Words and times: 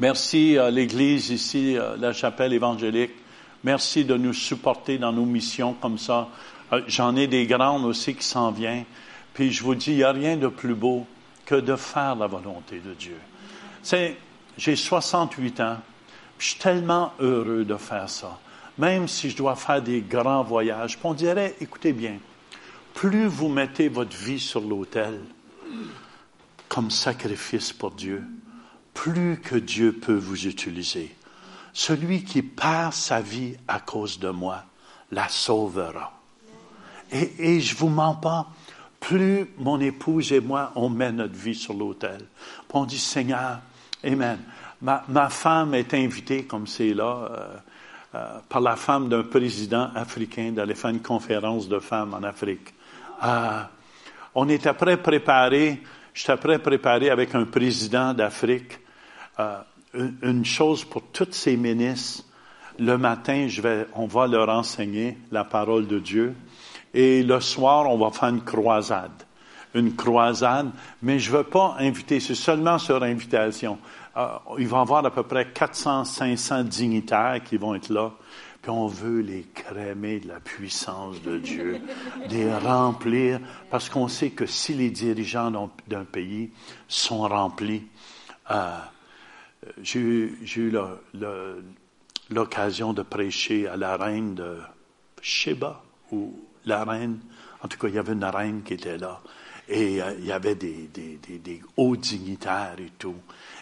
Merci 0.00 0.58
à 0.58 0.70
l'Église 0.70 1.30
ici, 1.30 1.76
euh, 1.76 1.96
la 1.96 2.12
chapelle 2.12 2.52
évangélique. 2.52 3.12
Merci 3.62 4.04
de 4.04 4.16
nous 4.16 4.32
supporter 4.32 4.98
dans 4.98 5.12
nos 5.12 5.24
missions 5.24 5.74
comme 5.74 5.98
ça. 5.98 6.28
Euh, 6.72 6.82
j'en 6.88 7.14
ai 7.14 7.28
des 7.28 7.46
grandes 7.46 7.84
aussi 7.84 8.16
qui 8.16 8.24
s'en 8.24 8.50
viennent. 8.50 8.84
Puis 9.34 9.52
je 9.52 9.62
vous 9.62 9.76
dis, 9.76 9.92
il 9.92 9.96
n'y 9.96 10.02
a 10.02 10.10
rien 10.10 10.36
de 10.36 10.48
plus 10.48 10.74
beau 10.74 11.06
que 11.46 11.54
de 11.54 11.76
faire 11.76 12.16
la 12.16 12.26
volonté 12.26 12.80
de 12.84 12.92
Dieu. 12.94 13.16
C'est, 13.82 14.16
j'ai 14.58 14.74
68 14.74 15.60
ans, 15.60 15.76
je 16.38 16.48
suis 16.48 16.58
tellement 16.58 17.12
heureux 17.20 17.64
de 17.64 17.76
faire 17.76 18.08
ça. 18.08 18.40
Même 18.78 19.06
si 19.06 19.30
je 19.30 19.36
dois 19.36 19.54
faire 19.54 19.80
des 19.80 20.00
grands 20.00 20.42
voyages, 20.42 20.98
on 21.04 21.14
dirait, 21.14 21.54
écoutez 21.60 21.92
bien, 21.92 22.16
plus 22.94 23.26
vous 23.26 23.48
mettez 23.48 23.88
votre 23.88 24.16
vie 24.16 24.40
sur 24.40 24.60
l'autel 24.60 25.20
comme 26.68 26.90
sacrifice 26.90 27.72
pour 27.72 27.92
Dieu, 27.92 28.24
plus 28.94 29.40
que 29.40 29.56
Dieu 29.56 29.92
peut 29.92 30.16
vous 30.16 30.46
utiliser. 30.46 31.14
Celui 31.72 32.24
qui 32.24 32.42
perd 32.42 32.92
sa 32.92 33.20
vie 33.20 33.56
à 33.68 33.80
cause 33.80 34.18
de 34.18 34.30
moi 34.30 34.62
la 35.10 35.28
sauvera. 35.28 36.12
Et, 37.12 37.54
et 37.56 37.60
je 37.60 37.76
vous 37.76 37.88
mens 37.88 38.14
pas, 38.14 38.48
plus 39.00 39.46
mon 39.58 39.80
épouse 39.80 40.32
et 40.32 40.40
moi, 40.40 40.72
on 40.76 40.88
met 40.88 41.12
notre 41.12 41.34
vie 41.34 41.54
sur 41.54 41.74
l'autel. 41.74 42.20
on 42.72 42.86
dit, 42.86 42.98
Seigneur, 42.98 43.60
Amen. 44.04 44.38
Ma, 44.82 45.02
ma 45.08 45.30
femme 45.30 45.74
est 45.74 45.94
invitée, 45.94 46.44
comme 46.44 46.66
c'est 46.66 46.92
là, 46.92 47.28
euh, 47.30 47.56
euh, 48.14 48.38
par 48.48 48.60
la 48.60 48.76
femme 48.76 49.08
d'un 49.08 49.22
président 49.22 49.90
africain 49.94 50.52
d'aller 50.52 50.74
faire 50.74 50.90
une 50.90 51.00
conférence 51.00 51.68
de 51.68 51.78
femmes 51.78 52.12
en 52.12 52.22
Afrique. 52.22 52.74
Euh, 53.24 53.62
on 54.34 54.48
était 54.48 54.74
prêt 54.74 54.98
préparé, 54.98 55.80
j'étais 56.12 56.36
prêt 56.36 56.58
préparé 56.58 57.08
avec 57.08 57.34
un 57.34 57.46
président 57.46 58.12
d'Afrique, 58.12 58.78
euh, 59.40 59.58
une, 60.22 60.44
chose 60.44 60.84
pour 60.84 61.02
toutes 61.12 61.34
ces 61.34 61.56
ministres. 61.56 62.24
Le 62.78 62.98
matin, 62.98 63.46
je 63.48 63.62
vais, 63.62 63.86
on 63.94 64.06
va 64.06 64.26
leur 64.26 64.48
enseigner 64.48 65.18
la 65.30 65.44
parole 65.44 65.86
de 65.86 65.98
Dieu. 65.98 66.34
Et 66.92 67.22
le 67.22 67.40
soir, 67.40 67.88
on 67.88 67.98
va 67.98 68.10
faire 68.10 68.28
une 68.28 68.42
croisade. 68.42 69.22
Une 69.74 69.94
croisade, 69.96 70.70
mais 71.02 71.18
je 71.18 71.32
ne 71.32 71.38
veux 71.38 71.44
pas 71.44 71.76
inviter, 71.80 72.20
c'est 72.20 72.36
seulement 72.36 72.78
sur 72.78 73.02
invitation. 73.02 73.78
Euh, 74.16 74.28
il 74.58 74.68
va 74.68 74.78
y 74.78 74.80
avoir 74.80 75.04
à 75.04 75.10
peu 75.10 75.24
près 75.24 75.50
400, 75.50 76.04
500 76.04 76.62
dignitaires 76.64 77.40
qui 77.44 77.56
vont 77.56 77.74
être 77.74 77.88
là. 77.88 78.12
Puis 78.62 78.70
on 78.70 78.86
veut 78.86 79.20
les 79.20 79.42
crémer 79.52 80.20
de 80.20 80.28
la 80.28 80.40
puissance 80.40 81.20
de 81.22 81.38
Dieu, 81.38 81.80
les 82.30 82.54
remplir, 82.54 83.40
parce 83.70 83.88
qu'on 83.88 84.08
sait 84.08 84.30
que 84.30 84.46
si 84.46 84.74
les 84.74 84.90
dirigeants 84.90 85.70
d'un 85.88 86.04
pays 86.04 86.50
sont 86.86 87.28
remplis, 87.28 87.82
euh, 88.50 88.78
j'ai 89.82 90.32
eu 90.56 90.72
l'occasion 92.30 92.92
de 92.92 93.02
prêcher 93.02 93.66
à 93.68 93.76
la 93.76 93.96
reine 93.96 94.34
de 94.34 94.58
Sheba, 95.20 95.82
ou 96.12 96.38
la 96.66 96.84
reine, 96.84 97.20
en 97.62 97.68
tout 97.68 97.78
cas, 97.78 97.88
il 97.88 97.94
y 97.94 97.98
avait 97.98 98.12
une 98.12 98.24
reine 98.24 98.62
qui 98.62 98.74
était 98.74 98.98
là. 98.98 99.20
Et 99.68 100.02
euh, 100.02 100.14
il 100.18 100.26
y 100.26 100.32
avait 100.32 100.54
des, 100.54 101.62
hauts 101.76 101.96
dignitaires 101.96 102.76
et 102.78 102.92
tout. 102.98 103.16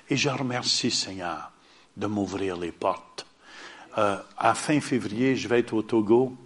Et 0.08 0.16
je 0.16 0.28
remercie 0.28 0.90
Seigneur 0.90 1.52
de 1.96 2.06
m'ouvrir 2.06 2.56
les 2.56 2.72
portes. 2.72 3.26
Euh, 3.98 4.16
à 4.36 4.54
fin 4.54 4.80
février, 4.80 5.36
je 5.36 5.46
vais 5.48 5.60
être 5.60 5.74
au 5.74 5.82
Togo 5.82 6.36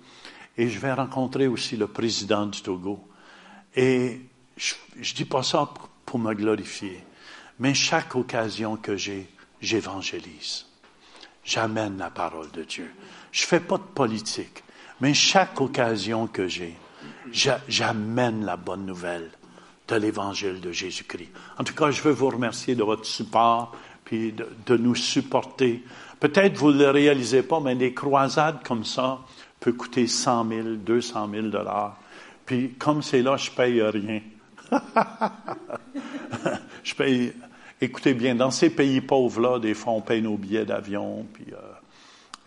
et 0.57 0.69
je 0.69 0.79
vais 0.79 0.93
rencontrer 0.93 1.47
aussi 1.47 1.77
le 1.77 1.87
président 1.87 2.47
du 2.47 2.61
Togo. 2.61 3.09
Et 3.75 4.21
je, 4.57 4.75
je 5.01 5.15
dis 5.15 5.25
pas 5.25 5.43
ça 5.43 5.73
pour 6.05 6.19
me 6.19 6.35
glorifier, 6.35 7.05
mais 7.59 7.75
chaque 7.75 8.15
occasion 8.15 8.77
que 8.77 8.97
j'ai, 8.97 9.29
j'évangélise. 9.61 10.67
J'amène 11.45 11.99
la 11.99 12.11
parole 12.11 12.51
de 12.51 12.65
Dieu. 12.65 12.91
Je 13.33 13.47
fais 13.47 13.61
pas 13.61 13.79
de 13.79 13.83
politique. 13.83 14.65
Mais 15.01 15.15
chaque 15.15 15.61
occasion 15.61 16.27
que 16.27 16.49
j'ai, 16.49 16.75
j'amène 17.69 18.45
la 18.45 18.57
bonne 18.57 18.87
nouvelle 18.87 19.31
de 19.89 19.97
l'évangile 19.97 20.61
de 20.61 20.73
Jésus-Christ. 20.73 21.31
En 21.59 21.65
tout 21.65 21.75
cas, 21.75 21.91
je 21.91 22.03
veux 22.03 22.13
vous 22.13 22.29
remercier 22.29 22.75
de 22.75 22.83
votre 22.83 23.05
support, 23.05 23.77
puis 24.05 24.33
de, 24.33 24.49
de 24.67 24.77
nous 24.77 24.95
supporter. 24.95 25.85
Peut-être 26.19 26.57
vous 26.57 26.73
ne 26.73 26.79
le 26.79 26.91
réalisez 26.91 27.43
pas, 27.43 27.61
mais 27.61 27.75
des 27.75 27.93
croisades 27.93 28.63
comme 28.65 28.85
ça 28.85 29.21
peuvent 29.61 29.75
coûter 29.75 30.07
100 30.07 30.49
000, 30.49 30.69
200 30.77 31.29
000 31.31 31.47
dollars. 31.49 31.99
Puis 32.45 32.75
comme 32.79 33.03
c'est 33.03 33.23
là, 33.23 33.37
je 33.37 33.51
paye 33.51 33.83
rien. 33.83 34.21
je 36.83 36.95
paye. 36.95 37.33
Écoutez 37.81 38.15
bien, 38.15 38.35
dans 38.35 38.51
ces 38.51 38.71
pays 38.71 39.01
pauvres-là, 39.01 39.59
des 39.59 39.75
fois, 39.75 39.93
on 39.93 40.01
paye 40.01 40.23
nos 40.23 40.37
billets 40.37 40.65
d'avion, 40.65 41.27
puis 41.35 41.47
euh, 41.53 41.57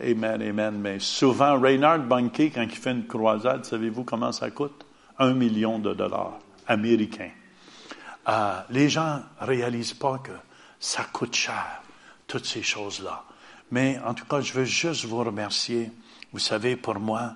Amen, 0.02 0.40
amen. 0.40 0.78
Mais 0.78 0.98
souvent, 0.98 1.60
Reinhard 1.60 2.00
Bunke, 2.00 2.52
quand 2.54 2.62
il 2.62 2.70
fait 2.70 2.92
une 2.92 3.06
croisade, 3.06 3.66
savez-vous 3.66 4.02
comment 4.02 4.32
ça 4.32 4.50
coûte? 4.50 4.86
Un 5.18 5.34
million 5.34 5.78
de 5.78 5.92
dollars 5.92 6.38
américains. 6.66 7.30
Euh, 8.28 8.60
les 8.70 8.88
gens 8.88 9.20
réalisent 9.38 9.92
pas 9.92 10.18
que 10.18 10.32
ça 10.78 11.04
coûte 11.12 11.34
cher, 11.34 11.82
toutes 12.26 12.46
ces 12.46 12.62
choses-là. 12.62 13.24
Mais 13.70 14.00
en 14.06 14.14
tout 14.14 14.24
cas, 14.24 14.40
je 14.40 14.54
veux 14.54 14.64
juste 14.64 15.04
vous 15.04 15.18
remercier. 15.18 15.92
Vous 16.32 16.38
savez, 16.38 16.76
pour 16.76 16.98
moi, 16.98 17.34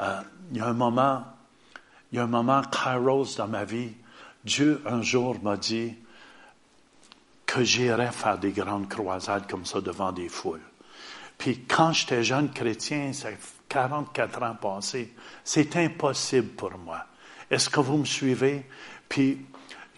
euh, 0.00 0.20
il 0.52 0.56
y 0.56 0.60
a 0.60 0.66
un 0.66 0.72
moment, 0.72 1.24
il 2.10 2.16
y 2.16 2.18
a 2.18 2.24
un 2.24 2.28
moment 2.28 2.62
kairos 2.62 3.36
dans 3.36 3.48
ma 3.48 3.64
vie. 3.64 3.90
Dieu, 4.44 4.82
un 4.86 5.02
jour, 5.02 5.36
m'a 5.42 5.58
dit 5.58 5.94
que 7.50 7.64
j'irais 7.64 8.12
faire 8.12 8.38
des 8.38 8.52
grandes 8.52 8.88
croisades 8.88 9.50
comme 9.50 9.66
ça 9.66 9.80
devant 9.80 10.12
des 10.12 10.28
foules. 10.28 10.60
Puis 11.36 11.64
quand 11.66 11.92
j'étais 11.92 12.22
jeune 12.22 12.50
chrétien, 12.50 13.12
ça 13.12 13.30
44 13.68 14.42
ans 14.44 14.54
passés, 14.54 15.12
c'est 15.42 15.74
impossible 15.76 16.50
pour 16.50 16.78
moi. 16.78 17.06
Est-ce 17.50 17.68
que 17.68 17.80
vous 17.80 17.96
me 17.96 18.04
suivez? 18.04 18.64
Puis 19.08 19.38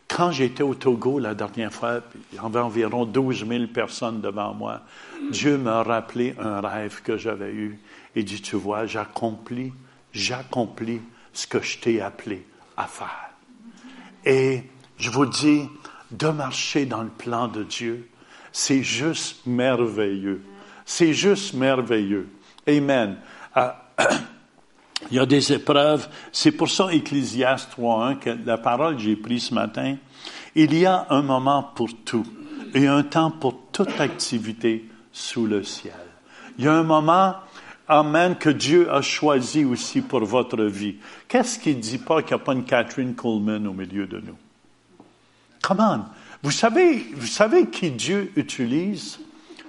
quand 0.08 0.30
j'étais 0.30 0.62
au 0.62 0.74
Togo 0.74 1.18
la 1.18 1.34
dernière 1.34 1.72
fois, 1.72 2.00
il 2.32 2.36
y 2.36 2.38
avait 2.38 2.58
environ 2.58 3.04
12 3.04 3.46
000 3.46 3.66
personnes 3.66 4.22
devant 4.22 4.54
moi, 4.54 4.80
Dieu 5.30 5.58
m'a 5.58 5.82
rappelé 5.82 6.34
un 6.38 6.60
rêve 6.62 7.02
que 7.02 7.18
j'avais 7.18 7.52
eu. 7.52 7.78
Il 8.14 8.24
dit, 8.24 8.40
tu 8.40 8.56
vois, 8.56 8.86
j'accomplis, 8.86 9.74
j'accomplis 10.14 11.02
ce 11.34 11.46
que 11.46 11.60
je 11.60 11.78
t'ai 11.78 12.00
appelé 12.00 12.46
à 12.78 12.86
faire. 12.86 13.30
Et 14.24 14.62
je 14.96 15.10
vous 15.10 15.26
dis, 15.26 15.68
de 16.12 16.28
marcher 16.28 16.86
dans 16.86 17.02
le 17.02 17.08
plan 17.08 17.48
de 17.48 17.62
Dieu, 17.62 18.08
c'est 18.52 18.82
juste 18.82 19.46
merveilleux. 19.46 20.42
C'est 20.84 21.12
juste 21.12 21.54
merveilleux. 21.54 22.28
Amen. 22.68 23.16
Ah, 23.54 23.88
il 25.10 25.16
y 25.16 25.18
a 25.18 25.26
des 25.26 25.52
épreuves. 25.52 26.08
C'est 26.30 26.52
pour 26.52 26.70
ça, 26.70 26.92
Ecclésiaste 26.92 27.70
3.1, 27.78 28.18
que 28.18 28.30
la 28.44 28.58
parole 28.58 28.96
que 28.96 29.02
j'ai 29.02 29.16
prise 29.16 29.46
ce 29.46 29.54
matin, 29.54 29.96
il 30.54 30.74
y 30.74 30.84
a 30.86 31.06
un 31.10 31.22
moment 31.22 31.62
pour 31.74 31.88
tout 32.04 32.26
et 32.74 32.86
un 32.86 33.02
temps 33.02 33.30
pour 33.30 33.58
toute 33.72 34.00
activité 34.00 34.88
sous 35.12 35.46
le 35.46 35.62
ciel. 35.62 35.94
Il 36.58 36.64
y 36.64 36.68
a 36.68 36.74
un 36.74 36.82
moment, 36.82 37.34
Amen, 37.88 38.36
que 38.36 38.48
Dieu 38.48 38.90
a 38.92 39.02
choisi 39.02 39.64
aussi 39.64 40.00
pour 40.00 40.24
votre 40.24 40.62
vie. 40.62 40.96
Qu'est-ce 41.28 41.58
qui 41.58 41.74
ne 41.74 41.80
dit 41.80 41.98
pas 41.98 42.22
qu'il 42.22 42.36
n'y 42.36 42.42
a 42.42 42.44
pas 42.44 42.52
une 42.52 42.64
Catherine 42.64 43.14
Coleman 43.14 43.66
au 43.66 43.72
milieu 43.72 44.06
de 44.06 44.20
nous? 44.20 44.36
Come 45.62 45.80
on. 45.80 46.04
Vous 46.42 46.50
savez, 46.50 46.98
vous 47.14 47.26
savez 47.26 47.70
qui 47.70 47.90
Dieu 47.90 48.32
utilise? 48.36 49.20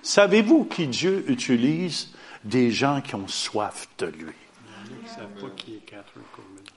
Savez-vous 0.01 0.65
qui 0.65 0.87
Dieu 0.87 1.23
utilise? 1.29 2.09
Des 2.43 2.71
gens 2.71 2.99
qui 2.99 3.15
ont 3.15 3.27
soif 3.27 3.87
de 3.99 4.07
lui? 4.07 4.33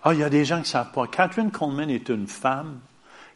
Ah, 0.05 0.13
il 0.13 0.21
y 0.21 0.23
a 0.23 0.31
des 0.31 0.45
gens 0.45 0.57
qui 0.57 0.63
ne 0.63 0.67
savent 0.67 0.93
pas. 0.93 1.09
Catherine 1.09 1.51
Coleman 1.51 1.91
est 1.91 2.09
une 2.09 2.29
femme 2.29 2.79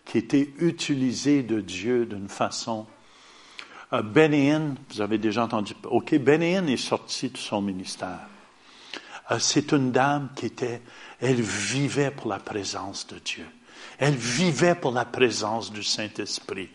qui 0.04 0.18
été 0.18 0.54
utilisée 0.58 1.42
de 1.42 1.60
Dieu 1.60 2.06
d'une 2.06 2.28
façon. 2.28 2.86
Benéen, 3.90 4.76
vous 4.90 5.00
avez 5.00 5.18
déjà 5.18 5.44
entendu. 5.44 5.74
OK, 5.84 6.14
Benéen 6.18 6.68
est 6.68 6.76
sorti 6.76 7.30
de 7.30 7.36
son 7.36 7.60
ministère. 7.60 8.28
Euh, 9.30 9.38
c'est 9.38 9.72
une 9.72 9.90
dame 9.90 10.28
qui 10.36 10.46
était, 10.46 10.82
elle 11.20 11.40
vivait 11.40 12.10
pour 12.10 12.28
la 12.28 12.38
présence 12.38 13.06
de 13.08 13.18
Dieu. 13.18 13.46
Elle 14.00 14.16
vivait 14.16 14.74
pour 14.74 14.92
la 14.92 15.04
présence 15.04 15.70
du 15.70 15.84
Saint-Esprit. 15.84 16.70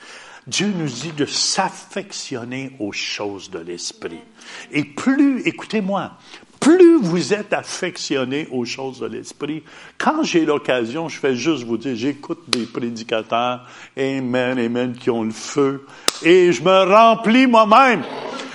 Dieu 0.47 0.71
nous 0.77 0.87
dit 0.87 1.11
de 1.11 1.25
s'affectionner 1.25 2.75
aux 2.79 2.91
choses 2.91 3.49
de 3.49 3.57
l'esprit. 3.57 4.21
Et 4.71 4.83
plus, 4.83 5.41
écoutez-moi, 5.41 6.11
plus 6.59 6.99
vous 7.01 7.33
êtes 7.33 7.51
affectionné 7.51 8.47
aux 8.51 8.63
choses 8.63 8.99
de 8.99 9.07
l'esprit, 9.07 9.63
quand 9.97 10.23
j'ai 10.23 10.45
l'occasion, 10.45 11.09
je 11.09 11.19
fais 11.19 11.35
juste 11.35 11.63
vous 11.63 11.77
dire, 11.77 11.95
j'écoute 11.95 12.43
des 12.47 12.67
prédicateurs, 12.67 13.67
amen, 13.97 14.59
amen, 14.59 14.93
qui 14.93 15.09
ont 15.09 15.23
le 15.23 15.31
feu, 15.31 15.85
et 16.21 16.51
je 16.51 16.61
me 16.61 16.83
remplis 16.91 17.47
moi-même. 17.47 18.03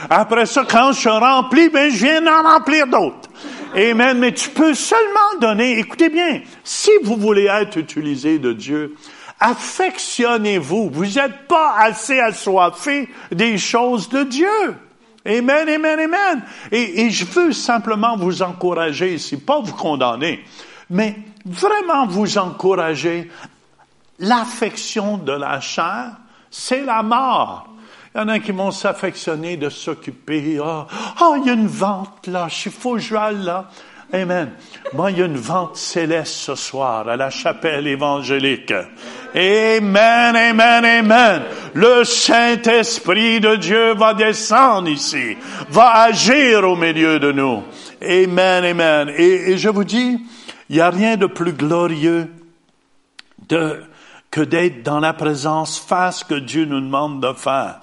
Après 0.09 0.47
ça, 0.47 0.65
quand 0.69 0.93
je 0.93 1.01
suis 1.01 1.09
rempli, 1.09 1.69
ben, 1.69 1.91
je 1.91 2.05
viens 2.05 2.23
d'en 2.23 2.43
remplir 2.43 2.87
d'autres. 2.87 3.29
Amen. 3.75 4.19
Mais 4.19 4.33
tu 4.33 4.51
peux 4.51 4.75
seulement 4.75 5.39
donner, 5.41 5.79
écoutez 5.79 6.09
bien, 6.09 6.43
si 6.65 6.91
vous 7.03 7.17
voulez 7.17 7.47
être 7.47 7.77
utilisé 7.77 8.39
de 8.39 8.53
Dieu, 8.53 8.97
affectionnez-vous. 9.39 10.91
Vous 10.91 11.05
n'êtes 11.05 11.47
pas 11.49 11.77
assez 11.79 12.19
assoiffé 12.21 13.09
des 13.31 13.59
choses 13.59 14.09
de 14.09 14.25
Dieu. 14.25 14.77
Amen, 15.25 15.69
amen, 15.69 16.01
amen. 16.01 16.43
Et, 16.73 17.03
et, 17.03 17.11
je 17.11 17.25
veux 17.27 17.53
simplement 17.53 18.17
vous 18.17 18.43
encourager 18.43 19.15
ici, 19.15 19.37
pas 19.37 19.61
vous 19.61 19.75
condamner, 19.75 20.43
mais 20.89 21.17
vraiment 21.45 22.07
vous 22.07 22.39
encourager. 22.39 23.31
L'affection 24.19 25.17
de 25.19 25.33
la 25.33 25.61
chair, 25.61 26.13
c'est 26.51 26.85
la 26.85 27.03
mort. 27.03 27.70
Il 28.15 28.19
y 28.19 28.21
en 28.23 28.29
a 28.29 28.41
qui 28.41 28.51
vont 28.51 28.73
s'affectionner 28.73 29.57
de 29.57 29.69
s'occuper. 29.69 30.59
Ah, 30.63 30.87
oh, 31.21 31.37
il 31.39 31.47
y 31.47 31.51
a 31.51 31.53
une 31.53 31.69
vente 31.69 32.27
là, 32.27 32.49
il 32.65 32.73
faut 32.73 32.95
que 32.95 33.01
je 33.01 33.15
là. 33.15 33.71
Amen. 34.13 34.51
Moi, 34.93 35.13
il 35.13 35.19
y 35.19 35.23
a 35.23 35.27
une 35.27 35.37
vente 35.37 35.77
céleste 35.77 36.35
ce 36.35 36.57
soir 36.57 37.09
à 37.09 37.17
la 37.17 37.31
chapelle 37.31 37.87
évangélique. 37.87 38.75
Amen, 39.33 40.35
amen, 40.35 40.85
amen. 40.85 41.43
Le 41.75 42.03
Saint-Esprit 42.03 43.39
de 43.39 43.55
Dieu 43.55 43.95
va 43.95 44.15
descendre 44.15 44.89
ici, 44.89 45.37
va 45.69 46.03
agir 46.03 46.69
au 46.69 46.75
milieu 46.75 47.21
de 47.21 47.31
nous. 47.31 47.63
Amen, 48.03 48.65
amen. 48.65 49.13
Et, 49.17 49.57
je 49.57 49.69
vous 49.69 49.85
dis, 49.85 50.19
il 50.69 50.75
n'y 50.75 50.83
a 50.83 50.91
rien 50.91 51.17
de 51.17 51.27
plus 51.27 51.53
glorieux 51.53 52.29
que 53.49 54.41
d'être 54.41 54.83
dans 54.83 54.99
la 54.99 55.13
présence 55.13 55.79
face 55.79 56.25
que 56.25 56.35
Dieu 56.35 56.65
nous 56.65 56.81
demande 56.81 57.23
de 57.23 57.33
faire. 57.35 57.79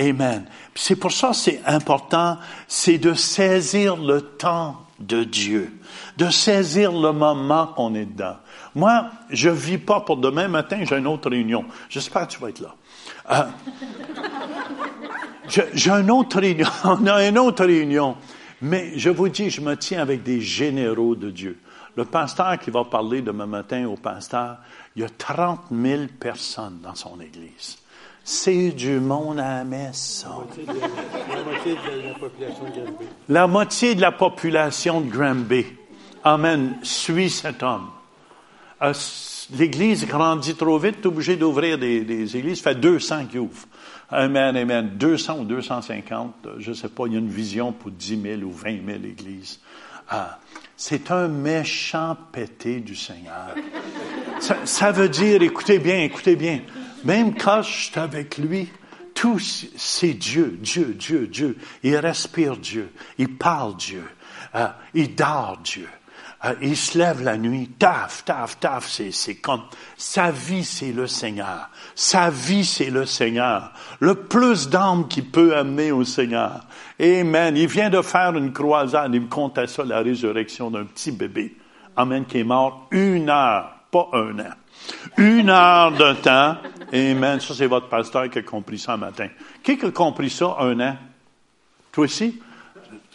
Amen. 0.00 0.46
C'est 0.74 0.96
pour 0.96 1.12
ça 1.12 1.34
c'est 1.34 1.60
important, 1.66 2.38
c'est 2.66 2.96
de 2.96 3.12
saisir 3.12 3.96
le 3.96 4.22
temps 4.22 4.86
de 4.98 5.24
Dieu, 5.24 5.72
de 6.16 6.30
saisir 6.30 6.90
le 6.90 7.12
moment 7.12 7.66
qu'on 7.68 7.94
est 7.94 8.06
dedans. 8.06 8.36
Moi, 8.74 9.10
je 9.28 9.50
vis 9.50 9.78
pas 9.78 10.00
pour 10.00 10.16
demain 10.16 10.48
matin, 10.48 10.82
j'ai 10.84 10.96
une 10.96 11.06
autre 11.06 11.28
réunion. 11.28 11.66
J'espère 11.90 12.26
que 12.26 12.32
tu 12.32 12.40
vas 12.40 12.48
être 12.48 12.60
là. 12.60 12.74
Euh, 13.30 13.44
j'ai 15.74 15.90
une 15.90 16.10
autre 16.10 16.40
réunion, 16.40 16.68
on 16.84 17.06
a 17.06 17.26
une 17.26 17.38
autre 17.38 17.64
réunion. 17.66 18.16
Mais 18.62 18.98
je 18.98 19.10
vous 19.10 19.28
dis, 19.28 19.50
je 19.50 19.60
me 19.60 19.76
tiens 19.76 20.00
avec 20.00 20.22
des 20.22 20.40
généraux 20.40 21.14
de 21.14 21.30
Dieu. 21.30 21.58
Le 21.96 22.04
pasteur 22.04 22.58
qui 22.58 22.70
va 22.70 22.84
parler 22.84 23.20
demain 23.20 23.46
matin 23.46 23.86
au 23.86 23.96
pasteur, 23.96 24.58
il 24.96 25.02
y 25.02 25.04
a 25.04 25.08
30 25.08 25.60
000 25.70 26.04
personnes 26.18 26.78
dans 26.82 26.94
son 26.94 27.20
église. 27.20 27.78
C'est 28.24 28.70
du 28.70 29.00
monde 29.00 29.40
à 29.40 29.58
la 29.58 29.64
messe, 29.64 30.22
ça. 30.22 30.36
La 30.66 31.42
moitié 31.42 31.74
de 31.74 32.06
la 32.06 32.14
population 32.14 32.64
de 32.64 32.70
Granby. 32.70 33.04
La 33.28 33.46
moitié 33.46 33.94
de 33.94 34.00
la 34.00 34.12
population 34.12 35.00
de 35.00 35.10
Granby. 35.10 35.66
Amen. 36.22 36.78
Suis 36.82 37.30
cet 37.30 37.62
homme. 37.62 37.88
Euh, 38.82 38.92
L'Église 39.52 40.06
grandit 40.06 40.54
trop 40.54 40.78
vite, 40.78 40.96
tu 41.00 41.02
es 41.02 41.06
obligé 41.08 41.36
d'ouvrir 41.36 41.76
des, 41.76 42.02
des, 42.02 42.36
églises. 42.36 42.60
Ça 42.60 42.70
fait 42.70 42.80
200 42.80 43.26
qui 43.26 43.38
ouvrent. 43.38 43.66
Amen, 44.08 44.56
amen. 44.56 44.90
200 44.94 45.40
ou 45.40 45.44
250, 45.44 46.48
je 46.58 46.70
ne 46.70 46.74
sais 46.74 46.88
pas, 46.88 47.04
il 47.06 47.14
y 47.14 47.16
a 47.16 47.18
une 47.18 47.28
vision 47.28 47.72
pour 47.72 47.90
10 47.90 48.22
000 48.22 48.42
ou 48.42 48.52
20 48.52 48.86
000 48.86 48.98
églises. 49.04 49.60
Ah, 50.08 50.38
c'est 50.76 51.10
un 51.10 51.28
méchant 51.28 52.16
pété 52.32 52.80
du 52.80 52.94
Seigneur. 52.94 53.54
Ça, 54.40 54.56
ça 54.64 54.92
veut 54.92 55.08
dire, 55.08 55.42
écoutez 55.42 55.78
bien, 55.78 55.98
écoutez 55.98 56.36
bien, 56.36 56.60
même 57.04 57.34
quand 57.34 57.62
je 57.62 57.70
suis 57.70 57.98
avec 57.98 58.38
lui, 58.38 58.68
tout 59.14 59.38
c'est 59.38 60.14
Dieu, 60.14 60.58
Dieu, 60.60 60.94
Dieu, 60.98 61.26
Dieu. 61.26 61.56
Il 61.82 61.96
respire 61.96 62.56
Dieu, 62.56 62.90
il 63.18 63.36
parle 63.36 63.76
Dieu, 63.76 64.04
euh, 64.54 64.68
il 64.94 65.14
dort 65.14 65.58
Dieu. 65.62 65.88
Euh, 66.42 66.54
il 66.62 66.76
se 66.76 66.96
lève 66.96 67.22
la 67.22 67.36
nuit, 67.36 67.68
taf, 67.78 68.24
taf, 68.24 68.58
taf, 68.58 68.88
c'est, 68.88 69.10
c'est 69.10 69.34
comme, 69.34 69.60
sa 69.98 70.30
vie 70.30 70.64
c'est 70.64 70.92
le 70.92 71.06
Seigneur. 71.06 71.68
Sa 71.94 72.30
vie 72.30 72.64
c'est 72.64 72.88
le 72.88 73.04
Seigneur. 73.04 73.72
Le 73.98 74.14
plus 74.14 74.70
d'âmes 74.70 75.06
qu'il 75.06 75.30
peut 75.30 75.54
amener 75.54 75.92
au 75.92 76.02
Seigneur. 76.04 76.62
Amen. 76.98 77.56
Il 77.58 77.66
vient 77.66 77.90
de 77.90 78.00
faire 78.00 78.34
une 78.36 78.54
croisade, 78.54 79.14
il 79.14 79.20
me 79.20 79.28
comptait 79.28 79.66
ça, 79.66 79.84
la 79.84 80.00
résurrection 80.00 80.70
d'un 80.70 80.84
petit 80.84 81.12
bébé. 81.12 81.56
Amen, 81.94 82.24
qui 82.24 82.38
est 82.38 82.44
mort 82.44 82.88
une 82.90 83.28
heure, 83.28 83.74
pas 83.90 84.08
un 84.14 84.38
an. 84.38 84.54
Une 85.18 85.50
heure 85.50 85.92
de 85.92 86.14
temps. 86.14 86.56
Amen. 86.92 87.40
Ça, 87.40 87.54
c'est 87.54 87.66
votre 87.66 87.88
pasteur 87.88 88.28
qui 88.28 88.38
a 88.38 88.42
compris 88.42 88.78
ça 88.78 88.94
un 88.94 88.96
matin. 88.96 89.28
Qui 89.62 89.78
a 89.82 89.90
compris 89.90 90.30
ça 90.30 90.56
un 90.58 90.78
an? 90.80 90.96
Toi 91.92 92.04
aussi? 92.04 92.40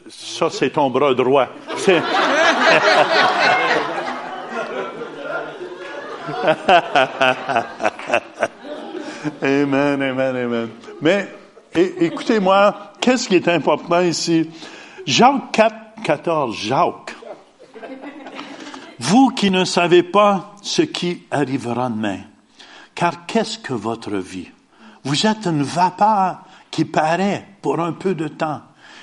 Ça, 0.10 0.50
c'est 0.50 0.69
ton 0.69 0.89
bras 0.89 1.13
droit. 1.13 1.48
amen, 9.42 10.01
amen, 10.01 10.36
amen. 10.36 10.69
Mais 11.01 11.28
écoutez-moi, 11.74 12.94
qu'est-ce 13.01 13.28
qui 13.28 13.36
est 13.36 13.48
important 13.48 14.01
ici? 14.01 14.50
Jacques 15.06 15.51
4, 15.51 15.75
14, 16.04 16.56
Jacques. 16.56 17.16
Vous 19.00 19.30
qui 19.30 19.51
ne 19.51 19.66
savez 19.66 20.04
pas 20.04 20.56
ce 20.62 20.83
qui 20.83 21.24
arrivera 21.30 21.89
demain, 21.89 22.19
car 22.95 23.25
qu'est-ce 23.25 23.59
que 23.59 23.74
votre 23.74 24.15
vie? 24.15 24.50
Vous 25.03 25.27
êtes 25.27 25.45
une 25.45 25.63
vapeur 25.63 26.39
qui 26.71 26.86
paraît 26.86 27.47
pour 27.62 27.80
un 27.80 27.94
peu 27.94 28.15
de 28.15 28.27
temps 28.27 28.62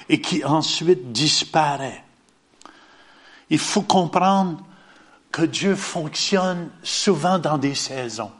et 0.08 0.20
qui 0.20 0.44
ensuite 0.44 1.12
disparaît. 1.12 2.02
Il 3.50 3.58
faut 3.58 3.82
comprendre 3.82 4.58
que 5.30 5.42
Dieu 5.42 5.76
fonctionne 5.76 6.70
souvent 6.82 7.38
dans 7.38 7.58
des 7.58 7.74
saisons. 7.74 8.32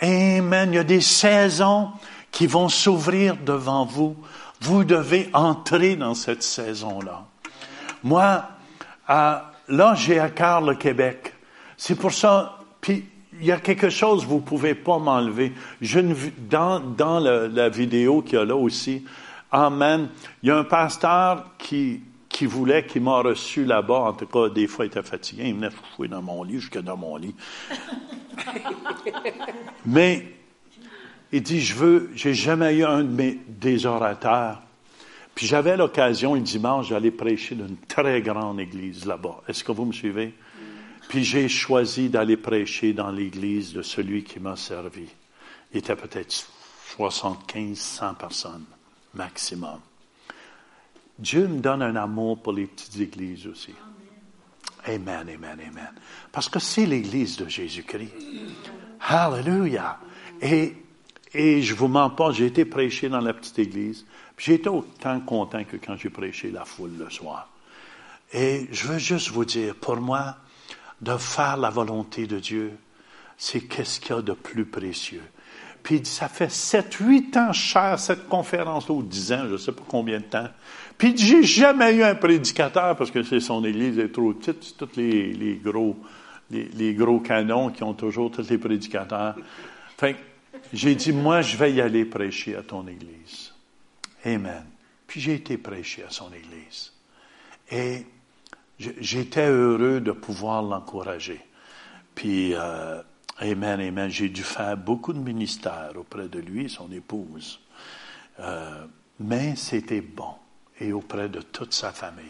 Amen. 0.00 0.70
Il 0.72 0.76
y 0.76 0.78
a 0.78 0.84
des 0.84 1.00
saisons 1.00 1.90
qui 2.30 2.46
vont 2.46 2.68
s'ouvrir 2.68 3.36
devant 3.38 3.84
vous. 3.86 4.16
Vous 4.60 4.84
devez 4.84 5.30
entrer 5.32 5.96
dans 5.96 6.14
cette 6.14 6.42
saison-là. 6.42 7.24
Moi, 8.02 8.44
là, 9.08 9.94
j'ai 9.94 10.18
à 10.18 10.30
cœur 10.30 10.60
le 10.60 10.74
Québec. 10.74 11.34
C'est 11.76 11.94
pour 11.94 12.12
ça, 12.12 12.58
il 13.40 13.46
y 13.46 13.52
a 13.52 13.58
quelque 13.58 13.90
chose 13.90 14.24
vous 14.24 14.40
pouvez 14.40 14.74
pas 14.74 14.98
m'enlever. 14.98 15.52
Je 15.80 16.00
ne, 16.00 16.14
dans 16.48 16.80
dans 16.80 17.20
la 17.20 17.68
vidéo 17.68 18.22
qu'il 18.22 18.38
y 18.38 18.42
a 18.42 18.44
là 18.44 18.56
aussi, 18.56 19.04
Amen. 19.50 20.08
Il 20.42 20.48
y 20.48 20.52
a 20.52 20.58
un 20.58 20.64
pasteur 20.64 21.52
qui 21.58 22.00
qui 22.28 22.44
voulait, 22.44 22.84
qui 22.84 23.00
m'a 23.00 23.20
reçu 23.20 23.64
là-bas. 23.64 24.00
En 24.00 24.12
tout 24.12 24.26
cas, 24.26 24.48
des 24.50 24.66
fois, 24.66 24.84
il 24.84 24.88
était 24.88 25.02
fatigué. 25.02 25.44
Il 25.46 25.54
venait 25.54 25.70
fouiller 25.94 26.10
dans 26.10 26.20
mon 26.20 26.42
lit, 26.42 26.60
jusque 26.60 26.78
dans 26.78 26.96
mon 26.96 27.16
lit. 27.16 27.34
Mais 29.86 30.32
il 31.32 31.42
dit, 31.42 31.60
je 31.60 31.74
veux, 31.74 32.10
j'ai 32.14 32.34
jamais 32.34 32.76
eu 32.76 32.84
un 32.84 33.04
de 33.04 33.10
mes 33.10 33.38
des 33.48 33.86
orateurs 33.86 34.60
puis 35.36 35.46
j'avais 35.46 35.76
l'occasion 35.76 36.34
un 36.34 36.40
dimanche 36.40 36.88
d'aller 36.88 37.10
prêcher 37.10 37.54
dans 37.54 37.68
une 37.68 37.76
très 37.76 38.22
grande 38.22 38.58
église 38.58 39.04
là-bas. 39.04 39.42
Est-ce 39.46 39.62
que 39.62 39.70
vous 39.70 39.84
me 39.84 39.92
suivez? 39.92 40.32
Puis 41.08 41.24
j'ai 41.24 41.48
choisi 41.48 42.08
d'aller 42.08 42.36
prêcher 42.36 42.92
dans 42.92 43.10
l'église 43.10 43.72
de 43.72 43.82
celui 43.82 44.24
qui 44.24 44.40
m'a 44.40 44.56
servi. 44.56 45.06
Il 45.72 45.78
était 45.78 45.96
peut-être 45.96 46.46
75, 46.96 47.78
100 47.78 48.14
personnes 48.14 48.64
maximum. 49.16 49.80
Dieu 51.18 51.48
me 51.48 51.60
donne 51.60 51.82
un 51.82 51.96
amour 51.96 52.42
pour 52.42 52.52
les 52.52 52.66
petites 52.66 53.00
églises 53.00 53.46
aussi. 53.46 53.74
Amen, 54.84 55.28
amen, 55.28 55.58
amen. 55.60 55.92
Parce 56.30 56.48
que 56.48 56.58
c'est 56.58 56.86
l'église 56.86 57.36
de 57.36 57.48
Jésus-Christ. 57.48 58.12
Hallelujah. 59.00 59.98
Et, 60.40 60.74
et 61.32 61.62
je 61.62 61.74
vous 61.74 61.88
mens 61.88 62.10
pas, 62.10 62.32
j'ai 62.32 62.46
été 62.46 62.64
prêcher 62.64 63.08
dans 63.08 63.20
la 63.20 63.32
petite 63.32 63.58
église. 63.58 64.04
J'étais 64.38 64.68
autant 64.68 65.18
content 65.20 65.64
que 65.64 65.76
quand 65.78 65.96
j'ai 65.96 66.10
prêché 66.10 66.50
la 66.50 66.64
foule 66.64 66.92
le 66.98 67.10
soir. 67.10 67.48
Et 68.32 68.68
je 68.70 68.86
veux 68.86 68.98
juste 68.98 69.30
vous 69.30 69.44
dire, 69.44 69.74
pour 69.74 69.96
moi, 69.96 70.36
de 71.00 71.16
faire 71.16 71.56
la 71.56 71.70
volonté 71.70 72.26
de 72.26 72.38
Dieu, 72.38 72.72
c'est 73.36 73.60
qu'est-ce 73.60 74.00
qu'il 74.00 74.16
y 74.16 74.18
a 74.18 74.22
de 74.22 74.32
plus 74.32 74.64
précieux. 74.64 75.22
Puis 75.82 76.00
ça 76.04 76.28
fait 76.28 76.50
sept, 76.50 76.94
huit 76.94 77.36
ans 77.36 77.52
cher 77.52 77.98
cette 77.98 78.28
conférence-là, 78.28 78.94
ou 78.94 79.02
dix 79.02 79.32
ans, 79.32 79.44
je 79.46 79.52
ne 79.52 79.56
sais 79.56 79.72
pas 79.72 79.84
combien 79.86 80.18
de 80.18 80.24
temps. 80.24 80.48
Puis 80.98 81.16
j'ai 81.16 81.42
jamais 81.42 81.94
eu 81.94 82.02
un 82.02 82.14
prédicateur, 82.14 82.96
parce 82.96 83.10
que 83.10 83.22
c'est 83.22 83.40
son 83.40 83.64
église 83.64 83.98
est 83.98 84.12
trop 84.12 84.32
petite, 84.32 84.64
c'est 84.64 84.76
tous 84.76 84.96
les, 84.96 85.60
gros, 85.62 85.96
les, 86.50 86.94
gros 86.94 87.20
canons 87.20 87.70
qui 87.70 87.82
ont 87.82 87.94
toujours 87.94 88.30
tous 88.30 88.48
les 88.50 88.58
prédicateurs. 88.58 89.36
Fait 89.96 90.16
j'ai 90.72 90.94
dit, 90.94 91.12
moi, 91.12 91.42
je 91.42 91.56
vais 91.56 91.72
y 91.72 91.80
aller 91.80 92.04
prêcher 92.04 92.56
à 92.56 92.62
ton 92.62 92.86
église. 92.88 93.52
Amen. 94.24 94.64
Puis 95.06 95.20
j'ai 95.20 95.34
été 95.34 95.56
prêché 95.56 96.02
à 96.02 96.10
son 96.10 96.32
Église. 96.32 96.92
Et 97.70 98.06
j'étais 98.78 99.48
heureux 99.48 100.00
de 100.00 100.12
pouvoir 100.12 100.62
l'encourager. 100.62 101.40
Puis, 102.14 102.54
euh, 102.54 103.02
Amen, 103.38 103.80
Amen, 103.80 104.08
j'ai 104.08 104.30
dû 104.30 104.42
faire 104.42 104.76
beaucoup 104.78 105.12
de 105.12 105.18
ministères 105.18 105.92
auprès 105.96 106.28
de 106.28 106.38
lui 106.38 106.64
et 106.64 106.68
son 106.68 106.90
épouse. 106.90 107.60
Euh, 108.40 108.86
mais 109.20 109.56
c'était 109.56 110.00
bon 110.00 110.34
et 110.80 110.92
auprès 110.92 111.28
de 111.28 111.40
toute 111.40 111.74
sa 111.74 111.92
famille. 111.92 112.24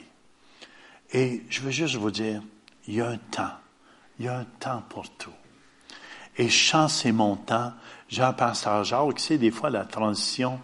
Et 1.13 1.45
je 1.49 1.61
veux 1.61 1.71
juste 1.71 1.95
vous 1.95 2.11
dire, 2.11 2.43
il 2.89 2.95
y 2.95 3.01
a 3.01 3.09
un 3.09 3.19
temps. 3.19 3.55
Il 4.19 4.25
y 4.25 4.29
a 4.29 4.39
un 4.39 4.45
temps 4.45 4.83
pour 4.89 5.09
tout. 5.17 5.31
Et 6.37 6.49
sens 6.49 7.03
c'est 7.03 7.13
mon 7.13 7.37
temps. 7.37 7.73
Un 8.19 8.33
pasteur 8.33 8.85
Jacques, 8.85 9.21
sais, 9.21 9.39
des 9.39 9.51
fois, 9.51 9.71
la 9.71 9.85
transition, 9.85 10.61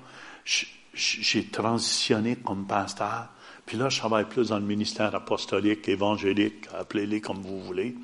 j'ai 0.95 1.47
transitionné 1.47 2.37
comme 2.37 2.67
pasteur. 2.67 3.29
Puis 3.73 3.79
là, 3.79 3.89
je 3.89 4.01
travaille 4.01 4.27
plus 4.27 4.51
dans 4.51 4.59
le 4.59 4.67
ministère 4.67 5.15
apostolique, 5.15 5.89
évangélique, 5.89 6.69
appelez-les 6.79 7.23
comme 7.23 7.41
vous 7.41 7.59
voulez. 7.59 7.97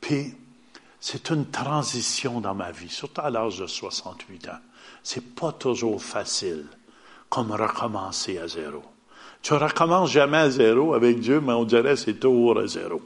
Puis, 0.00 0.34
c'est 0.98 1.30
une 1.30 1.48
transition 1.48 2.40
dans 2.40 2.56
ma 2.56 2.72
vie, 2.72 2.88
surtout 2.88 3.20
à 3.20 3.30
l'âge 3.30 3.60
de 3.60 3.68
68 3.68 4.48
ans. 4.48 4.58
C'est 5.04 5.36
pas 5.36 5.52
toujours 5.52 6.02
facile 6.02 6.66
comme 7.28 7.52
recommencer 7.52 8.38
à 8.38 8.48
zéro. 8.48 8.82
Tu 9.42 9.54
recommences 9.54 10.10
jamais 10.10 10.38
à 10.38 10.50
zéro 10.50 10.92
avec 10.92 11.20
Dieu, 11.20 11.40
mais 11.40 11.52
on 11.52 11.62
dirait 11.62 11.94
c'est 11.94 12.18
toujours 12.18 12.58
à 12.58 12.66
zéro. 12.66 13.00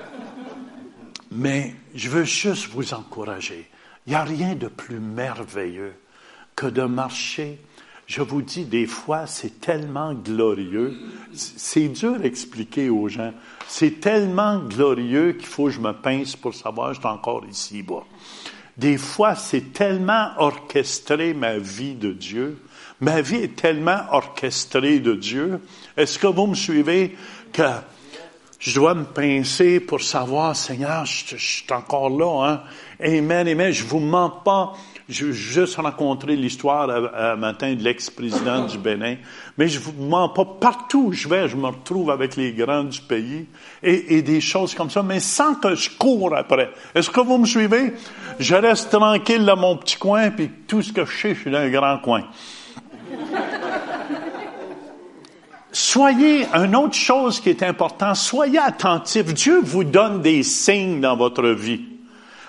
mais 1.30 1.74
je 1.94 2.08
veux 2.08 2.24
juste 2.24 2.68
vous 2.70 2.94
encourager. 2.94 3.70
Il 4.06 4.10
n'y 4.12 4.16
a 4.16 4.24
rien 4.24 4.54
de 4.54 4.68
plus 4.68 4.98
merveilleux 4.98 5.92
que 6.54 6.64
de 6.64 6.84
marcher. 6.84 7.60
Je 8.06 8.22
vous 8.22 8.40
dis, 8.40 8.64
des 8.64 8.86
fois, 8.86 9.26
c'est 9.26 9.60
tellement 9.60 10.14
glorieux. 10.14 10.96
C'est 11.32 11.88
dur 11.88 12.18
d'expliquer 12.20 12.88
aux 12.88 13.08
gens. 13.08 13.32
C'est 13.66 14.00
tellement 14.00 14.60
glorieux 14.60 15.32
qu'il 15.32 15.46
faut 15.46 15.64
que 15.64 15.70
je 15.70 15.80
me 15.80 15.92
pince 15.92 16.36
pour 16.36 16.54
savoir 16.54 16.94
je 16.94 17.00
suis 17.00 17.08
encore 17.08 17.44
ici 17.50 17.82
bas. 17.82 18.04
Des 18.76 18.96
fois, 18.96 19.34
c'est 19.34 19.72
tellement 19.72 20.30
orchestré 20.36 21.34
ma 21.34 21.58
vie 21.58 21.94
de 21.94 22.12
Dieu. 22.12 22.62
Ma 23.00 23.22
vie 23.22 23.36
est 23.36 23.56
tellement 23.56 24.02
orchestrée 24.12 25.00
de 25.00 25.14
Dieu. 25.14 25.60
Est-ce 25.96 26.18
que 26.18 26.28
vous 26.28 26.46
me 26.46 26.54
suivez 26.54 27.16
que 27.52 27.62
je 28.58 28.74
dois 28.74 28.94
me 28.94 29.04
pincer 29.04 29.80
pour 29.80 30.00
savoir, 30.00 30.54
Seigneur, 30.54 31.04
je, 31.04 31.36
suis 31.36 31.66
encore 31.72 32.10
là, 32.10 32.48
hein? 32.48 32.62
Amen, 33.00 33.48
amen. 33.48 33.72
Je 33.72 33.84
vous 33.84 33.98
mens 33.98 34.30
pas. 34.30 34.74
J'ai 35.08 35.32
juste 35.32 35.76
rencontré 35.76 36.34
l'histoire 36.34 36.90
un 36.90 37.36
matin 37.36 37.74
de 37.74 37.82
l'ex-président 37.82 38.66
du 38.66 38.76
Bénin. 38.76 39.14
Mais 39.56 39.68
je 39.68 39.78
vous 39.78 39.92
mens 39.92 40.28
pas. 40.28 40.44
Partout 40.44 41.06
où 41.06 41.12
je 41.12 41.28
vais, 41.28 41.48
je 41.48 41.56
me 41.56 41.66
retrouve 41.66 42.10
avec 42.10 42.34
les 42.34 42.52
grands 42.52 42.82
du 42.82 43.00
pays 43.00 43.46
et, 43.84 44.16
et 44.16 44.22
des 44.22 44.40
choses 44.40 44.74
comme 44.74 44.90
ça, 44.90 45.04
mais 45.04 45.20
sans 45.20 45.54
que 45.54 45.76
je 45.76 45.90
cours 45.90 46.36
après. 46.36 46.72
Est-ce 46.92 47.08
que 47.08 47.20
vous 47.20 47.38
me 47.38 47.46
suivez? 47.46 47.92
Je 48.40 48.56
reste 48.56 48.90
tranquille 48.90 49.44
dans 49.44 49.56
mon 49.56 49.76
petit 49.76 49.96
coin, 49.96 50.30
puis 50.30 50.50
tout 50.66 50.82
ce 50.82 50.92
que 50.92 51.04
je 51.04 51.16
sais, 51.16 51.34
je 51.36 51.40
suis 51.40 51.50
dans 51.52 51.58
un 51.58 51.70
grand 51.70 51.98
coin. 51.98 52.24
soyez, 55.70 56.46
une 56.52 56.74
autre 56.74 56.94
chose 56.94 57.38
qui 57.38 57.50
est 57.50 57.62
importante, 57.62 58.16
soyez 58.16 58.58
attentifs. 58.58 59.32
Dieu 59.32 59.60
vous 59.62 59.84
donne 59.84 60.20
des 60.20 60.42
signes 60.42 61.00
dans 61.00 61.16
votre 61.16 61.46
vie. 61.46 61.95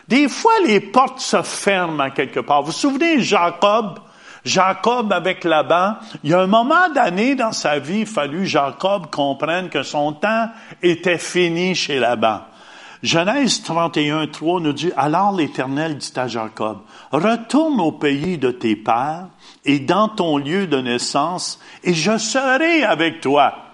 Des 0.08 0.30
fois, 0.30 0.54
les 0.66 0.80
portes 0.80 1.20
se 1.20 1.42
ferment 1.42 2.00
à 2.00 2.10
quelque 2.12 2.40
part. 2.40 2.62
Vous 2.62 2.68
vous 2.68 2.78
souvenez 2.78 3.22
Jacob? 3.22 4.00
Jacob 4.46 5.12
avec 5.12 5.44
Laban, 5.44 5.96
il 6.24 6.30
y 6.30 6.34
a 6.34 6.40
un 6.40 6.48
moment 6.48 6.88
d'année 6.94 7.36
dans 7.36 7.52
sa 7.52 7.80
vie, 7.80 8.02
il 8.02 8.06
fallu 8.06 8.46
Jacob 8.46 9.08
comprenne 9.12 9.68
que 9.68 9.84
son 9.84 10.14
temps 10.14 10.50
était 10.82 11.18
fini 11.18 11.76
chez 11.76 12.00
Laban. 12.00 12.40
Genèse 13.04 13.62
31, 13.64 14.28
3 14.28 14.62
nous 14.62 14.74
dit, 14.74 14.92
alors 14.96 15.34
l'Éternel 15.34 15.98
dit 15.98 16.14
à 16.16 16.28
Jacob, 16.28 16.80
retourne 17.12 17.82
au 17.82 17.92
pays 17.92 18.38
de 18.38 18.52
tes 18.52 18.78
pères 18.78 19.28
et 19.66 19.80
dans 19.80 20.08
ton 20.08 20.38
lieu 20.38 20.66
de 20.66 20.78
naissance, 20.78 21.60
et 21.84 21.94
je 21.94 22.18
serai 22.18 22.84
avec 22.84 23.20
toi. 23.20 23.67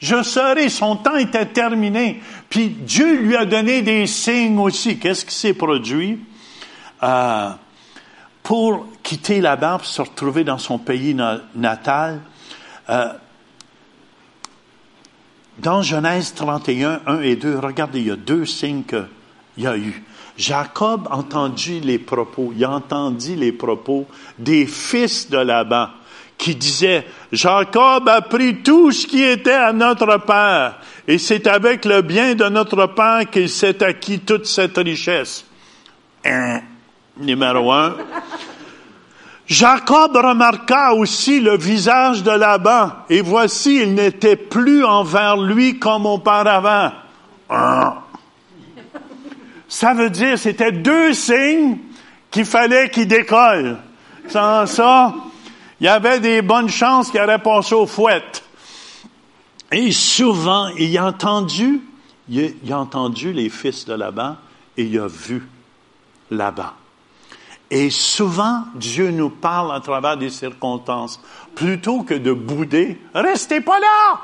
Je 0.00 0.22
serai, 0.22 0.70
son 0.70 0.96
temps 0.96 1.16
était 1.16 1.46
terminé. 1.46 2.22
Puis 2.48 2.68
Dieu 2.68 3.20
lui 3.20 3.36
a 3.36 3.44
donné 3.44 3.82
des 3.82 4.06
signes 4.06 4.58
aussi. 4.58 4.98
Qu'est-ce 4.98 5.26
qui 5.26 5.34
s'est 5.34 5.54
produit? 5.54 6.18
Euh, 7.02 7.50
pour 8.42 8.86
quitter 9.02 9.40
là-bas, 9.40 9.78
pour 9.78 9.86
se 9.86 10.02
retrouver 10.02 10.42
dans 10.42 10.58
son 10.58 10.78
pays 10.78 11.14
natal, 11.54 12.20
euh, 12.88 13.12
dans 15.58 15.82
Genèse 15.82 16.32
31, 16.34 17.02
1 17.06 17.20
et 17.20 17.36
2, 17.36 17.58
regardez, 17.58 18.00
il 18.00 18.06
y 18.06 18.10
a 18.10 18.16
deux 18.16 18.46
signes 18.46 18.82
qu'il 18.84 19.06
y 19.58 19.66
a 19.66 19.76
eu. 19.76 20.02
Jacob 20.38 21.06
a 21.10 21.16
entendu 21.16 21.80
les 21.80 21.98
propos, 21.98 22.52
il 22.56 22.64
a 22.64 22.70
entendu 22.70 23.36
les 23.36 23.52
propos 23.52 24.06
des 24.38 24.66
fils 24.66 25.28
de 25.28 25.36
Laban 25.36 25.88
qui 26.38 26.56
disaient, 26.56 27.06
Jacob 27.32 28.08
a 28.08 28.22
pris 28.22 28.56
tout 28.56 28.90
ce 28.90 29.06
qui 29.06 29.22
était 29.22 29.52
à 29.52 29.72
notre 29.72 30.18
père, 30.18 30.78
et 31.06 31.18
c'est 31.18 31.46
avec 31.46 31.84
le 31.84 32.02
bien 32.02 32.34
de 32.34 32.48
notre 32.48 32.86
père 32.86 33.30
qu'il 33.30 33.48
s'est 33.48 33.82
acquis 33.84 34.20
toute 34.20 34.46
cette 34.46 34.76
richesse. 34.76 35.44
Un, 36.24 36.60
numéro 37.16 37.70
un. 37.70 37.96
Jacob 39.46 40.16
remarqua 40.16 40.94
aussi 40.94 41.40
le 41.40 41.56
visage 41.56 42.22
de 42.22 42.30
Laban, 42.30 42.92
et 43.08 43.20
voici, 43.20 43.82
il 43.82 43.94
n'était 43.94 44.36
plus 44.36 44.84
envers 44.84 45.36
lui 45.36 45.78
comme 45.78 46.06
auparavant. 46.06 46.92
Ça 49.68 49.94
veut 49.94 50.10
dire, 50.10 50.36
c'était 50.36 50.72
deux 50.72 51.12
signes 51.12 51.78
qu'il 52.30 52.44
fallait 52.44 52.90
qu'il 52.90 53.06
décolle. 53.06 53.78
Sans 54.28 54.66
ça, 54.66 55.14
il 55.80 55.84
y 55.84 55.88
avait 55.88 56.20
des 56.20 56.42
bonnes 56.42 56.68
chances 56.68 57.10
qu'il 57.10 57.20
aurait 57.20 57.42
passé 57.42 57.74
au 57.74 57.86
fouet. 57.86 58.22
Et 59.72 59.92
souvent, 59.92 60.68
il 60.78 60.96
a 60.98 61.06
entendu, 61.06 61.80
il 62.28 62.54
a, 62.70 62.78
entendu 62.78 63.32
les 63.32 63.48
fils 63.48 63.86
de 63.86 63.94
Laban 63.94 64.36
et 64.76 64.82
il 64.82 64.98
a 64.98 65.06
vu 65.06 65.48
Laban. 66.30 66.70
Et 67.70 67.88
souvent, 67.88 68.64
Dieu 68.74 69.10
nous 69.10 69.30
parle 69.30 69.74
à 69.74 69.80
travers 69.80 70.16
des 70.16 70.30
circonstances. 70.30 71.20
Plutôt 71.54 72.02
que 72.02 72.14
de 72.14 72.32
bouder, 72.32 73.00
restez 73.14 73.60
pas 73.60 73.78
là! 73.78 74.20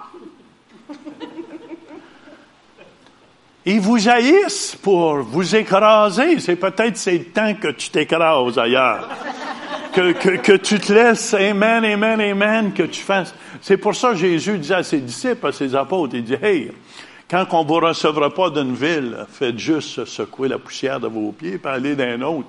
Ils 3.69 3.81
vous 3.81 4.09
haïssent 4.09 4.77
pour 4.81 5.17
vous 5.17 5.57
écraser. 5.57 6.39
C'est 6.39 6.55
peut-être 6.55 6.97
c'est 6.97 7.19
le 7.19 7.25
temps 7.25 7.55
que 7.55 7.69
tu 7.69 7.91
t'écrases 7.91 8.59
ailleurs. 8.59 9.09
Que, 9.97 10.57
tu 10.59 10.79
te 10.79 10.93
laisses, 10.93 11.33
amen, 11.33 11.83
amen, 11.83 12.21
amen, 12.21 12.75
que 12.75 12.83
tu 12.83 13.01
fasses. 13.01 13.35
C'est 13.63 13.79
pour 13.79 13.95
ça 13.95 14.11
que 14.11 14.17
Jésus 14.17 14.59
disait 14.59 14.75
à 14.75 14.83
ses 14.83 14.99
disciples, 14.99 15.47
à 15.47 15.53
ses 15.53 15.75
apôtres, 15.75 16.15
il 16.15 16.23
dit, 16.23 16.35
hey, 16.35 16.71
quand 17.31 17.47
on 17.53 17.65
vous 17.65 17.77
recevra 17.77 18.29
pas 18.29 18.51
d'une 18.51 18.75
ville, 18.75 19.25
faites 19.31 19.59
juste 19.59 20.05
secouer 20.05 20.49
la 20.49 20.59
poussière 20.59 21.01
de 21.01 21.09
vos 21.09 21.33
pieds 21.33 21.59
et 21.65 21.67
aller 21.67 21.97
d'un 21.97 22.21
autre. 22.21 22.49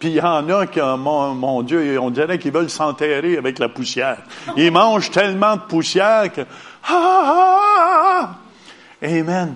Puis 0.00 0.08
il 0.08 0.16
y 0.16 0.20
en 0.20 0.50
a 0.50 0.66
qui, 0.66 0.80
mon, 0.80 1.34
mon 1.34 1.62
Dieu, 1.62 2.00
on 2.00 2.10
dirait 2.10 2.40
qu'ils 2.40 2.50
veulent 2.50 2.68
s'enterrer 2.68 3.36
avec 3.36 3.60
la 3.60 3.68
poussière. 3.68 4.18
Ils 4.56 4.72
mangent 4.72 5.12
tellement 5.12 5.54
de 5.54 5.62
poussière 5.62 6.32
que, 6.32 6.40
ah, 6.40 6.86
ah, 6.88 7.60
ah. 8.20 9.06
Amen. 9.06 9.54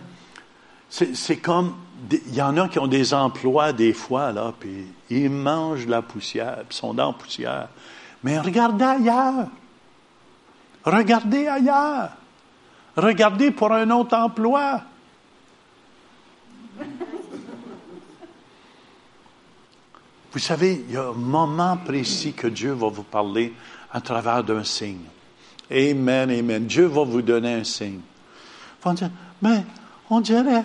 C'est 0.88 1.38
comme, 1.38 1.74
il 2.10 2.34
y 2.34 2.42
en 2.42 2.56
a 2.56 2.68
qui 2.68 2.78
ont 2.78 2.86
des 2.86 3.14
emplois 3.14 3.72
des 3.72 3.92
fois, 3.92 4.32
là, 4.32 4.52
puis 4.58 4.86
ils 5.10 5.30
mangent 5.30 5.86
la 5.86 6.02
poussière, 6.02 6.64
puis 6.68 6.76
sont 6.76 6.94
dans 6.94 7.08
la 7.08 7.12
poussière. 7.12 7.68
Mais 8.22 8.38
regardez 8.38 8.84
ailleurs. 8.84 9.48
Regardez 10.84 11.46
ailleurs. 11.46 12.10
Regardez 12.96 13.50
pour 13.50 13.72
un 13.72 13.88
autre 13.90 14.16
emploi. 14.16 14.82
Vous 20.32 20.38
savez, 20.38 20.84
il 20.88 20.94
y 20.94 20.96
a 20.96 21.08
un 21.08 21.12
moment 21.12 21.76
précis 21.76 22.32
que 22.32 22.46
Dieu 22.46 22.72
va 22.72 22.88
vous 22.88 23.02
parler 23.02 23.52
à 23.92 24.00
travers 24.00 24.42
d'un 24.42 24.64
signe. 24.64 25.04
Amen, 25.70 26.30
amen. 26.30 26.66
Dieu 26.66 26.86
va 26.86 27.04
vous 27.04 27.22
donner 27.22 27.54
un 27.54 27.64
signe. 27.64 28.00
mais 29.42 29.64
on 30.08 30.20
dirait, 30.20 30.64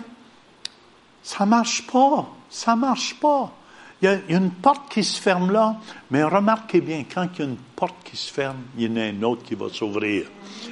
ça 1.28 1.44
marche 1.44 1.86
pas. 1.86 2.26
Ça 2.48 2.74
marche 2.74 3.14
pas. 3.20 3.52
Il 4.00 4.08
y, 4.08 4.08
a, 4.08 4.18
une 4.38 4.50
porte 4.50 4.90
qui 4.90 5.04
se 5.04 5.20
ferme 5.20 5.52
là, 5.52 5.76
mais 6.10 6.22
remarquez 6.22 6.80
bien, 6.80 7.04
quand 7.12 7.26
il 7.34 7.38
y 7.38 7.42
a 7.42 7.44
une 7.50 7.58
porte 7.76 7.96
qui 8.02 8.16
se 8.16 8.32
ferme, 8.32 8.56
il 8.78 8.84
y 8.84 8.90
en 8.90 8.96
a 8.96 9.08
une 9.08 9.22
autre 9.26 9.42
qui 9.42 9.54
va 9.54 9.68
s'ouvrir. 9.68 10.24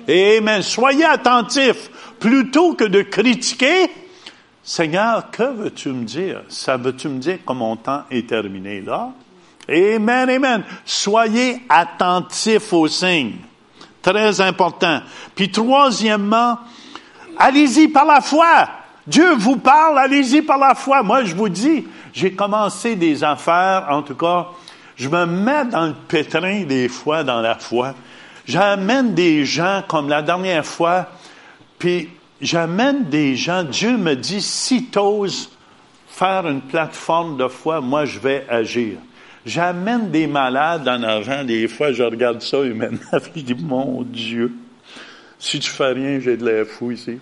Amen. 0.09 0.63
Soyez 0.63 1.05
attentifs. 1.05 1.91
Plutôt 2.19 2.73
que 2.73 2.85
de 2.85 3.03
critiquer, 3.03 3.91
Seigneur, 4.63 5.31
que 5.31 5.43
veux-tu 5.43 5.91
me 5.91 6.05
dire? 6.05 6.43
Ça 6.49 6.79
veux-tu 6.79 7.09
me 7.09 7.19
dire 7.19 7.45
que 7.45 7.53
mon 7.53 7.77
temps 7.77 8.05
est 8.11 8.27
terminé 8.27 8.81
là? 8.81 9.13
Amen, 9.69 10.31
amen. 10.31 10.65
Soyez 10.87 11.61
attentifs 11.69 12.73
aux 12.73 12.89
signes. 12.89 13.37
Très 14.01 14.41
important. 14.41 15.03
Puis 15.35 15.51
troisièmement, 15.51 16.59
allez-y 17.37 17.89
par 17.89 18.07
la 18.07 18.23
foi. 18.23 18.69
Dieu 19.07 19.35
vous 19.35 19.57
parle, 19.57 19.99
allez-y 19.99 20.43
par 20.43 20.59
la 20.59 20.75
foi. 20.75 21.03
Moi, 21.03 21.25
je 21.25 21.35
vous 21.35 21.49
dis, 21.49 21.87
j'ai 22.13 22.33
commencé 22.33 22.97
des 22.97 23.23
affaires, 23.23 23.87
en 23.91 24.03
tout 24.03 24.17
cas, 24.17 24.49
je 24.97 25.09
me 25.09 25.27
mets 25.27 25.65
dans 25.67 25.87
le 25.87 25.95
pétrin 26.09 26.65
des 26.65 26.89
fois 26.89 27.23
dans 27.23 27.41
la 27.41 27.57
foi. 27.57 27.95
J'amène 28.47 29.15
des 29.15 29.45
gens 29.45 29.83
comme 29.87 30.09
la 30.09 30.23
dernière 30.23 30.65
fois, 30.65 31.09
puis 31.79 32.09
j'amène 32.41 33.05
des 33.05 33.37
gens, 33.37 33.63
Dieu 33.63 33.97
me 33.97 34.15
dit, 34.15 34.41
si 34.41 34.85
t'oses, 34.85 35.51
faire 36.09 36.47
une 36.47 36.63
plateforme 36.63 37.37
de 37.37 37.49
foi, 37.49 37.81
moi 37.81 38.05
je 38.05 38.19
vais 38.19 38.47
agir. 38.49 38.99
J'amène 39.45 40.11
des 40.11 40.27
malades 40.27 40.89
en 40.89 41.03
avant, 41.03 41.45
des 41.45 41.69
fois 41.69 41.93
je 41.93 42.03
regarde 42.03 42.41
ça 42.41 42.63
humainement, 42.63 43.01
je 43.13 43.41
dis, 43.41 43.55
mon 43.55 44.03
Dieu, 44.03 44.53
si 45.39 45.61
tu 45.61 45.71
fais 45.71 45.93
rien, 45.93 46.19
j'ai 46.21 46.37
de 46.37 46.49
la 46.49 46.65
fou 46.65 46.93
ici. 46.93 47.19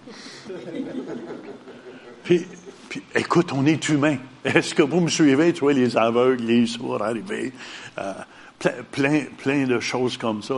Puis, 2.25 2.47
puis, 2.89 3.03
écoute, 3.15 3.53
on 3.53 3.65
est 3.67 3.89
humain. 3.89 4.17
Est-ce 4.45 4.75
que 4.75 4.83
vous 4.83 5.01
me 5.01 5.09
suivez? 5.09 5.53
Tu 5.53 5.61
vois, 5.61 5.73
les 5.73 5.97
aveugles, 5.97 6.45
les 6.45 6.67
sourds 6.67 7.03
arriver, 7.03 7.53
euh, 7.99 8.13
plein, 8.91 9.25
plein, 9.39 9.67
de 9.67 9.81
choses 9.81 10.17
comme 10.17 10.43
ça. 10.43 10.55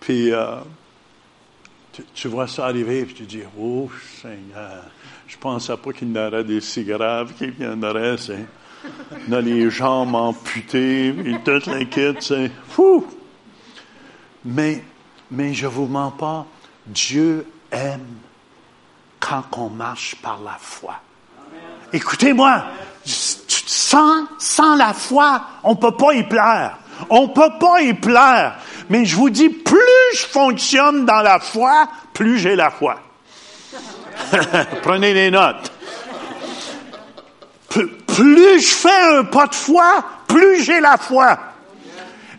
Puis, 0.00 0.32
euh, 0.32 0.56
tu, 2.14 2.28
vois 2.28 2.46
ça 2.46 2.66
arriver, 2.66 3.04
puis 3.04 3.14
tu 3.14 3.22
dis, 3.24 3.42
oh 3.58 3.90
Seigneur, 4.20 4.84
je 5.26 5.36
pensais 5.38 5.76
pas 5.76 5.92
qu'il 5.92 6.14
y 6.14 6.18
en 6.18 6.26
aurait 6.26 6.44
des 6.44 6.60
si 6.60 6.84
graves 6.84 7.32
en 7.60 7.82
aurait, 7.82 8.16
tu 8.16 8.22
sais. 8.22 8.46
On 9.28 9.32
a 9.32 9.40
les 9.40 9.68
jambes 9.70 10.14
amputées, 10.14 11.08
et 11.08 11.38
toute 11.44 11.66
l'inquiète. 11.66 12.32
Fou! 12.68 13.06
Mais, 14.44 14.84
mais 15.30 15.54
je 15.54 15.66
vous 15.66 15.86
mens 15.86 16.12
pas, 16.12 16.46
Dieu 16.86 17.46
aime 17.72 18.20
quand 19.28 19.44
on 19.58 19.68
marche 19.68 20.16
par 20.22 20.38
la 20.44 20.56
foi. 20.60 20.94
Écoutez-moi, 21.92 22.64
sans, 23.04 24.76
la 24.76 24.92
foi, 24.92 25.42
on 25.64 25.76
peut 25.76 25.96
pas 25.96 26.14
y 26.14 26.22
plaire. 26.22 26.78
On 27.10 27.28
peut 27.28 27.58
pas 27.58 27.82
y 27.82 27.94
plaire. 27.94 28.56
Mais 28.88 29.04
je 29.04 29.16
vous 29.16 29.30
dis, 29.30 29.48
plus 29.48 29.78
je 30.14 30.26
fonctionne 30.26 31.04
dans 31.04 31.22
la 31.22 31.40
foi, 31.40 31.88
plus 32.12 32.38
j'ai 32.38 32.56
la 32.56 32.70
foi. 32.70 33.00
Prenez 34.82 35.12
des 35.12 35.30
notes. 35.30 35.72
Plus 37.68 38.60
je 38.60 38.74
fais 38.74 39.18
un 39.18 39.24
pas 39.24 39.46
de 39.46 39.54
foi, 39.54 40.04
plus 40.26 40.62
j'ai 40.62 40.80
la 40.80 40.96
foi. 40.96 41.38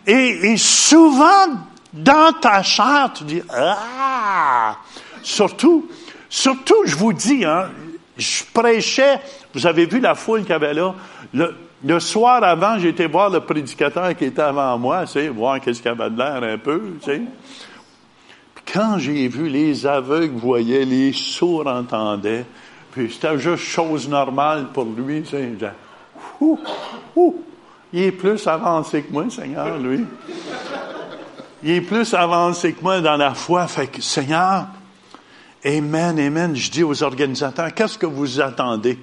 Et, 0.06 0.52
et, 0.52 0.56
souvent, 0.56 1.46
dans 1.92 2.32
ta 2.32 2.62
chair, 2.62 3.10
tu 3.14 3.24
dis, 3.24 3.42
ah! 3.50 4.76
Surtout, 5.22 5.88
surtout, 6.28 6.82
je 6.84 6.96
vous 6.96 7.12
dis, 7.12 7.44
hein, 7.44 7.70
je 8.16 8.42
prêchais, 8.52 9.20
vous 9.54 9.66
avez 9.66 9.86
vu 9.86 10.00
la 10.00 10.14
foule 10.14 10.40
qu'il 10.40 10.50
y 10.50 10.52
avait 10.52 10.74
là, 10.74 10.94
le, 11.32 12.00
soir 12.00 12.42
avant, 12.42 12.78
j'étais 12.78 13.06
voir 13.06 13.30
le 13.30 13.40
prédicateur 13.40 14.16
qui 14.16 14.24
était 14.24 14.42
avant 14.42 14.76
moi, 14.78 15.04
voir 15.32 15.60
qu'est-ce 15.60 15.80
qu'il 15.80 15.90
avait 15.90 16.10
de 16.10 16.18
l'air 16.18 16.42
un 16.42 16.58
peu, 16.58 16.80
tu. 17.02 17.26
Puis 18.54 18.64
quand 18.72 18.98
j'ai 18.98 19.28
vu 19.28 19.48
les 19.48 19.86
aveugles 19.86 20.36
voyaient, 20.36 20.84
les 20.84 21.12
sourds 21.12 21.66
entendaient, 21.66 22.44
puis 22.90 23.12
c'était 23.12 23.38
juste 23.38 23.64
chose 23.64 24.08
normale 24.08 24.66
pour 24.72 24.84
lui, 24.84 25.22
tu 25.22 25.30
sais, 25.30 25.52
ouh, 26.40 26.58
ouh, 27.14 27.36
il 27.92 28.02
est 28.02 28.12
plus 28.12 28.46
avancé 28.46 29.02
que 29.02 29.12
moi, 29.12 29.24
Seigneur, 29.30 29.78
lui. 29.78 30.04
Il 31.62 31.70
est 31.70 31.80
plus 31.80 32.12
avancé 32.14 32.72
que 32.72 32.82
moi 32.82 33.00
dans 33.00 33.16
la 33.16 33.34
foi, 33.34 33.66
fait 33.66 33.86
que, 33.86 34.02
Seigneur, 34.02 34.66
Amen, 35.64 36.20
Amen, 36.20 36.54
je 36.54 36.70
dis 36.70 36.84
aux 36.84 37.02
organisateurs, 37.02 37.74
qu'est-ce 37.74 37.98
que 37.98 38.06
vous 38.06 38.40
attendez? 38.40 38.96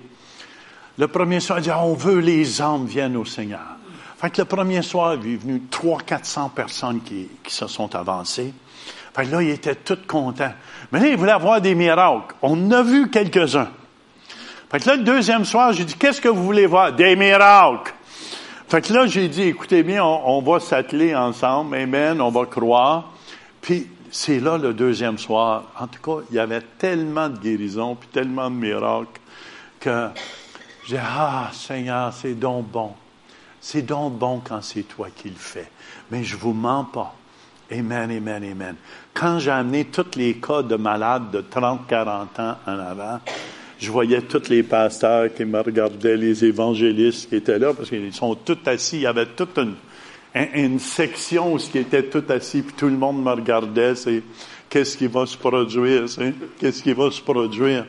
Le 0.97 1.07
premier 1.09 1.41
soir, 1.41 1.59
il 1.59 1.63
dit, 1.63 1.71
on 1.71 1.93
veut 1.93 2.19
les 2.19 2.61
âmes 2.61 2.85
viennent 2.85 3.17
au 3.17 3.25
Seigneur. 3.25 3.75
Fait 4.17 4.37
le 4.37 4.45
premier 4.45 4.81
soir, 4.81 5.15
il 5.21 5.33
est 5.33 5.35
venu 5.35 5.61
300-400 5.69 6.51
personnes 6.51 7.01
qui, 7.01 7.27
se 7.47 7.67
sont 7.67 7.93
avancées. 7.93 8.53
Fait 9.13 9.25
que 9.25 9.31
là, 9.31 9.41
il 9.41 9.49
était 9.49 9.75
tout 9.75 9.97
content. 10.07 10.51
Mais 10.91 11.01
là, 11.01 11.07
il 11.07 11.17
voulait 11.17 11.33
avoir 11.33 11.59
des 11.59 11.75
miracles. 11.75 12.33
On 12.41 12.71
a 12.71 12.81
vu 12.81 13.09
quelques-uns. 13.09 13.69
Fait 14.71 14.85
là, 14.85 14.95
le 14.95 15.03
deuxième 15.03 15.43
soir, 15.43 15.73
j'ai 15.73 15.83
dit, 15.83 15.95
qu'est-ce 15.95 16.21
que 16.21 16.29
vous 16.29 16.43
voulez 16.43 16.65
voir? 16.65 16.93
Des 16.93 17.17
miracles. 17.17 17.93
Fait 18.69 18.81
que 18.81 18.93
là, 18.93 19.05
j'ai 19.07 19.27
dit, 19.27 19.43
écoutez 19.43 19.83
bien, 19.83 20.03
on, 20.05 20.37
on 20.37 20.41
va 20.41 20.61
s'atteler 20.61 21.13
ensemble. 21.13 21.75
Amen, 21.75 22.21
on 22.21 22.29
va 22.29 22.45
croire. 22.45 23.11
Puis, 23.61 23.87
c'est 24.15 24.39
là 24.39 24.57
le 24.57 24.73
deuxième 24.73 25.17
soir. 25.17 25.65
En 25.77 25.87
tout 25.87 26.01
cas, 26.01 26.23
il 26.31 26.37
y 26.37 26.39
avait 26.39 26.61
tellement 26.77 27.27
de 27.27 27.37
guérisons, 27.37 27.95
puis 27.95 28.07
tellement 28.13 28.49
de 28.49 28.55
miracles, 28.55 29.19
que 29.77 30.07
j'ai 30.87 30.97
ah 30.97 31.49
Seigneur, 31.51 32.13
c'est 32.13 32.33
donc 32.33 32.65
bon. 32.71 32.93
C'est 33.59 33.81
donc 33.81 34.17
bon 34.17 34.41
quand 34.41 34.61
c'est 34.61 34.83
toi 34.83 35.09
qui 35.13 35.27
le 35.27 35.35
fais. 35.35 35.69
Mais 36.11 36.23
je 36.23 36.37
vous 36.37 36.53
mens 36.53 36.85
pas. 36.85 37.13
Amen, 37.69 38.09
amen, 38.09 38.41
amen. 38.41 38.75
Quand 39.13 39.39
j'ai 39.39 39.51
amené 39.51 39.83
tous 39.83 40.15
les 40.15 40.35
cas 40.35 40.61
de 40.61 40.77
malades 40.77 41.31
de 41.31 41.41
30, 41.41 41.85
40 41.85 42.39
ans 42.39 42.57
en 42.65 42.79
avant, 42.79 43.19
je 43.79 43.91
voyais 43.91 44.21
tous 44.21 44.47
les 44.47 44.63
pasteurs 44.63 45.33
qui 45.33 45.43
me 45.43 45.59
regardaient, 45.59 46.15
les 46.15 46.45
évangélistes 46.45 47.27
qui 47.27 47.35
étaient 47.35 47.59
là, 47.59 47.73
parce 47.73 47.89
qu'ils 47.89 48.13
sont 48.13 48.35
tous 48.35 48.59
assis. 48.65 48.95
Il 48.95 49.01
y 49.01 49.07
avait 49.07 49.25
toute 49.25 49.57
une, 49.57 49.75
une 50.35 50.79
section 50.79 51.53
où 51.53 51.57
ils 51.57 51.77
étaient 51.77 52.03
tous 52.03 52.29
assis, 52.31 52.61
puis 52.61 52.75
tout 52.75 52.87
le 52.87 52.97
monde 52.97 53.23
me 53.23 53.31
regardait. 53.31 53.95
C'est 53.95 54.21
qu'est-ce 54.69 54.97
qui 54.97 55.07
va 55.07 55.25
se 55.25 55.37
produire, 55.37 56.05
qu'est-ce 56.59 56.83
qui 56.83 56.93
va 56.93 57.09
se 57.09 57.21
produire? 57.21 57.87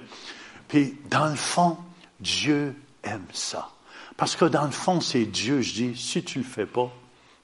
Puis, 0.68 0.94
dans 1.10 1.26
le 1.26 1.36
fond, 1.36 1.76
Dieu 2.20 2.74
aime 3.02 3.26
ça. 3.32 3.70
Parce 4.16 4.34
que 4.36 4.44
dans 4.44 4.64
le 4.64 4.70
fond, 4.70 5.00
c'est 5.00 5.24
Dieu. 5.24 5.60
Je 5.60 5.74
dis, 5.74 5.96
si 5.96 6.22
tu 6.22 6.38
le 6.38 6.44
fais 6.44 6.66
pas, 6.66 6.90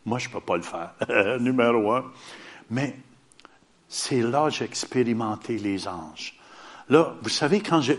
moi, 0.05 0.19
je 0.19 0.29
peux 0.29 0.41
pas 0.41 0.57
le 0.57 0.63
faire. 0.63 0.93
Numéro 1.41 1.93
un. 1.93 2.05
Mais 2.71 2.97
c'est 3.89 4.23
là 4.23 4.49
que 4.49 4.55
j'ai 4.55 4.65
expérimenté 4.65 5.59
les 5.59 5.87
anges. 5.87 6.39
Là, 6.89 7.15
vous 7.23 7.29
savez, 7.29 7.61
quand 7.61 7.81
je, 7.81 7.93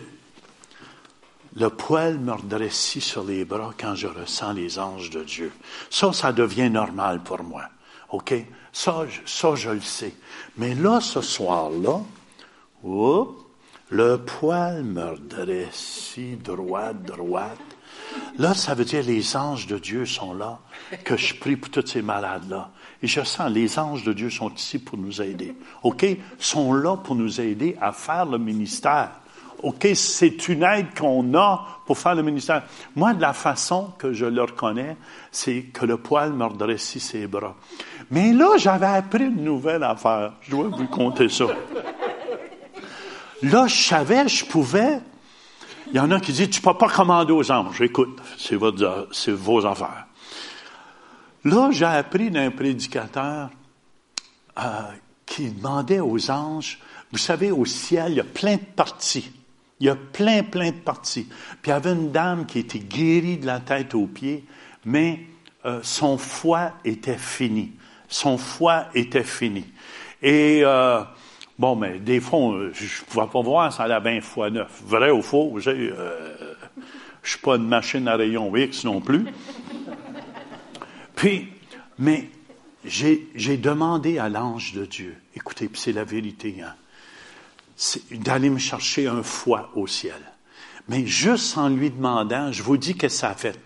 le 1.55 1.69
poil 1.69 2.17
me 2.17 2.33
redresse 2.33 2.99
sur 2.99 3.23
les 3.23 3.45
bras 3.45 3.73
quand 3.79 3.95
je 3.95 4.07
ressens 4.07 4.53
les 4.53 4.79
anges 4.79 5.09
de 5.11 5.23
Dieu. 5.23 5.51
Ça, 5.89 6.11
ça 6.11 6.31
devient 6.33 6.69
normal 6.69 7.21
pour 7.23 7.43
moi. 7.43 7.63
OK? 8.09 8.33
Ça, 8.71 9.05
je 9.07 9.69
le 9.69 9.81
sais. 9.81 10.13
Mais 10.57 10.73
là, 10.73 10.99
ce 10.99 11.21
soir-là, 11.21 12.01
le 12.83 14.17
poil 14.17 14.83
me 14.83 15.11
redresse 15.11 16.17
droite, 16.43 17.03
droite. 17.03 17.59
Là, 18.37 18.55
ça 18.55 18.73
veut 18.73 18.85
dire 18.85 19.03
les 19.03 19.35
anges 19.35 19.67
de 19.67 19.77
Dieu 19.77 20.05
sont 20.05 20.33
là, 20.33 20.59
que 21.03 21.17
je 21.17 21.35
prie 21.35 21.55
pour 21.55 21.69
tous 21.69 21.85
ces 21.85 22.01
malades-là. 22.01 22.71
Et 23.03 23.07
je 23.07 23.21
sens, 23.21 23.51
les 23.51 23.77
anges 23.77 24.03
de 24.03 24.13
Dieu 24.13 24.29
sont 24.29 24.51
ici 24.53 24.79
pour 24.79 24.97
nous 24.97 25.21
aider. 25.21 25.55
OK? 25.83 26.05
Sont 26.39 26.73
là 26.73 26.97
pour 26.97 27.15
nous 27.15 27.41
aider 27.41 27.77
à 27.79 27.91
faire 27.91 28.25
le 28.25 28.39
ministère. 28.39 29.11
OK, 29.63 29.87
c'est 29.95 30.49
une 30.49 30.63
aide 30.63 30.93
qu'on 30.97 31.33
a 31.35 31.65
pour 31.85 31.97
faire 31.97 32.15
le 32.15 32.21
ministère. 32.21 32.63
Moi, 32.95 33.13
de 33.13 33.21
la 33.21 33.33
façon 33.33 33.93
que 33.97 34.13
je 34.13 34.25
le 34.25 34.41
reconnais, 34.41 34.97
c'est 35.31 35.63
que 35.73 35.85
le 35.85 35.97
poil 35.97 36.33
me 36.33 36.45
redresse 36.45 36.97
ses 36.97 37.27
bras. 37.27 37.55
Mais 38.11 38.33
là, 38.33 38.57
j'avais 38.57 38.85
appris 38.85 39.23
une 39.25 39.43
nouvelle 39.43 39.83
affaire. 39.83 40.33
Je 40.41 40.51
dois 40.51 40.67
vous 40.67 40.87
conter 40.87 41.29
ça. 41.29 41.45
Là, 43.41 43.67
je 43.67 43.83
savais, 43.83 44.27
je 44.27 44.45
pouvais. 44.45 44.99
Il 45.87 45.95
y 45.95 45.99
en 45.99 46.11
a 46.11 46.19
qui 46.19 46.33
disent, 46.33 46.49
tu 46.49 46.61
peux 46.61 46.73
pas 46.73 46.89
commander 46.89 47.33
aux 47.33 47.51
anges. 47.51 47.81
Écoute, 47.81 48.19
c'est, 48.37 48.57
c'est 49.11 49.31
vos 49.31 49.65
affaires. 49.65 50.07
Là, 51.45 51.69
j'ai 51.71 51.85
appris 51.85 52.31
d'un 52.31 52.51
prédicateur 52.51 53.49
euh, 54.57 54.61
qui 55.25 55.49
demandait 55.51 55.99
aux 55.99 56.31
anges, 56.31 56.79
vous 57.11 57.17
savez, 57.17 57.51
au 57.51 57.65
ciel, 57.65 58.13
il 58.13 58.15
y 58.15 58.19
a 58.19 58.25
plein 58.25 58.55
de 58.55 58.65
parties. 58.75 59.31
Il 59.83 59.87
y 59.87 59.89
a 59.89 59.97
plein, 59.97 60.43
plein 60.43 60.69
de 60.69 60.77
parties. 60.77 61.27
Puis 61.61 61.65
il 61.65 61.69
y 61.71 61.73
avait 61.73 61.91
une 61.91 62.13
dame 62.13 62.45
qui 62.45 62.59
était 62.59 62.79
guérie 62.79 63.37
de 63.37 63.45
la 63.45 63.59
tête 63.59 63.93
aux 63.95 64.07
pieds, 64.07 64.45
mais 64.85 65.19
euh, 65.65 65.81
son 65.83 66.17
foie 66.17 66.71
était 66.85 67.17
fini. 67.17 67.73
Son 68.07 68.37
foie 68.37 68.85
était 68.95 69.25
fini. 69.25 69.65
Et 70.21 70.61
euh, 70.63 71.01
bon, 71.59 71.75
mais 71.75 71.99
des 71.99 72.21
fois, 72.21 72.69
je 72.71 72.85
ne 72.85 73.05
pouvais 73.09 73.27
pas 73.27 73.41
voir 73.41 73.73
ça 73.73 73.83
allait 73.83 73.99
bien 73.99 74.21
foie 74.21 74.49
neuf. 74.49 74.81
Vrai 74.85 75.11
ou 75.11 75.21
faux, 75.21 75.59
je 75.59 75.71
ne 75.71 75.91
suis 77.21 77.39
pas 77.39 77.57
une 77.57 77.67
machine 77.67 78.07
à 78.07 78.15
rayon 78.15 78.55
X 78.55 78.85
non 78.85 79.01
plus. 79.01 79.25
Puis, 81.17 81.49
mais 81.99 82.29
j'ai 82.85 83.57
demandé 83.57 84.17
à 84.17 84.29
l'ange 84.29 84.71
de 84.71 84.85
Dieu, 84.85 85.17
écoutez, 85.35 85.69
c'est 85.73 85.91
la 85.91 86.05
vérité, 86.05 86.55
hein, 86.63 86.73
d'aller 88.11 88.49
me 88.49 88.59
chercher 88.59 89.07
un 89.07 89.23
foie 89.23 89.71
au 89.75 89.87
ciel. 89.87 90.19
Mais 90.87 91.05
juste 91.05 91.57
en 91.57 91.69
lui 91.69 91.89
demandant, 91.89 92.51
je 92.51 92.63
vous 92.63 92.77
dis 92.77 92.95
que 92.95 93.07
ça 93.07 93.29
a 93.29 93.35
fait. 93.35 93.57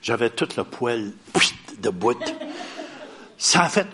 J'avais 0.00 0.30
tout 0.30 0.48
le 0.56 0.64
poil 0.64 1.12
de 1.78 1.90
bout. 1.90 2.18
Ça 3.36 3.64
a 3.64 3.68
fait 3.68 3.86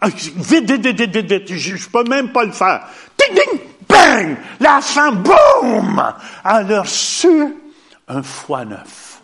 ah, 0.00 0.08
Vite, 0.08 0.70
vite, 0.70 0.86
vite, 0.86 1.14
vite, 1.14 1.32
vite, 1.32 1.54
Je, 1.54 1.88
peux 1.88 2.04
même 2.04 2.32
pas 2.32 2.44
le 2.44 2.52
faire. 2.52 2.86
Ting, 3.16 3.34
ting, 3.34 3.60
bang! 3.86 4.36
La 4.58 4.80
femme, 4.80 5.22
boum! 5.22 6.02
Elle 6.44 6.72
a 6.72 6.82
reçu 6.82 7.54
un 8.08 8.22
foie 8.22 8.64
neuf. 8.64 9.20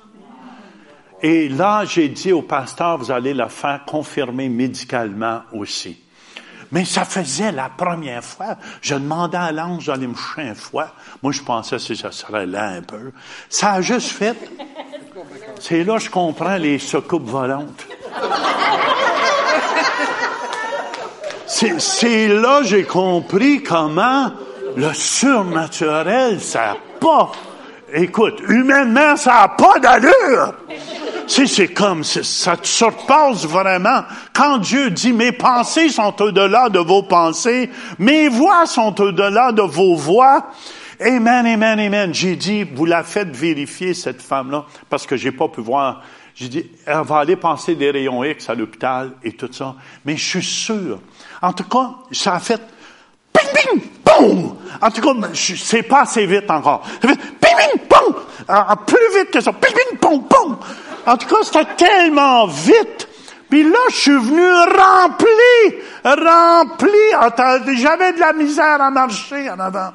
Et 1.23 1.49
là, 1.49 1.85
j'ai 1.87 2.09
dit 2.11 2.33
au 2.33 2.43
pasteur, 2.43 2.99
vous 2.99 3.11
allez 3.11 3.33
la 3.33 3.49
faire 3.49 3.85
confirmer 3.87 4.51
médicalement 4.51 5.43
aussi. 5.53 5.99
Mais 6.73 6.85
ça 6.85 7.05
faisait 7.05 7.53
la 7.53 7.69
première 7.69 8.25
fois. 8.25 8.57
Je 8.81 8.95
demandais 8.95 9.37
à 9.37 9.53
l'ange 9.53 9.87
d'aller 9.87 10.07
me 10.07 10.15
chercher 10.15 10.51
un. 10.51 10.87
Moi, 11.23 11.33
je 11.33 11.43
pensais 11.43 11.77
que 11.77 11.95
ça 11.95 12.13
serait 12.13 12.47
là 12.47 12.69
un 12.69 12.83
peu. 12.83 13.13
Ça 13.49 13.73
a 13.73 13.81
juste 13.81 14.11
fait. 14.11 14.37
C'est 15.61 15.85
là 15.85 15.95
que 15.95 16.05
je 16.05 16.11
comprends 16.11 16.57
les 16.57 16.79
soucoupes 16.79 17.29
volantes. 17.29 17.87
C'est 21.47 22.29
là 22.29 22.61
que 22.61 22.67
j'ai 22.67 22.85
compris 22.85 23.63
comment 23.63 24.33
le 24.77 24.93
surnaturel, 24.93 26.41
ça 26.41 26.67
n'a 26.67 26.77
pas... 27.01 27.33
Écoute, 27.93 28.43
humainement, 28.49 29.17
ça 29.17 29.33
n'a 29.33 29.49
pas 29.49 29.79
d'allure. 29.79 30.55
C'est 31.27 31.69
comme, 31.69 32.05
ça 32.05 32.57
te 32.57 32.67
surpasse 32.67 33.45
vraiment. 33.47 34.03
Quand 34.33 34.59
Dieu 34.59 34.91
dit, 34.91 35.13
mes 35.13 35.33
pensées 35.33 35.89
sont 35.89 36.21
au-delà 36.23 36.69
de 36.69 36.79
vos 36.79 37.03
pensées, 37.03 37.71
mes 37.99 38.29
voix 38.29 38.67
sont 38.67 39.01
au-delà 39.01 39.53
de 39.53 39.63
vos 39.63 39.97
voix. 39.97 40.47
Amen, 41.01 41.47
amen, 41.47 41.79
amen. 41.79 42.15
J'ai 42.15 42.37
dit, 42.37 42.65
vous 42.65 42.87
la 42.87 43.03
faites 43.03 43.35
vérifier, 43.35 43.93
cette 43.93 44.23
femme-là, 44.23 44.65
parce 44.89 45.07
que 45.07 45.17
j'ai 45.17 45.33
pas 45.33 45.49
pu 45.49 45.61
voir. 45.61 46.03
J'ai 46.35 46.49
dit, 46.49 46.67
elle 46.85 47.03
va 47.03 47.19
aller 47.19 47.37
passer 47.37 47.75
des 47.75 47.91
rayons 47.91 48.23
X 48.23 48.51
à 48.51 48.55
l'hôpital 48.55 49.13
et 49.23 49.33
tout 49.33 49.49
ça. 49.51 49.75
Mais 50.05 50.17
je 50.17 50.29
suis 50.29 50.43
sûr. 50.43 51.01
En 51.41 51.53
tout 51.53 51.65
cas, 51.65 51.91
ça 52.13 52.35
a 52.35 52.41
fait 52.41 52.61
ping, 53.33 53.49
ping, 53.55 53.83
boum! 54.05 54.57
En 54.81 54.91
tout 54.91 55.01
cas, 55.01 55.29
c'est 55.35 55.83
pas 55.83 56.03
assez 56.03 56.27
vite 56.27 56.51
encore. 56.51 56.83
Ça 57.01 57.09
fait 57.09 57.17
ping, 57.17 57.57
ping, 57.57 57.83
boum! 57.89 58.15
plus 58.87 59.19
vite 59.19 59.31
que 59.31 59.41
ça. 59.41 59.53
Ping, 59.53 59.73
ping, 59.75 59.99
boum, 59.99 60.27
boum! 60.29 60.59
En 61.07 61.17
tout 61.17 61.29
cas, 61.29 61.43
c'était 61.43 61.75
tellement 61.77 62.47
vite. 62.47 63.09
Puis 63.49 63.63
là, 63.63 63.79
je 63.91 63.95
suis 63.95 64.11
venu 64.11 64.45
rempli, 64.77 65.79
rempli. 66.05 67.77
J'avais 67.81 68.13
de 68.13 68.21
la 68.21 68.33
misère 68.33 68.81
à 68.83 68.91
marcher 68.91 69.49
en 69.49 69.61
avant. 69.61 69.91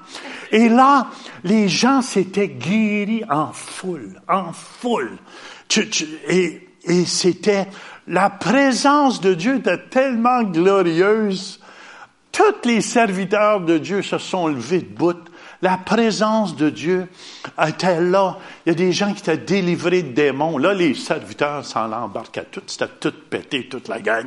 Et 0.52 0.70
là, 0.70 1.08
les 1.44 1.68
gens 1.68 2.02
s'étaient 2.02 2.48
guéris 2.48 3.24
en 3.30 3.52
foule, 3.52 4.22
en 4.30 4.54
foule. 4.54 5.18
et, 6.30 6.68
et 6.84 7.06
c'était 7.06 7.68
la 8.08 8.30
présence 8.30 9.22
de 9.22 9.34
Dieu 9.34 9.58
était 9.58 9.78
tellement 9.90 10.44
glorieuse. 10.44 11.60
Tous 12.32 12.66
les 12.66 12.82
serviteurs 12.82 13.62
de 13.62 13.78
Dieu 13.78 14.02
se 14.02 14.18
sont 14.18 14.48
levés 14.48 14.82
de 14.82 14.94
bout. 14.94 15.31
La 15.62 15.78
présence 15.78 16.56
de 16.56 16.72
Dieu 16.72 17.08
était 17.68 18.02
là. 18.02 18.40
Il 18.66 18.70
y 18.70 18.72
a 18.72 18.76
des 18.76 18.92
gens 18.92 19.14
qui 19.14 19.20
étaient 19.20 19.38
délivrés 19.38 20.02
de 20.02 20.12
démons. 20.12 20.58
Là, 20.58 20.74
les 20.74 20.96
serviteurs 20.96 21.64
s'en 21.66 21.92
embarquaient 21.92 22.48
tous. 22.52 22.64
C'était 22.66 22.88
tout 22.88 23.14
pété, 23.30 23.68
toute 23.68 23.88
la 23.88 24.00
gang. 24.00 24.26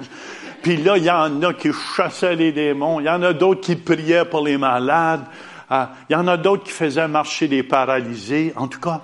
Puis 0.62 0.77
là, 0.77 0.97
il 0.97 1.05
y 1.05 1.11
en 1.11 1.42
a 1.42 1.53
qui 1.53 1.70
chassaient 1.97 2.37
les 2.37 2.53
démons. 2.53 3.01
Il 3.01 3.07
y 3.07 3.11
en 3.11 3.23
a 3.23 3.33
d'autres 3.33 3.62
qui 3.62 3.75
priaient 3.75 4.25
pour 4.25 4.44
les 4.44 4.57
malades. 4.57 5.25
Ah, 5.68 5.90
il 6.09 6.12
y 6.12 6.16
en 6.16 6.29
a 6.29 6.37
d'autres 6.37 6.64
qui 6.64 6.73
faisaient 6.73 7.09
marcher 7.09 7.49
les 7.49 7.64
paralysés. 7.64 8.53
En 8.55 8.68
tout 8.68 8.81
cas, 8.81 9.01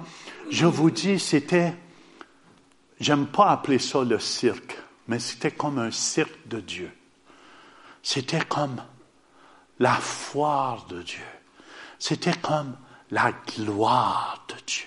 je 0.51 0.66
vous 0.66 0.90
dis, 0.90 1.19
c'était, 1.19 1.75
j'aime 3.01 3.27
pas 3.27 3.49
appeler 3.49 3.81
ça 3.81 4.05
le 4.05 4.21
cirque, 4.21 4.79
mais 5.09 5.19
c'était 5.19 5.51
comme 5.51 5.79
un 5.81 5.90
cirque 5.90 6.47
de 6.47 6.61
Dieu. 6.61 6.93
C'était 8.03 8.45
comme 8.45 8.77
la 9.81 9.95
foire 9.95 10.87
de 10.88 11.03
Dieu. 11.03 11.19
C'était 12.01 12.37
comme 12.43 12.77
la 13.13 13.33
gloire 13.47 14.45
de 14.49 14.55
Dieu. 14.67 14.87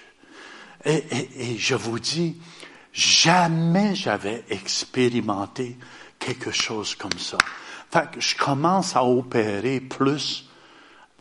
Et, 0.86 1.58
je 1.58 1.76
vous 1.76 2.00
dis, 2.00 2.36
jamais 2.92 3.96
j'avais 3.96 4.44
expérimenté 4.50 5.78
quelque 6.20 6.52
chose 6.52 6.96
comme 6.96 7.18
ça. 7.18 7.38
Fait 7.90 8.12
que 8.12 8.20
je 8.20 8.36
commence 8.36 8.96
à 8.96 9.06
opérer 9.06 9.80
plus 9.80 10.50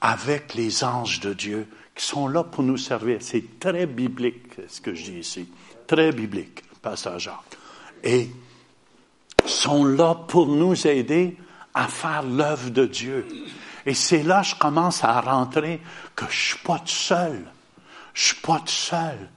avec 0.00 0.54
les 0.54 0.82
anges 0.82 1.20
de 1.20 1.32
Dieu 1.32 1.68
qui 1.94 2.04
sont 2.04 2.26
là 2.26 2.42
pour 2.42 2.64
nous 2.64 2.78
servir. 2.78 3.18
C'est 3.20 3.60
très 3.60 3.86
biblique 3.86 4.54
ce 4.66 4.80
que 4.80 4.94
je 4.94 5.04
dis 5.04 5.18
ici. 5.18 5.48
Très 5.86 6.10
biblique, 6.10 6.62
passage 6.80 7.24
Jacques. 7.24 7.58
Et 8.02 8.30
sont 9.44 9.84
là 9.84 10.14
pour 10.14 10.46
nous 10.46 10.86
aider 10.86 11.36
à 11.74 11.86
faire 11.88 12.22
l'œuvre 12.22 12.70
de 12.70 12.86
Dieu. 12.86 13.26
Et 13.86 13.94
c'est 13.94 14.22
là 14.22 14.42
que 14.42 14.48
je 14.48 14.54
commence 14.54 15.04
à 15.04 15.20
rentrer 15.20 15.80
que 16.14 16.24
je 16.30 16.48
suis 16.48 16.58
pas 16.58 16.78
tout 16.78 16.88
seul. 16.88 17.44
Je 18.14 18.26
suis 18.26 18.36
pas 18.36 18.58
tout 18.60 18.68
seul. 18.68 19.30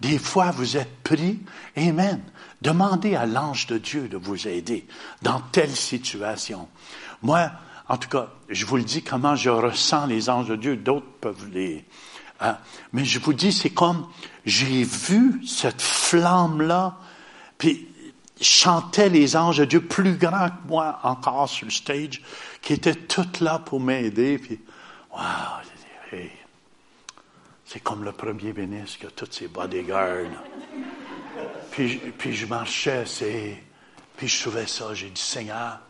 Des 0.00 0.18
fois, 0.18 0.50
vous 0.50 0.76
êtes 0.76 1.02
pris. 1.02 1.40
Amen. 1.76 2.22
Demandez 2.60 3.14
à 3.14 3.26
l'ange 3.26 3.66
de 3.66 3.78
Dieu 3.78 4.08
de 4.08 4.16
vous 4.16 4.48
aider 4.48 4.86
dans 5.22 5.40
telle 5.52 5.74
situation. 5.74 6.68
Moi, 7.22 7.50
en 7.88 7.96
tout 7.96 8.08
cas, 8.08 8.28
je 8.48 8.66
vous 8.66 8.76
le 8.76 8.84
dis 8.84 9.02
comment 9.02 9.36
je 9.36 9.50
ressens 9.50 10.06
les 10.06 10.30
anges 10.30 10.48
de 10.48 10.56
Dieu. 10.56 10.76
D'autres 10.76 11.10
peuvent 11.20 11.48
les. 11.52 11.84
Hein. 12.40 12.56
Mais 12.92 13.04
je 13.04 13.18
vous 13.18 13.32
dis, 13.32 13.52
c'est 13.52 13.70
comme 13.70 14.08
j'ai 14.44 14.82
vu 14.82 15.44
cette 15.46 15.82
flamme-là, 15.82 16.96
puis 17.58 17.88
chantaient 18.40 19.08
les 19.08 19.36
anges 19.36 19.58
de 19.58 19.64
Dieu 19.64 19.80
plus 19.80 20.16
grands 20.16 20.48
que 20.48 20.68
moi 20.68 20.98
encore 21.04 21.48
sur 21.48 21.66
le 21.66 21.70
stage, 21.70 22.22
qui 22.62 22.72
étaient 22.74 22.94
toutes 22.94 23.40
là 23.40 23.58
pour 23.58 23.80
m'aider. 23.80 24.38
Puis, 24.38 24.60
wow, 25.12 25.18
c'est 27.64 27.80
comme 27.80 28.04
le 28.04 28.12
premier 28.12 28.52
ministre 28.52 28.98
qui 29.00 29.06
a 29.06 29.10
tous 29.10 29.32
ses 29.32 29.48
bodyguards. 29.48 30.30
Puis, 31.70 31.96
puis 32.18 32.34
je 32.34 32.46
marchais, 32.46 33.04
c'est, 33.06 33.62
puis 34.16 34.28
je 34.28 34.42
trouvais 34.42 34.66
ça. 34.66 34.94
J'ai 34.94 35.08
dit, 35.08 35.20
Seigneur, 35.20 35.80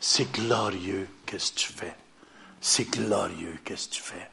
c'est 0.00 0.30
glorieux, 0.32 1.08
qu'est-ce 1.24 1.52
que 1.52 1.58
tu 1.58 1.72
fais? 1.72 1.96
C'est 2.60 2.90
glorieux, 2.90 3.60
qu'est-ce 3.64 3.88
que 3.88 3.94
tu 3.94 4.02
fais? 4.02 4.30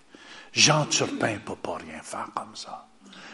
Jean 0.53 0.85
Turpin 0.85 1.33
ne 1.33 1.39
peut 1.39 1.55
pas 1.55 1.77
rien 1.77 2.01
faire 2.01 2.29
comme 2.35 2.55
ça. 2.55 2.87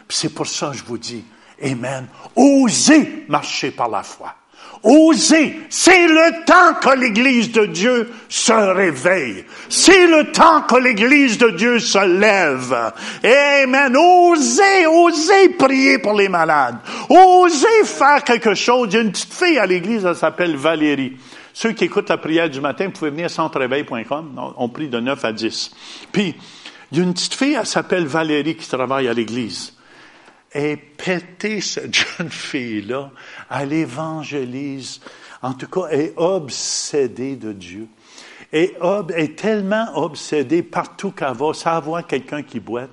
Puis 0.07 0.17
c'est 0.17 0.29
pour 0.29 0.45
ça 0.45 0.71
que 0.71 0.77
je 0.77 0.83
vous 0.83 0.97
dis, 0.97 1.23
Amen. 1.61 2.07
Osez 2.35 3.25
marcher 3.27 3.71
par 3.71 3.89
la 3.89 4.03
foi. 4.03 4.35
Osez. 4.83 5.61
C'est 5.69 6.07
le 6.07 6.45
temps 6.45 6.79
que 6.81 6.97
l'Église 6.97 7.51
de 7.51 7.65
Dieu 7.65 8.11
se 8.29 8.53
réveille. 8.53 9.45
C'est 9.69 10.07
le 10.07 10.31
temps 10.31 10.61
que 10.61 10.75
l'Église 10.75 11.37
de 11.37 11.49
Dieu 11.51 11.79
se 11.79 12.05
lève. 12.05 12.93
Amen. 13.23 13.95
Osez, 13.95 14.85
osez 14.87 15.49
prier 15.49 15.97
pour 15.99 16.13
les 16.13 16.29
malades. 16.29 16.77
Osez 17.09 17.83
faire 17.85 18.23
quelque 18.23 18.53
chose. 18.53 18.89
Il 18.91 18.95
y 18.95 18.99
a 18.99 19.01
une 19.01 19.11
petite 19.11 19.33
fille 19.33 19.59
à 19.59 19.65
l'Église, 19.65 20.05
elle 20.05 20.15
s'appelle 20.15 20.55
Valérie. 20.55 21.17
Ceux 21.53 21.71
qui 21.71 21.85
écoutent 21.85 22.09
la 22.09 22.17
prière 22.17 22.49
du 22.49 22.61
matin, 22.61 22.85
vous 22.85 22.91
pouvez 22.91 23.09
venir 23.09 23.25
à 23.25 23.29
centreveil.com. 23.29 24.53
On 24.57 24.69
prie 24.69 24.89
de 24.89 24.99
9 24.99 25.25
à 25.25 25.31
10. 25.31 25.71
Puis, 26.11 26.35
il 26.91 26.97
y 26.97 27.01
a 27.01 27.03
une 27.03 27.13
petite 27.13 27.33
fille, 27.33 27.57
elle 27.59 27.65
s'appelle 27.65 28.05
Valérie, 28.05 28.55
qui 28.55 28.67
travaille 28.69 29.07
à 29.07 29.13
l'Église 29.13 29.76
est 30.57 30.77
pété, 30.77 31.61
cette 31.61 31.93
jeune 31.93 32.29
fille-là. 32.29 33.11
Elle 33.49 33.73
évangélise. 33.73 34.99
En 35.41 35.53
tout 35.53 35.67
cas, 35.67 35.87
est 35.91 36.13
obsédée 36.17 37.35
de 37.35 37.53
Dieu. 37.53 37.87
Et 38.51 38.75
est 39.15 39.37
tellement 39.37 39.87
obsédée 39.95 40.63
partout 40.63 41.11
qu'elle 41.11 41.33
va, 41.33 42.03
quelqu'un 42.03 42.43
qui 42.43 42.59
boite. 42.59 42.89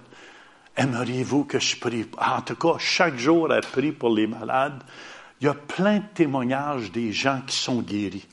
Aimeriez-vous 0.76 1.44
que 1.44 1.60
je 1.60 1.76
prie? 1.76 2.06
En 2.18 2.42
tout 2.42 2.56
cas, 2.56 2.76
chaque 2.78 3.16
jour, 3.16 3.52
elle 3.52 3.60
prie 3.60 3.92
pour 3.92 4.10
les 4.10 4.26
malades. 4.26 4.82
Il 5.40 5.44
y 5.44 5.48
a 5.48 5.54
plein 5.54 5.98
de 5.98 6.04
témoignages 6.14 6.90
des 6.90 7.12
gens 7.12 7.40
qui 7.46 7.56
sont 7.56 7.80
guéris. 7.80 8.26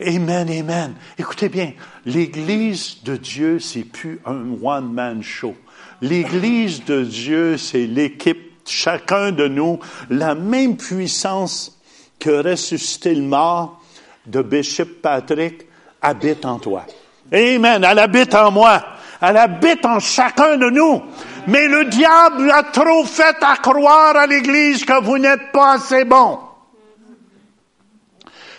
Amen, 0.00 0.48
amen. 0.48 0.94
Écoutez 1.18 1.48
bien, 1.48 1.72
l'Église 2.04 3.02
de 3.02 3.16
Dieu, 3.16 3.58
c'est 3.58 3.84
plus 3.84 4.20
un 4.26 4.56
one-man 4.62 5.22
show. 5.22 5.56
L'Église 6.00 6.84
de 6.84 7.02
Dieu, 7.02 7.56
c'est 7.56 7.86
l'équipe, 7.86 8.52
chacun 8.66 9.32
de 9.32 9.48
nous, 9.48 9.80
la 10.10 10.34
même 10.34 10.76
puissance 10.76 11.78
que 12.18 12.30
ressuscité 12.48 13.14
le 13.14 13.22
mort 13.22 13.80
de 14.26 14.42
Bishop 14.42 15.00
Patrick 15.02 15.66
habite 16.02 16.44
en 16.44 16.58
toi. 16.58 16.84
Amen. 17.32 17.84
Elle 17.84 17.98
habite 17.98 18.34
en 18.34 18.50
moi. 18.50 18.84
Elle 19.20 19.36
habite 19.36 19.84
en 19.84 19.98
chacun 20.00 20.56
de 20.56 20.70
nous. 20.70 21.02
Mais 21.46 21.66
le 21.66 21.86
diable 21.86 22.50
a 22.50 22.62
trop 22.62 23.04
fait 23.04 23.36
à 23.40 23.56
croire 23.56 24.16
à 24.16 24.26
l'Église 24.26 24.84
que 24.84 25.02
vous 25.02 25.18
n'êtes 25.18 25.50
pas 25.52 25.74
assez 25.74 26.04
bon. 26.04 26.38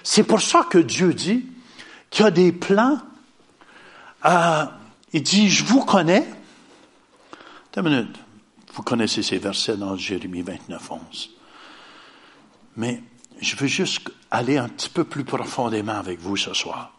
C'est 0.04 0.24
pour 0.24 0.42
ça 0.42 0.66
que 0.70 0.80
Dieu 0.80 1.14
dit 1.14 1.46
qu'il 2.10 2.26
y 2.26 2.28
a 2.28 2.32
des 2.32 2.52
plans. 2.52 2.98
Euh, 4.26 4.66
il 5.14 5.22
dit, 5.22 5.50
je 5.50 5.64
vous 5.64 5.86
connais, 5.86 6.26
minute. 7.78 8.16
Vous 8.74 8.84
connaissez 8.84 9.24
ces 9.24 9.38
versets 9.38 9.78
dans 9.78 9.96
Jérémie 9.96 10.42
29, 10.42 10.92
11. 10.92 11.30
Mais 12.78 13.02
je 13.42 13.56
veux 13.56 13.68
juste 13.68 14.12
aller 14.32 14.58
un 14.58 14.70
petit 14.70 14.90
peu 14.90 15.04
plus 15.04 15.24
profondément 15.24 15.94
avec 15.94 16.20
vous 16.20 16.38
ce 16.38 16.54
soir. 16.54 16.94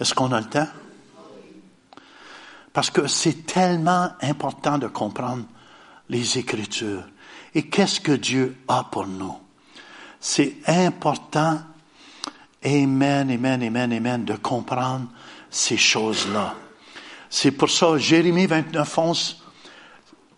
Est-ce 0.00 0.14
qu'on 0.14 0.32
a 0.32 0.40
le 0.40 0.48
temps? 0.48 0.68
Parce 2.72 2.90
que 2.90 3.06
c'est 3.06 3.46
tellement 3.46 4.10
important 4.22 4.78
de 4.78 4.86
comprendre 4.86 5.44
les 6.08 6.38
Écritures. 6.38 7.04
Et 7.54 7.68
qu'est-ce 7.68 8.00
que 8.00 8.12
Dieu 8.12 8.56
a 8.68 8.84
pour 8.84 9.06
nous? 9.06 9.36
C'est 10.20 10.56
important. 10.66 11.60
Amen, 12.64 13.30
amen, 13.30 13.62
amen, 13.62 13.92
amen, 13.92 14.24
de 14.24 14.34
comprendre 14.34 15.08
ces 15.50 15.76
choses-là. 15.76 16.54
C'est 17.28 17.50
pour 17.50 17.70
ça, 17.70 17.98
Jérémie 17.98 18.46
29, 18.46 18.98
11, 18.98 19.41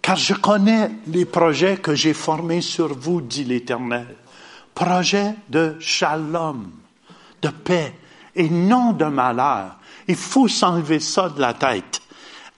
car 0.05 0.17
je 0.17 0.35
connais 0.35 0.91
les 1.07 1.25
projets 1.25 1.79
que 1.79 1.95
j'ai 1.95 2.13
formés 2.13 2.61
sur 2.61 2.95
vous, 2.95 3.23
dit 3.23 3.43
l'Éternel. 3.43 4.15
Projets 4.75 5.35
de 5.49 5.77
shalom, 5.81 6.71
de 7.41 7.49
paix, 7.49 7.95
et 8.37 8.51
non 8.51 8.93
de 8.93 9.07
malheur. 9.07 9.79
Il 10.07 10.17
faut 10.17 10.47
s'enlever 10.47 11.01
ça 11.01 11.31
de 11.31 11.41
la 11.41 11.55
tête 11.55 12.03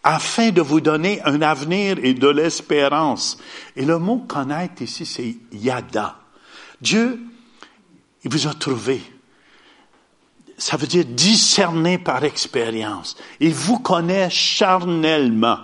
afin 0.03 0.51
de 0.51 0.61
vous 0.61 0.81
donner 0.81 1.23
un 1.25 1.41
avenir 1.41 1.99
et 2.03 2.15
de 2.15 2.27
l'espérance. 2.27 3.39
Et 3.77 3.85
le 3.85 4.01
mot 4.01 4.25
connaître 4.27 4.83
ici, 4.83 5.07
c'est 5.07 5.37
yada. 5.53 6.17
Dieu, 6.81 7.21
il 8.25 8.31
vous 8.33 8.49
a 8.49 8.55
trouvé. 8.55 9.01
Ça 10.59 10.77
veut 10.77 10.89
dire 10.89 11.05
discerner 11.05 11.99
par 11.99 12.25
expérience. 12.25 13.17
Il 13.39 13.55
vous 13.55 13.79
connaît 13.79 14.31
charnellement. 14.31 15.59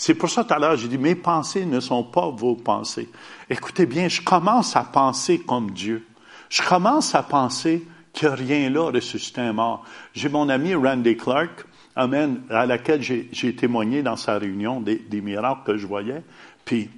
C'est 0.00 0.14
pour 0.14 0.30
ça 0.30 0.44
tout 0.44 0.54
à 0.54 0.58
l'heure, 0.58 0.78
j'ai 0.78 0.88
dit, 0.88 0.96
mes 0.96 1.14
pensées 1.14 1.66
ne 1.66 1.78
sont 1.78 2.02
pas 2.02 2.30
vos 2.30 2.54
pensées. 2.54 3.10
Écoutez 3.50 3.84
bien, 3.84 4.08
je 4.08 4.22
commence 4.22 4.74
à 4.74 4.82
penser 4.82 5.40
comme 5.40 5.72
Dieu. 5.72 6.06
Je 6.48 6.62
commence 6.62 7.14
à 7.14 7.22
penser 7.22 7.86
a 8.22 8.34
rien 8.34 8.70
là 8.70 8.90
ressuscité 8.90 9.42
un 9.42 9.52
mort. 9.52 9.84
J'ai 10.14 10.30
mon 10.30 10.48
ami 10.48 10.74
Randy 10.74 11.18
Clark, 11.18 11.66
amen, 11.96 12.40
à 12.48 12.64
laquelle 12.64 13.02
j'ai 13.02 13.54
témoigné 13.54 14.02
dans 14.02 14.16
sa 14.16 14.38
réunion 14.38 14.80
des, 14.80 15.20
miracles 15.20 15.64
que 15.66 15.76
je 15.76 15.86
voyais. 15.86 16.22
Puis, 16.64 16.88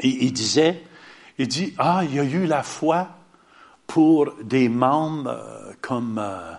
il, 0.00 0.32
disait, 0.32 0.84
il 1.38 1.48
dit, 1.48 1.74
ah, 1.78 2.02
il 2.04 2.14
y 2.14 2.20
a 2.20 2.24
eu 2.24 2.46
la 2.46 2.62
foi 2.62 3.08
pour 3.88 4.32
des 4.40 4.68
membres 4.68 5.30
euh, 5.30 5.72
comme 5.80 6.20
euh, 6.22 6.52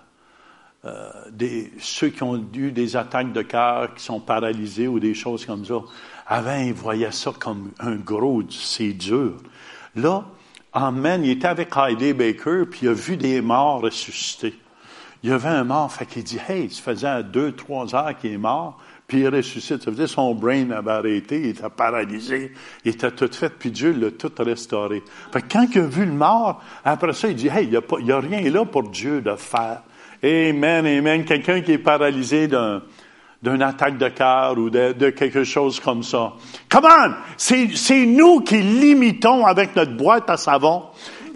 euh, 0.86 1.10
ceux 1.80 2.10
qui 2.10 2.24
ont 2.24 2.36
eu 2.54 2.72
des 2.72 2.96
attaques 2.96 3.34
de 3.34 3.42
cœur, 3.42 3.94
qui 3.94 4.04
sont 4.04 4.20
paralysés 4.20 4.88
ou 4.88 5.00
des 5.00 5.14
choses 5.14 5.46
comme 5.46 5.66
ça. 5.66 5.82
Avant, 6.28 6.58
il 6.58 6.74
voyait 6.74 7.12
ça 7.12 7.32
comme 7.38 7.72
un 7.80 7.96
gros, 7.96 8.42
c'est 8.50 8.94
dur. 8.94 9.38
Là, 9.96 10.26
Amen. 10.78 11.24
Il 11.24 11.32
était 11.32 11.48
avec 11.48 11.70
Heidi 11.78 12.12
Baker, 12.12 12.66
puis 12.70 12.82
il 12.84 12.90
a 12.90 12.94
vu 12.94 13.16
des 13.16 13.40
morts 13.40 13.80
ressusciter. 13.80 14.54
Il 15.24 15.30
y 15.30 15.34
avait 15.34 15.48
un 15.48 15.64
mort, 15.64 15.90
fait 15.90 16.06
qu'il 16.06 16.26
dit, 16.26 16.38
hey, 16.50 16.70
ça 16.70 16.82
faisait 16.82 17.24
deux, 17.24 17.54
trois 17.54 17.96
heures 17.96 18.16
qu'il 18.18 18.34
est 18.34 18.38
mort, 18.38 18.78
puis 19.08 19.22
il 19.22 19.30
ressuscite. 19.30 19.82
Ça 19.82 19.90
veut 19.90 19.96
dire 19.96 20.10
son 20.10 20.36
brain 20.36 20.70
avait 20.72 20.92
arrêté, 20.92 21.40
il 21.40 21.48
était 21.52 21.70
paralysé, 21.70 22.52
il 22.84 22.92
était 22.92 23.10
tout 23.12 23.30
fait, 23.32 23.52
puis 23.58 23.72
Dieu 23.72 23.94
l'a 23.94 24.12
tout 24.12 24.30
restauré. 24.38 25.02
Quand 25.50 25.66
il 25.74 25.80
a 25.80 25.88
vu 25.88 26.06
le 26.06 26.12
mort, 26.12 26.62
après 26.84 27.14
ça, 27.14 27.30
il 27.30 27.36
dit, 27.36 27.48
hey, 27.48 27.64
il 27.64 27.70
n'y 27.70 28.12
a, 28.12 28.18
a, 28.18 28.20
rien 28.20 28.42
là 28.52 28.66
pour 28.66 28.84
Dieu 28.84 29.22
de 29.22 29.34
faire. 29.38 29.82
Amen, 30.24 30.86
amen. 30.86 31.26
Quelqu'un 31.26 31.62
qui 31.62 31.74
est 31.74 31.78
paralysé 31.78 32.48
d'un, 32.48 32.82
d'une 33.42 33.62
attaque 33.62 33.98
de 33.98 34.10
cœur 34.10 34.58
ou 34.58 34.70
de, 34.70 34.94
de, 34.94 35.10
quelque 35.10 35.44
chose 35.44 35.80
comme 35.80 36.04
ça. 36.04 36.34
Come 36.70 36.86
on! 36.86 37.12
C'est 37.38 38.06
nous 38.06 38.42
qui 38.42 38.62
limitons 38.62 39.46
avec 39.46 39.76
notre 39.76 39.94
boîte 39.94 40.30
à 40.30 40.38
savon. 40.38 40.84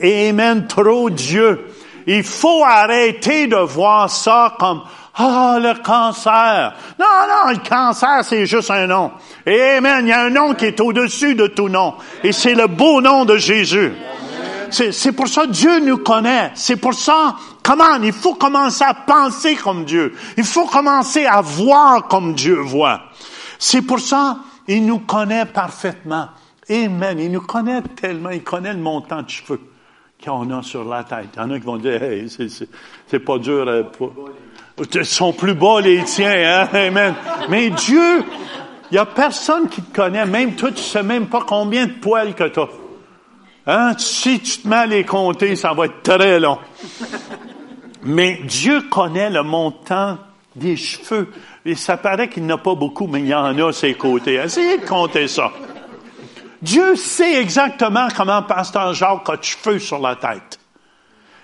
Amen, 0.01 0.65
trop 0.67 1.09
Dieu. 1.09 1.67
Il 2.07 2.23
faut 2.23 2.63
arrêter 2.63 3.47
de 3.47 3.57
voir 3.57 4.09
ça 4.09 4.55
comme 4.57 4.81
ah, 5.21 5.59
le 5.61 5.73
cancer. 5.83 6.73
Non, 6.97 7.05
non, 7.27 7.51
le 7.51 7.69
cancer, 7.69 8.23
c'est 8.23 8.45
juste 8.45 8.71
un 8.71 8.87
nom. 8.87 9.11
Amen. 9.45 10.05
Il 10.05 10.07
y 10.07 10.13
a 10.13 10.21
un 10.21 10.29
nom 10.29 10.53
qui 10.53 10.65
est 10.65 10.79
au-dessus 10.79 11.35
de 11.35 11.47
tout 11.47 11.67
nom. 11.67 11.95
Et 12.23 12.31
c'est 12.31 12.55
le 12.55 12.67
beau 12.67 13.01
nom 13.01 13.25
de 13.25 13.35
Jésus. 13.35 13.91
C'est 14.71 15.11
pour 15.11 15.27
ça 15.27 15.41
que 15.41 15.51
Dieu 15.51 15.79
nous 15.81 15.97
connaît. 15.97 16.51
C'est 16.55 16.77
pour 16.77 16.93
ça, 16.93 17.35
comment, 17.63 17.95
il 18.01 18.13
faut 18.13 18.35
commencer 18.35 18.83
à 18.83 18.93
penser 18.93 19.55
comme 19.55 19.85
Dieu. 19.85 20.13
Il 20.37 20.43
faut 20.43 20.65
commencer 20.65 21.25
à 21.25 21.41
voir 21.41 22.07
comme 22.07 22.33
Dieu 22.33 22.55
voit. 22.55 23.01
C'est 23.57 23.81
pour 23.81 23.99
ça, 23.99 24.39
il 24.67 24.85
nous 24.85 24.99
connaît 24.99 25.45
parfaitement. 25.45 26.29
Amen. 26.69 27.19
Il 27.19 27.31
nous 27.31 27.41
connaît 27.41 27.81
tellement, 27.81 28.29
il 28.29 28.43
connaît 28.43 28.73
le 28.73 28.79
montant 28.79 29.21
de 29.21 29.29
cheveux 29.29 29.59
qu'on 30.23 30.49
a 30.51 30.61
sur 30.61 30.83
la 30.83 31.03
tête. 31.03 31.29
Il 31.35 31.39
y 31.39 31.41
en 31.41 31.51
a 31.51 31.59
qui 31.59 31.65
vont 31.65 31.77
dire, 31.77 32.03
hey, 32.03 32.27
c'est 33.07 33.19
pas 33.19 33.37
dur. 33.37 33.67
Euh, 33.67 33.83
ils 34.93 35.05
sont 35.05 35.33
plus 35.33 35.53
bas 35.53 35.81
les 35.81 36.03
tiens, 36.03 36.31
hein? 36.63 36.69
Amen. 36.73 37.15
Mais 37.49 37.69
Dieu, 37.69 38.23
il 38.91 38.95
y 38.95 38.97
a 38.97 39.05
personne 39.05 39.69
qui 39.69 39.81
te 39.81 39.95
connaît, 39.95 40.25
même 40.25 40.55
toi, 40.55 40.71
tu 40.71 40.83
sais 40.83 41.03
même 41.03 41.27
pas 41.27 41.43
combien 41.45 41.85
de 41.85 41.93
poils 41.93 42.33
que 42.33 42.45
tu 42.45 42.59
as. 42.59 42.69
Hein? 43.67 43.93
Si 43.97 44.39
tu 44.39 44.59
te 44.59 44.67
mets 44.67 44.75
à 44.75 44.85
les 44.85 45.03
compter, 45.03 45.55
ça 45.55 45.73
va 45.73 45.85
être 45.85 46.01
très 46.01 46.39
long. 46.39 46.57
Mais 48.03 48.39
Dieu 48.45 48.81
connaît 48.89 49.29
le 49.29 49.43
montant 49.43 50.17
des 50.55 50.75
cheveux. 50.75 51.31
Et 51.65 51.75
ça 51.75 51.97
paraît 51.97 52.29
qu'il 52.29 52.45
n'a 52.45 52.57
pas 52.57 52.75
beaucoup, 52.75 53.07
mais 53.07 53.19
il 53.19 53.27
y 53.27 53.35
en 53.35 53.57
a 53.57 53.69
à 53.69 53.73
ses 53.73 53.93
côtés. 53.93 54.35
Essayez 54.35 54.77
de 54.77 54.85
compter 54.85 55.27
ça. 55.27 55.51
Dieu 56.61 56.95
sait 56.95 57.41
exactement 57.41 58.07
comment 58.15 58.43
Pasteur 58.43 58.93
Jacques 58.93 59.29
a 59.29 59.37
de 59.37 59.43
cheveux 59.43 59.79
sur 59.79 59.99
la 59.99 60.15
tête. 60.15 60.59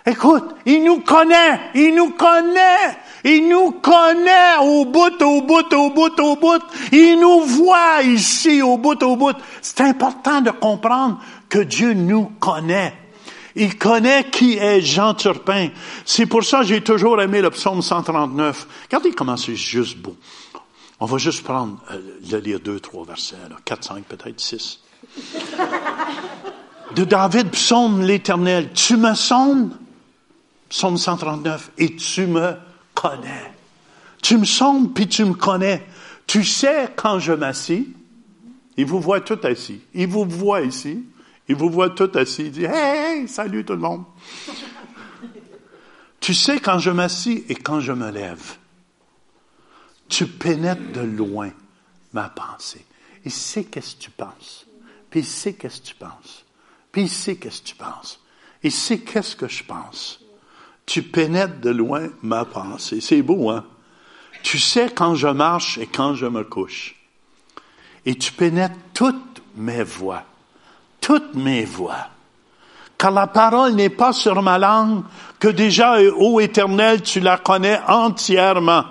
Écoute, 0.07 0.55
il 0.67 0.83
nous 0.83 0.99
connaît, 0.99 1.59
il 1.73 1.95
nous 1.95 2.11
connaît, 2.11 2.95
il 3.23 3.49
nous 3.49 3.71
connaît 3.71 4.57
au 4.61 4.85
bout, 4.85 5.19
au 5.23 5.41
bout, 5.41 5.73
au 5.73 5.89
bout, 5.89 6.19
au 6.19 6.35
bout. 6.35 6.61
Il 6.91 7.19
nous 7.19 7.41
voit 7.41 8.03
ici 8.03 8.61
au 8.61 8.77
bout, 8.77 9.01
au 9.01 9.15
bout. 9.15 9.35
C'est 9.61 9.81
important 9.81 10.41
de 10.41 10.51
comprendre 10.51 11.19
que 11.49 11.57
Dieu 11.57 11.93
nous 11.93 12.25
connaît. 12.39 12.93
Il 13.55 13.77
connaît 13.77 14.29
qui 14.29 14.57
est 14.57 14.81
Jean 14.81 15.13
Turpin. 15.13 15.69
C'est 16.03 16.25
pour 16.25 16.43
ça 16.43 16.59
que 16.59 16.65
j'ai 16.65 16.81
toujours 16.81 17.21
aimé 17.21 17.41
le 17.41 17.49
psaume 17.49 17.81
139. 17.81 18.67
Regardez 18.83 19.11
comment 19.11 19.37
c'est 19.37 19.55
juste 19.55 19.97
beau. 19.97 20.15
On 20.99 21.05
va 21.05 21.17
juste 21.17 21.43
prendre, 21.43 21.77
euh, 21.91 21.99
le 22.31 22.37
lire 22.39 22.59
deux, 22.59 22.79
trois 22.79 23.05
versets, 23.05 23.35
quatre, 23.63 23.83
cinq, 23.83 24.03
peut-être 24.05 24.39
six. 24.39 24.81
De 26.95 27.03
David, 27.03 27.49
psaume 27.49 28.01
l'éternel. 28.01 28.71
Tu 28.73 28.95
me 28.95 29.13
sondes, 29.13 29.71
psaume 30.69 30.97
139, 30.97 31.71
et 31.77 31.95
tu 31.95 32.27
me 32.27 32.53
connais. 32.93 33.53
Tu 34.21 34.37
me 34.37 34.45
sondes, 34.45 34.93
puis 34.93 35.07
tu 35.07 35.25
me 35.25 35.33
connais. 35.33 35.85
Tu 36.27 36.43
sais 36.43 36.89
quand 36.95 37.19
je 37.19 37.33
m'assis, 37.33 37.89
il 38.77 38.85
vous 38.85 38.99
voit 38.99 39.21
tout 39.21 39.39
assis. 39.43 39.81
Il 39.93 40.07
vous 40.07 40.25
voit 40.25 40.61
ici. 40.61 41.03
Il 41.47 41.55
vous 41.55 41.69
voit 41.69 41.91
tout 41.91 42.09
assis, 42.15 42.43
il 42.43 42.51
dit 42.51 42.65
Hey, 42.65 43.27
salut 43.27 43.63
tout 43.63 43.73
le 43.73 43.79
monde. 43.79 44.03
tu 46.19 46.33
sais 46.33 46.59
quand 46.59 46.79
je 46.79 46.89
m'assis 46.89 47.43
et 47.49 47.55
quand 47.55 47.79
je 47.79 47.91
me 47.91 48.09
lève. 48.09 48.55
Tu 50.09 50.25
pénètres 50.25 50.91
de 50.91 51.01
loin 51.01 51.51
ma 52.13 52.29
pensée. 52.29 52.85
Il 53.25 53.31
sait 53.31 53.63
qu'est-ce 53.63 53.95
que 53.95 54.01
tu 54.01 54.11
penses. 54.11 54.65
Puis 55.09 55.21
il 55.21 55.25
sait 55.25 55.53
qu'est-ce 55.53 55.81
que 55.81 55.87
tu 55.87 55.95
penses. 55.95 56.45
Puis 56.91 57.03
il 57.03 57.09
sait 57.09 57.35
qu'est-ce 57.35 57.61
que 57.61 57.67
tu 57.67 57.75
penses. 57.75 58.19
Il 58.63 58.71
sait 58.71 58.99
qu'est-ce 58.99 59.35
que 59.35 59.47
je 59.47 59.63
pense. 59.63 60.21
Tu 60.85 61.03
pénètres 61.03 61.59
de 61.61 61.69
loin 61.69 62.09
ma 62.21 62.45
pensée. 62.45 63.01
C'est 63.01 63.21
beau, 63.21 63.49
hein? 63.49 63.65
Tu 64.43 64.59
sais 64.59 64.91
quand 64.93 65.15
je 65.15 65.27
marche 65.27 65.77
et 65.77 65.87
quand 65.87 66.13
je 66.13 66.25
me 66.27 66.43
couche. 66.43 66.95
Et 68.05 68.15
tu 68.15 68.31
pénètres 68.31 68.75
toutes 68.93 69.41
mes 69.55 69.83
voies 69.83 70.23
toutes 71.05 71.35
mes 71.35 71.65
voix. 71.65 72.07
Car 72.97 73.11
la 73.11 73.27
parole 73.27 73.73
n'est 73.73 73.91
pas 73.91 74.11
sur 74.11 74.41
ma 74.41 74.57
langue, 74.57 75.03
que 75.37 75.49
déjà, 75.49 76.01
ô 76.17 76.39
éternel, 76.39 77.03
tu 77.03 77.19
la 77.19 77.37
connais 77.37 77.79
entièrement. 77.87 78.85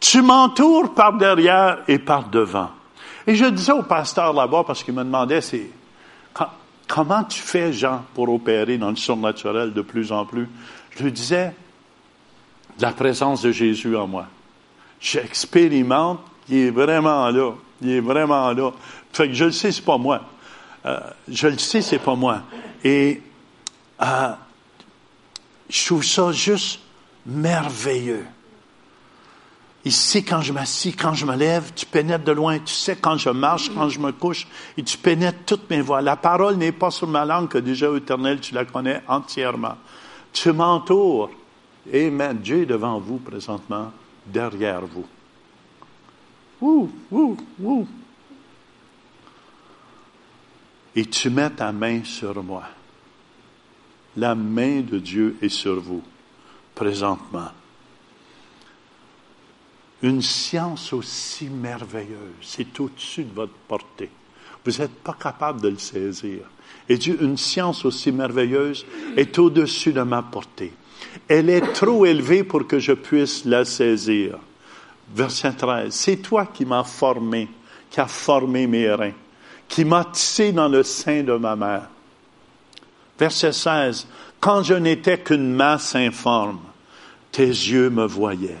Tu 0.00 0.22
m'entoures 0.22 0.92
par 0.92 1.12
derrière 1.12 1.78
et 1.86 2.00
par 2.00 2.28
devant. 2.30 2.70
Et 3.28 3.36
je 3.36 3.44
disais 3.44 3.70
au 3.70 3.84
pasteur 3.84 4.32
là-bas, 4.32 4.64
parce 4.66 4.82
qu'il 4.82 4.92
me 4.92 5.04
demandait, 5.04 5.40
c'est, 5.40 5.70
comment 6.88 7.22
tu 7.22 7.40
fais, 7.40 7.72
Jean, 7.72 8.02
pour 8.12 8.28
opérer 8.28 8.76
dans 8.76 8.90
le 8.90 8.96
surnaturel 8.96 9.72
de 9.72 9.82
plus 9.82 10.10
en 10.10 10.24
plus? 10.24 10.48
Je 10.96 11.04
lui 11.04 11.12
disais, 11.12 11.54
la 12.80 12.90
présence 12.90 13.42
de 13.42 13.52
Jésus 13.52 13.96
en 13.96 14.08
moi. 14.08 14.26
J'expérimente, 15.00 16.18
il 16.48 16.56
est 16.56 16.70
vraiment 16.70 17.30
là. 17.30 17.52
Il 17.82 17.90
est 17.90 18.00
vraiment 18.00 18.50
là. 18.52 18.72
Fait 19.12 19.28
que 19.28 19.34
je 19.34 19.44
le 19.44 19.52
sais, 19.52 19.70
c'est 19.70 19.84
pas 19.84 19.96
moi. 19.96 20.22
Euh, 20.86 20.98
je 21.28 21.48
le 21.48 21.58
sais, 21.58 21.82
c'est 21.82 21.98
pas 21.98 22.14
moi. 22.14 22.42
Et 22.84 23.22
euh, 24.02 24.32
je 25.68 25.86
trouve 25.86 26.04
ça 26.04 26.32
juste 26.32 26.80
merveilleux. 27.26 28.24
Il 29.84 29.92
sait 29.92 30.22
quand 30.22 30.42
je 30.42 30.52
m'assis, 30.52 30.92
quand 30.92 31.14
je 31.14 31.24
me 31.24 31.34
lève, 31.34 31.72
tu 31.74 31.86
pénètres 31.86 32.24
de 32.24 32.32
loin, 32.32 32.58
tu 32.58 32.74
sais 32.74 32.96
quand 32.96 33.16
je 33.16 33.30
marche, 33.30 33.70
quand 33.74 33.88
je 33.88 33.98
me 33.98 34.12
couche, 34.12 34.46
et 34.76 34.82
tu 34.82 34.98
pénètres 34.98 35.38
toutes 35.46 35.70
mes 35.70 35.80
voies. 35.80 36.02
La 36.02 36.16
parole 36.16 36.56
n'est 36.56 36.72
pas 36.72 36.90
sur 36.90 37.06
ma 37.06 37.24
langue 37.24 37.48
que 37.48 37.58
déjà 37.58 37.90
éternel, 37.96 38.40
tu 38.40 38.54
la 38.54 38.66
connais 38.66 39.02
entièrement. 39.08 39.76
Tu 40.32 40.52
m'entoures. 40.52 41.30
Amen. 41.92 42.38
Dieu 42.38 42.62
est 42.62 42.66
devant 42.66 42.98
vous 43.00 43.18
présentement, 43.18 43.90
derrière 44.26 44.82
vous. 44.82 45.06
Ouh, 46.60 46.90
ouh, 47.10 47.36
ouh 47.62 47.88
et 50.94 51.06
tu 51.06 51.30
mets 51.30 51.50
ta 51.50 51.72
main 51.72 52.02
sur 52.04 52.42
moi. 52.42 52.64
La 54.16 54.34
main 54.34 54.80
de 54.80 54.98
Dieu 54.98 55.36
est 55.40 55.48
sur 55.48 55.80
vous. 55.80 56.02
présentement. 56.74 57.50
Une 60.02 60.22
science 60.22 60.94
aussi 60.94 61.48
merveilleuse, 61.48 62.40
c'est 62.40 62.80
au-dessus 62.80 63.24
de 63.24 63.34
votre 63.34 63.52
portée. 63.68 64.08
Vous 64.64 64.72
n'êtes 64.72 64.94
pas 64.94 65.16
capable 65.20 65.60
de 65.60 65.68
le 65.68 65.78
saisir. 65.78 66.40
Et 66.88 66.96
Dieu, 66.96 67.18
une 67.20 67.36
science 67.36 67.84
aussi 67.84 68.10
merveilleuse 68.12 68.86
est 69.16 69.38
au-dessus 69.38 69.92
de 69.92 70.02
ma 70.02 70.22
portée. 70.22 70.72
Elle 71.28 71.50
est 71.50 71.72
trop 71.72 72.06
élevée 72.06 72.44
pour 72.44 72.66
que 72.66 72.78
je 72.78 72.92
puisse 72.92 73.44
la 73.44 73.64
saisir. 73.64 74.38
Verset 75.14 75.52
13. 75.52 75.92
C'est 75.92 76.16
toi 76.16 76.46
qui 76.46 76.64
m'as 76.64 76.84
formé, 76.84 77.48
qui 77.90 78.00
as 78.00 78.06
formé 78.06 78.66
mes 78.66 78.90
reins, 78.90 79.12
qui 79.70 79.84
m'as 79.84 80.04
tissé 80.04 80.52
dans 80.52 80.68
le 80.68 80.82
sein 80.82 81.22
de 81.22 81.32
ma 81.32 81.56
mère. 81.56 81.88
Verset 83.18 83.52
16. 83.52 84.06
Quand 84.40 84.62
je 84.62 84.74
n'étais 84.74 85.18
qu'une 85.18 85.52
masse 85.52 85.94
informe, 85.94 86.58
tes 87.32 87.46
yeux 87.46 87.88
me 87.88 88.04
voyaient, 88.04 88.58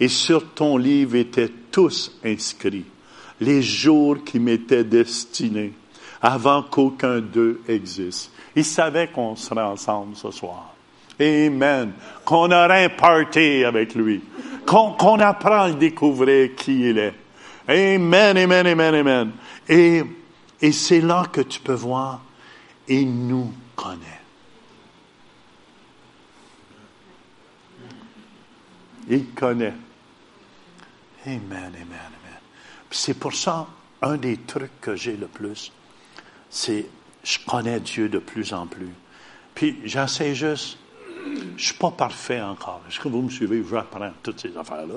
et 0.00 0.08
sur 0.08 0.54
ton 0.54 0.76
livre 0.78 1.16
étaient 1.16 1.52
tous 1.70 2.18
inscrits 2.24 2.86
les 3.40 3.62
jours 3.62 4.24
qui 4.24 4.40
m'étaient 4.40 4.84
destinés 4.84 5.72
avant 6.22 6.62
qu'aucun 6.62 7.20
d'eux 7.20 7.60
existe. 7.68 8.30
Il 8.54 8.64
savait 8.64 9.08
qu'on 9.08 9.36
serait 9.36 9.62
ensemble 9.62 10.16
ce 10.16 10.30
soir. 10.30 10.74
Amen. 11.20 11.92
Qu'on 12.24 12.50
aurait 12.50 12.84
un 12.84 12.88
party 12.88 13.62
avec 13.64 13.94
lui. 13.94 14.22
Qu'on 14.66 15.20
apprend 15.20 15.62
à 15.62 15.70
découvrir 15.70 16.54
qui 16.54 16.88
il 16.88 16.98
est. 16.98 17.14
Amen, 17.68 18.38
amen, 18.38 18.66
amen, 18.66 18.94
amen. 18.94 19.32
Et 20.60 20.72
c'est 20.72 21.00
là 21.00 21.26
que 21.30 21.40
tu 21.40 21.60
peux 21.60 21.74
voir, 21.74 22.22
il 22.88 23.26
nous 23.26 23.52
connaît. 23.74 24.20
Il 29.08 29.30
connaît. 29.30 29.74
Amen, 31.26 31.42
amen, 31.52 31.74
amen. 31.74 32.40
C'est 32.90 33.14
pour 33.14 33.34
ça, 33.34 33.66
un 34.02 34.16
des 34.16 34.38
trucs 34.38 34.80
que 34.80 34.96
j'ai 34.96 35.16
le 35.16 35.26
plus, 35.26 35.72
c'est 36.48 36.86
je 37.22 37.38
connais 37.44 37.80
Dieu 37.80 38.08
de 38.08 38.18
plus 38.18 38.52
en 38.52 38.66
plus. 38.66 38.88
Puis 39.54 39.80
j'essaie 39.84 40.34
juste, 40.34 40.78
je 41.56 41.64
suis 41.64 41.74
pas 41.74 41.90
parfait 41.90 42.40
encore. 42.40 42.82
Est-ce 42.88 43.00
que 43.00 43.08
vous 43.08 43.22
me 43.22 43.30
suivez? 43.30 43.64
J'apprends 43.68 44.12
toutes 44.22 44.40
ces 44.40 44.56
affaires-là. 44.56 44.94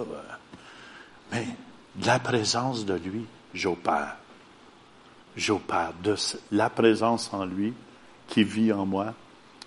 Mais 1.31 1.47
de 1.95 2.05
la 2.05 2.19
présence 2.19 2.85
de 2.85 2.93
lui, 2.93 3.25
j'opère. 3.53 4.17
J'opère 5.39 5.93
de 6.03 6.15
la 6.51 6.69
présence 6.69 7.31
en 7.33 7.45
lui 7.45 7.73
qui 8.27 8.43
vit 8.43 8.73
en 8.73 8.85
moi. 8.85 9.13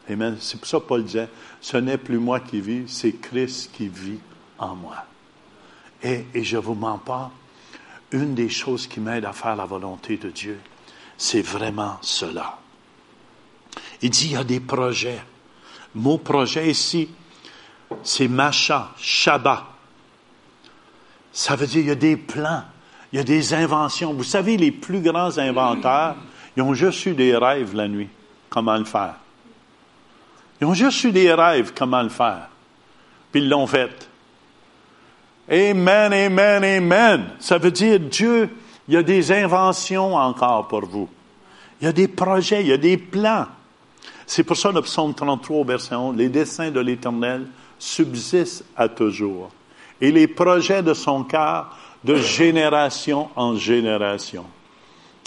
Amen. 0.08 0.36
C'est 0.38 0.58
pour 0.58 0.68
ça 0.68 0.78
que 0.78 0.84
Paul 0.84 1.04
disait, 1.04 1.28
ce 1.60 1.76
n'est 1.78 1.98
plus 1.98 2.18
moi 2.18 2.40
qui 2.40 2.60
vis, 2.60 2.84
c'est 2.88 3.12
Christ 3.12 3.70
qui 3.72 3.88
vit 3.88 4.18
en 4.58 4.76
moi. 4.76 5.04
Et, 6.02 6.26
et 6.34 6.44
je 6.44 6.58
vous 6.58 6.74
mens 6.74 6.98
pas, 6.98 7.30
une 8.10 8.34
des 8.34 8.48
choses 8.48 8.86
qui 8.86 9.00
m'aide 9.00 9.24
à 9.24 9.32
faire 9.32 9.56
la 9.56 9.64
volonté 9.64 10.16
de 10.18 10.28
Dieu, 10.28 10.60
c'est 11.16 11.42
vraiment 11.42 11.98
cela. 12.02 12.58
Il 14.02 14.10
dit, 14.10 14.26
il 14.26 14.32
y 14.32 14.36
a 14.36 14.44
des 14.44 14.60
projets. 14.60 15.22
Mon 15.94 16.18
projet 16.18 16.70
ici, 16.70 17.08
c'est 18.02 18.28
Macha, 18.28 18.92
Shabbat. 18.98 19.64
Ça 21.32 21.56
veut 21.56 21.66
dire, 21.66 21.80
il 21.80 21.86
y 21.86 21.90
a 21.92 21.94
des 21.94 22.16
plans, 22.16 22.64
il 23.12 23.16
y 23.16 23.20
a 23.20 23.24
des 23.24 23.54
inventions. 23.54 24.14
Vous 24.14 24.24
savez, 24.24 24.56
les 24.56 24.72
plus 24.72 25.00
grands 25.00 25.36
inventeurs, 25.38 26.16
ils 26.56 26.62
ont 26.62 26.74
juste 26.74 27.04
eu 27.06 27.14
des 27.14 27.36
rêves 27.36 27.74
la 27.74 27.88
nuit, 27.88 28.08
comment 28.48 28.76
le 28.76 28.84
faire. 28.84 29.16
Ils 30.60 30.66
ont 30.66 30.74
juste 30.74 31.04
eu 31.04 31.12
des 31.12 31.32
rêves, 31.32 31.72
comment 31.76 32.02
le 32.02 32.08
faire. 32.08 32.48
Puis 33.30 33.42
ils 33.42 33.48
l'ont 33.48 33.66
fait. 33.66 34.08
Amen, 35.50 36.12
amen, 36.12 36.64
amen. 36.64 37.30
Ça 37.38 37.58
veut 37.58 37.70
dire, 37.70 37.98
Dieu, 37.98 38.48
il 38.88 38.94
y 38.94 38.96
a 38.96 39.02
des 39.02 39.32
inventions 39.32 40.14
encore 40.14 40.68
pour 40.68 40.86
vous. 40.86 41.08
Il 41.80 41.86
y 41.86 41.88
a 41.88 41.92
des 41.92 42.08
projets, 42.08 42.60
il 42.60 42.68
y 42.68 42.72
a 42.72 42.76
des 42.76 42.96
plans. 42.96 43.46
C'est 44.26 44.44
pour 44.44 44.56
ça 44.56 44.70
le 44.70 44.80
psaume 44.82 45.14
33, 45.14 45.64
verset 45.64 45.94
11, 45.94 46.16
les 46.16 46.28
desseins 46.28 46.70
de 46.70 46.80
l'Éternel 46.80 47.46
subsistent 47.78 48.64
à 48.76 48.88
toujours, 48.88 49.50
et 50.00 50.12
les 50.12 50.28
projets 50.28 50.82
de 50.82 50.94
son 50.94 51.24
cœur 51.24 51.76
de 52.04 52.16
génération 52.16 53.28
en 53.36 53.56
génération. 53.56 54.44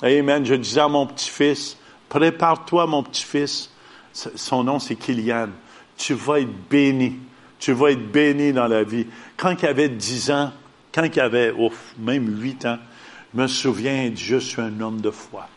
Amen. 0.02 0.46
Je 0.46 0.56
disais 0.56 0.82
à 0.82 0.88
mon 0.88 1.08
petit-fils, 1.08 1.78
prépare-toi, 2.10 2.86
mon 2.88 3.04
petit-fils. 3.04 3.72
Son 4.14 4.64
nom, 4.64 4.80
c'est 4.80 4.96
Kylian. 4.96 5.50
Tu 5.98 6.14
vas 6.14 6.40
être 6.40 6.70
béni. 6.70 7.18
Tu 7.60 7.72
vas 7.72 7.92
être 7.92 8.12
béni 8.12 8.54
dans 8.54 8.68
la 8.68 8.84
vie. 8.84 9.08
Quand 9.38 9.56
il 9.62 9.66
avait 9.66 9.90
dix 9.90 10.30
ans, 10.32 10.52
quand 10.94 11.04
il 11.04 11.20
avait 11.20 11.52
ouf, 11.52 11.94
même 11.98 12.42
huit 12.42 12.66
ans, 12.66 12.78
je 13.34 13.42
me 13.42 13.48
souviens, 13.48 14.12
je 14.16 14.38
suis 14.38 14.62
un 14.62 14.80
homme 14.80 15.02
de 15.02 15.12
foi. 15.12 15.48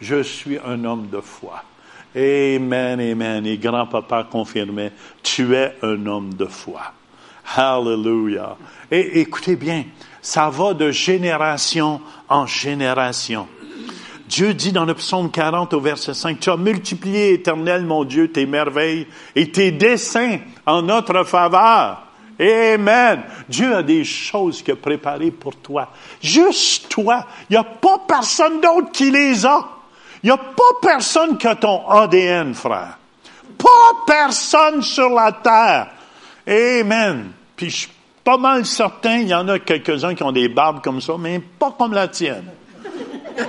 Je 0.00 0.22
suis 0.22 0.58
un 0.64 0.84
homme 0.84 1.08
de 1.08 1.20
foi. 1.20 1.64
Amen, 2.16 3.00
amen. 3.00 3.46
Et 3.46 3.58
grand-papa 3.58 4.28
confirmait, 4.30 4.92
tu 5.22 5.54
es 5.54 5.74
un 5.82 6.06
homme 6.06 6.34
de 6.34 6.46
foi. 6.46 6.92
Hallelujah. 7.56 8.56
Et 8.90 9.20
écoutez 9.20 9.56
bien, 9.56 9.84
ça 10.22 10.48
va 10.48 10.74
de 10.74 10.90
génération 10.90 12.00
en 12.28 12.46
génération. 12.46 13.46
Dieu 14.26 14.54
dit 14.54 14.72
dans 14.72 14.86
le 14.86 14.94
psaume 14.94 15.30
40 15.30 15.74
au 15.74 15.80
verset 15.80 16.14
5, 16.14 16.40
Tu 16.40 16.50
as 16.50 16.56
multiplié, 16.56 17.34
éternel 17.34 17.84
mon 17.84 18.04
Dieu, 18.04 18.32
tes 18.32 18.46
merveilles 18.46 19.06
et 19.36 19.50
tes 19.50 19.70
desseins 19.70 20.38
en 20.66 20.82
notre 20.82 21.24
faveur. 21.24 22.02
Amen. 22.40 23.22
Dieu 23.48 23.76
a 23.76 23.82
des 23.82 24.02
choses 24.02 24.62
qu'il 24.62 24.74
a 24.74 25.30
pour 25.30 25.56
toi. 25.56 25.90
Juste 26.20 26.88
toi. 26.88 27.26
Il 27.48 27.52
n'y 27.52 27.56
a 27.56 27.64
pas 27.64 28.00
personne 28.08 28.60
d'autre 28.60 28.90
qui 28.92 29.10
les 29.10 29.46
a. 29.46 29.68
Il 30.22 30.26
n'y 30.26 30.32
a 30.32 30.38
pas 30.38 30.62
personne 30.80 31.36
qui 31.36 31.46
a 31.46 31.54
ton 31.54 31.88
ADN, 31.88 32.54
frère. 32.54 32.98
Pas 33.58 34.04
personne 34.06 34.82
sur 34.82 35.10
la 35.10 35.32
terre. 35.32 35.88
Amen. 36.46 37.32
Puis 37.56 37.70
je 37.70 37.76
suis 37.76 37.90
pas 38.22 38.36
mal 38.36 38.66
certain, 38.66 39.18
il 39.18 39.28
y 39.28 39.34
en 39.34 39.48
a 39.48 39.58
quelques-uns 39.58 40.14
qui 40.14 40.22
ont 40.22 40.32
des 40.32 40.48
barbes 40.48 40.82
comme 40.82 41.00
ça, 41.00 41.14
mais 41.18 41.40
pas 41.40 41.74
comme 41.78 41.92
la 41.92 42.08
tienne. 42.08 42.50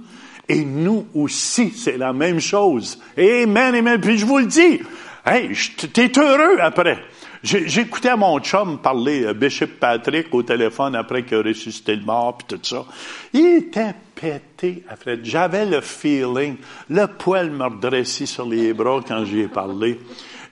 Et 0.48 0.66
nous 0.66 1.08
aussi, 1.14 1.72
c'est 1.72 1.98
la 1.98 2.14
même 2.14 2.40
chose. 2.40 3.00
Amen, 3.18 3.76
amen. 3.76 4.02
Puis 4.02 4.18
je 4.18 4.26
vous 4.26 4.40
le 4.40 4.48
dis, 4.48 4.82
hey, 5.26 5.52
t'es 5.94 6.12
heureux 6.18 6.60
après. 6.60 6.98
J'écoutais 7.44 8.16
mon 8.16 8.40
chum 8.40 8.78
parler, 8.78 9.24
euh, 9.24 9.34
Bishop 9.34 9.80
Patrick, 9.80 10.28
au 10.32 10.44
téléphone 10.44 10.96
après 10.96 11.24
qu'il 11.24 11.38
a 11.38 11.42
ressuscité 11.42 11.96
le 11.96 12.04
mort, 12.04 12.38
puis 12.38 12.56
tout 12.56 12.64
ça. 12.64 12.86
Il 13.34 13.58
était 13.58 13.96
pété 14.14 14.84
après. 14.88 15.18
J'avais 15.24 15.66
le 15.66 15.82
feeling, 15.82 16.58
le 16.90 17.08
poil 17.08 17.50
me 17.50 17.64
redressait 17.64 18.28
sur 18.28 18.46
les 18.46 18.74
bras 18.74 19.00
quand 19.08 19.26
j'y 19.26 19.40
ai 19.40 19.48
parlé. 19.48 20.00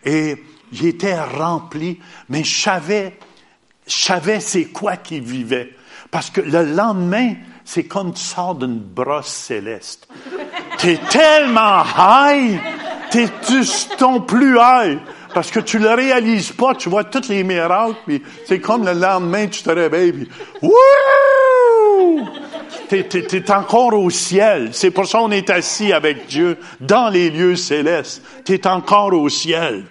Et 0.04 0.44
j'étais 0.72 1.20
rempli, 1.20 2.00
mais 2.28 2.44
je 2.44 2.60
savais, 2.60 3.20
je 3.86 3.94
savais 3.94 4.40
c'est 4.40 4.66
quoi 4.66 4.98
qu'il 4.98 5.22
vivait. 5.22 5.76
Parce 6.10 6.32
que 6.32 6.42
le 6.42 6.74
lendemain, 6.74 7.36
c'est 7.66 7.84
comme 7.84 8.16
tu 8.16 8.24
sors 8.24 8.56
d'une 8.56 8.80
brosse 8.80 9.28
céleste. 9.28 10.08
T'es 10.80 10.98
tellement 11.12 11.84
high, 11.84 12.60
t'es 13.12 13.28
ton 13.98 14.22
plus 14.22 14.58
high? 14.60 15.00
Parce 15.34 15.52
que 15.52 15.60
tu 15.60 15.78
le 15.78 15.90
réalises 15.90 16.52
pas, 16.52 16.74
tu 16.74 16.90
vois 16.90 17.04
tous 17.04 17.30
les 17.30 17.44
miracles, 17.44 17.96
puis 18.06 18.24
c'est 18.46 18.60
comme 18.60 18.86
le 18.86 18.94
lendemain, 18.94 19.48
tu 19.48 19.62
te 19.62 19.70
réveilles, 19.70 20.14
puis 20.14 20.28
wouh! 20.62 22.28
T'es, 22.88 23.52
encore 23.52 23.94
au 23.94 24.10
ciel. 24.10 24.70
C'est 24.72 24.90
pour 24.90 25.06
ça 25.06 25.20
qu'on 25.20 25.30
est 25.30 25.52
assis 25.52 25.94
avec 25.94 26.26
Dieu 26.26 26.58
dans 26.82 27.10
les 27.10 27.30
lieux 27.30 27.56
célestes. 27.56 28.24
T'es 28.44 28.66
encore 28.66 29.14
au 29.14 29.30
ciel. 29.30 29.86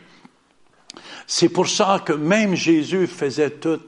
C'est 1.25 1.49
pour 1.49 1.69
ça 1.69 2.03
que 2.05 2.13
même 2.13 2.57
Jésus 2.57 3.07
faisait 3.07 3.51
tout. 3.51 3.79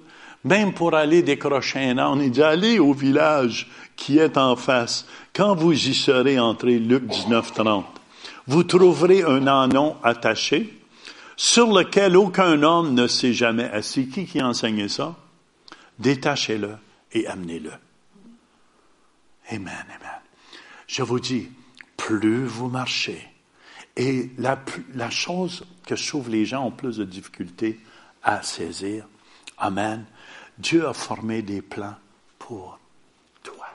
Même 0.44 0.72
pour 0.72 0.94
aller 0.94 1.22
décrocher 1.22 1.90
un 1.90 1.98
an, 1.98 2.12
on 2.12 2.28
dit, 2.28 2.42
allez 2.42 2.78
au 2.78 2.92
village 2.92 3.68
qui 3.96 4.18
est 4.18 4.38
en 4.38 4.54
face. 4.54 5.06
Quand 5.34 5.56
vous 5.56 5.72
y 5.72 5.92
serez 5.92 6.38
entré, 6.38 6.78
Luc 6.78 7.04
19, 7.06 7.52
30, 7.52 7.99
vous 8.50 8.64
trouverez 8.64 9.22
un 9.22 9.46
anon 9.46 9.96
attaché 10.02 10.76
sur 11.36 11.72
lequel 11.72 12.16
aucun 12.16 12.64
homme 12.64 12.94
ne 12.94 13.06
s'est 13.06 13.32
jamais 13.32 13.70
assis. 13.70 14.08
Qui 14.08 14.26
qui 14.26 14.40
a 14.40 14.48
enseigné 14.48 14.88
ça? 14.88 15.14
Détachez-le 16.00 16.76
et 17.12 17.28
amenez-le. 17.28 17.70
Amen, 19.50 19.68
amen. 19.68 20.20
Je 20.88 21.04
vous 21.04 21.20
dis, 21.20 21.48
plus 21.96 22.44
vous 22.44 22.68
marchez, 22.68 23.24
et 23.96 24.30
la, 24.36 24.58
la 24.94 25.10
chose 25.10 25.64
que 25.86 25.94
je 25.94 26.08
trouve 26.08 26.28
les 26.28 26.44
gens 26.44 26.66
ont 26.66 26.72
plus 26.72 26.96
de 26.96 27.04
difficultés 27.04 27.78
à 28.24 28.42
saisir, 28.42 29.06
Amen, 29.58 30.06
Dieu 30.58 30.88
a 30.88 30.92
formé 30.92 31.42
des 31.42 31.62
plans 31.62 31.94
pour 32.38 32.78
toi. 33.42 33.66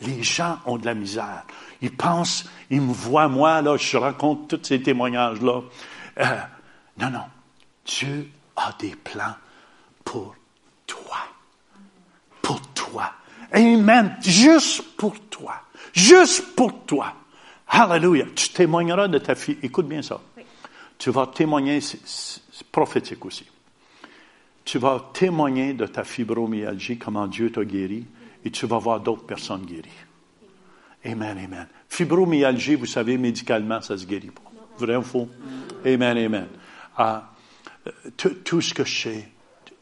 Les 0.00 0.22
gens 0.22 0.60
ont 0.64 0.78
de 0.78 0.86
la 0.86 0.94
misère. 0.94 1.44
Ils 1.80 1.94
pensent, 1.94 2.44
ils 2.70 2.80
me 2.80 2.92
voient 2.92 3.28
moi, 3.28 3.62
là, 3.62 3.76
je 3.76 3.96
raconte 3.96 4.48
tous 4.48 4.68
ces 4.68 4.82
témoignages-là. 4.82 5.62
Euh, 6.20 6.24
non, 6.98 7.10
non. 7.10 7.24
Dieu 7.84 8.28
a 8.56 8.72
des 8.78 8.96
plans 8.96 9.34
pour 10.04 10.34
toi. 10.86 11.18
Pour 12.42 12.60
toi. 12.72 13.12
Amen. 13.52 14.16
Juste 14.20 14.96
pour 14.96 15.18
toi. 15.28 15.54
Juste 15.92 16.54
pour 16.56 16.84
toi. 16.84 17.14
Hallelujah. 17.68 18.26
Tu 18.34 18.48
témoigneras 18.50 19.08
de 19.08 19.18
ta 19.18 19.34
fille. 19.34 19.58
Écoute 19.62 19.86
bien 19.86 20.02
ça. 20.02 20.20
Tu 20.98 21.10
vas 21.10 21.28
témoigner, 21.28 21.80
c'est 21.80 22.66
prophétique 22.72 23.24
aussi. 23.24 23.46
Tu 24.64 24.78
vas 24.78 25.10
témoigner 25.12 25.72
de 25.72 25.86
ta 25.86 26.02
fibromyalgie, 26.02 26.98
comment 26.98 27.26
Dieu 27.26 27.52
t'a 27.52 27.64
guéri, 27.64 28.04
et 28.44 28.50
tu 28.50 28.66
vas 28.66 28.78
voir 28.78 29.00
d'autres 29.00 29.24
personnes 29.24 29.64
guéries. 29.64 29.88
Amen, 31.08 31.38
amen. 31.38 31.66
Fibromyalgie, 31.88 32.74
vous 32.74 32.86
savez, 32.86 33.16
médicalement, 33.16 33.80
ça 33.80 33.96
se 33.96 34.04
guérit 34.04 34.30
pas. 34.30 34.42
Vrai 34.78 34.96
ou 34.96 35.02
faux? 35.02 35.28
Amen, 35.84 36.18
amen. 36.18 36.48
Ah, 36.96 37.30
tout 38.16 38.60
ce 38.60 38.74
que 38.74 38.84
je 38.84 39.02
sais. 39.02 39.28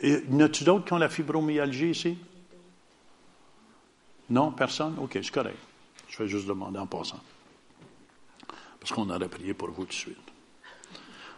Y 0.02 0.42
a-t-il 0.42 0.64
d'autres 0.64 0.84
qui 0.84 0.92
ont 0.92 0.98
la 0.98 1.08
fibromyalgie 1.08 1.90
ici? 1.90 2.18
Non, 4.30 4.52
personne? 4.52 4.96
OK, 5.00 5.12
c'est 5.14 5.30
correct. 5.30 5.58
Je 6.08 6.22
vais 6.22 6.28
juste 6.28 6.46
demander 6.46 6.78
en 6.78 6.86
passant. 6.86 7.20
Parce 8.78 8.92
qu'on 8.92 9.08
aurait 9.10 9.28
prié 9.28 9.54
pour 9.54 9.70
vous 9.70 9.82
tout 9.82 9.88
de 9.88 9.94
suite. 9.94 10.18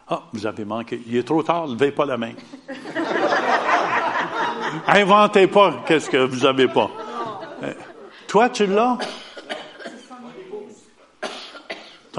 Ah, 0.08 0.24
vous 0.32 0.46
avez 0.46 0.64
manqué. 0.64 1.00
Il 1.06 1.16
est 1.16 1.22
trop 1.22 1.42
tard, 1.42 1.66
levez 1.66 1.92
pas 1.92 2.04
la 2.04 2.16
main. 2.16 2.32
Inventez 4.86 5.46
pas 5.46 5.82
qu'est-ce 5.86 6.10
que 6.10 6.18
vous 6.18 6.44
avez 6.44 6.68
pas. 6.68 6.90
Euh, 7.62 7.72
toi, 8.26 8.50
tu 8.50 8.66
l'as? 8.66 8.98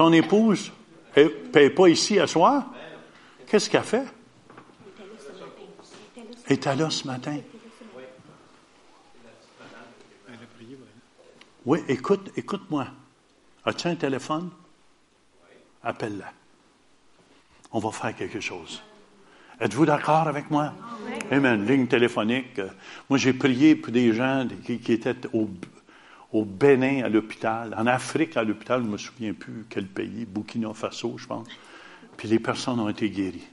Ton 0.00 0.14
épouse? 0.14 0.72
Ne 1.14 1.68
pas 1.68 1.88
ici 1.88 2.18
à 2.18 2.26
soir? 2.26 2.64
Qu'est-ce 3.46 3.68
qu'elle 3.68 3.82
fait? 3.82 4.06
Elle 6.46 6.56
est 6.56 6.66
là 6.74 6.88
ce 6.88 7.06
matin. 7.06 7.36
Oui, 11.66 11.80
écoute, 11.86 12.30
écoute-moi. 12.34 12.86
As-tu 13.66 13.88
un 13.88 13.94
téléphone? 13.94 14.48
Appelle-la. 15.82 16.32
On 17.70 17.78
va 17.78 17.90
faire 17.90 18.16
quelque 18.16 18.40
chose. 18.40 18.82
Êtes-vous 19.60 19.84
d'accord 19.84 20.28
avec 20.28 20.50
moi? 20.50 20.72
Amen. 21.30 21.66
Ligne 21.66 21.86
téléphonique. 21.86 22.58
Moi, 23.10 23.18
j'ai 23.18 23.34
prié 23.34 23.74
pour 23.74 23.92
des 23.92 24.14
gens 24.14 24.48
qui, 24.64 24.92
étaient 24.92 25.14
au, 25.34 25.50
au 26.32 26.44
Bénin 26.44 27.04
à 27.04 27.08
l'hôpital, 27.08 27.74
en 27.76 27.86
Afrique 27.86 28.36
à 28.36 28.44
l'hôpital, 28.44 28.80
je 28.80 28.86
ne 28.86 28.92
me 28.92 28.98
souviens 28.98 29.34
plus 29.34 29.66
quel 29.68 29.86
pays, 29.86 30.24
Burkina 30.26 30.72
Faso, 30.72 31.18
je 31.18 31.26
pense. 31.26 31.48
Puis 32.16 32.28
les 32.28 32.38
personnes 32.38 32.78
ont 32.78 32.88
été 32.88 33.10
guéries. 33.10 33.48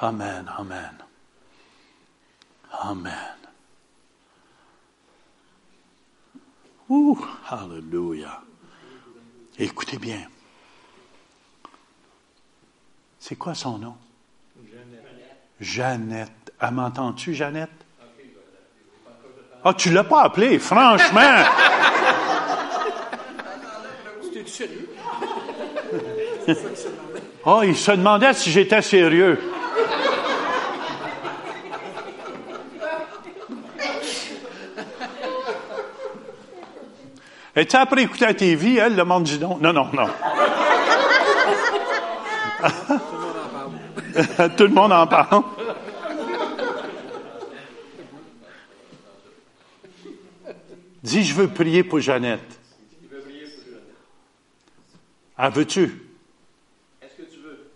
Amen, 0.00 0.50
amen. 0.56 0.94
Amen. 2.70 3.36
Ouh, 6.88 7.18
hallelujah. 7.50 8.40
Écoutez 9.58 9.98
bien. 9.98 10.28
C'est 13.18 13.36
quoi 13.36 13.54
son 13.54 13.78
nom? 13.78 13.96
Jeannette. 14.70 15.04
Jeannette. 15.60 16.52
Ah, 16.60 16.70
m'entends-tu, 16.70 17.34
Jeannette? 17.34 17.84
Ah, 19.64 19.74
tu 19.74 19.90
l'as 19.90 20.04
pas 20.04 20.22
appelé, 20.22 20.58
franchement. 20.58 21.20
Sérieux? 24.46 24.88
oh, 27.44 27.60
il 27.64 27.76
se 27.76 27.90
demandait 27.92 28.32
si 28.32 28.50
j'étais 28.50 28.82
sérieux. 28.82 29.38
Et 37.56 37.66
tu 37.66 37.76
après 37.76 38.02
écouter 38.02 38.26
la 38.26 38.34
TV, 38.34 38.76
elle, 38.76 38.94
le 38.94 39.04
monde 39.04 39.24
dit 39.24 39.38
non. 39.40 39.58
Non, 39.60 39.72
non, 39.72 39.88
non. 39.92 40.06
Tout 44.56 44.64
le 44.64 44.68
monde 44.68 44.92
en 44.92 45.06
parle. 45.08 45.42
Dis, 45.42 45.48
je 45.48 45.48
veux 45.48 45.48
prier 45.48 45.48
pour 45.48 45.57
Jeannette. 51.08 51.28
Il 51.28 51.34
veut 51.34 51.48
prier 51.48 51.84
pour 51.84 52.00
Jeannette. 52.00 52.60
Ah, 55.36 55.50
veux-tu? 55.50 56.02
Est-ce 57.00 57.14
que 57.16 57.22
tu 57.22 57.40
veux? 57.40 57.70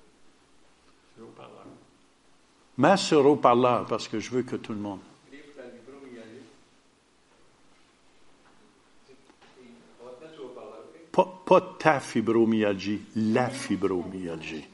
Mets 2.78 2.96
sur 2.96 3.24
haut-parleur 3.26 3.86
parce 3.86 4.08
que 4.08 4.18
je 4.18 4.30
veux 4.30 4.42
que 4.42 4.56
tout 4.56 4.72
le 4.72 4.78
monde. 4.78 5.00
Pas, 11.12 11.42
pas 11.44 11.60
ta 11.78 12.00
fibromyalgie, 12.00 13.02
la 13.14 13.50
fibromyalgie. 13.50 14.64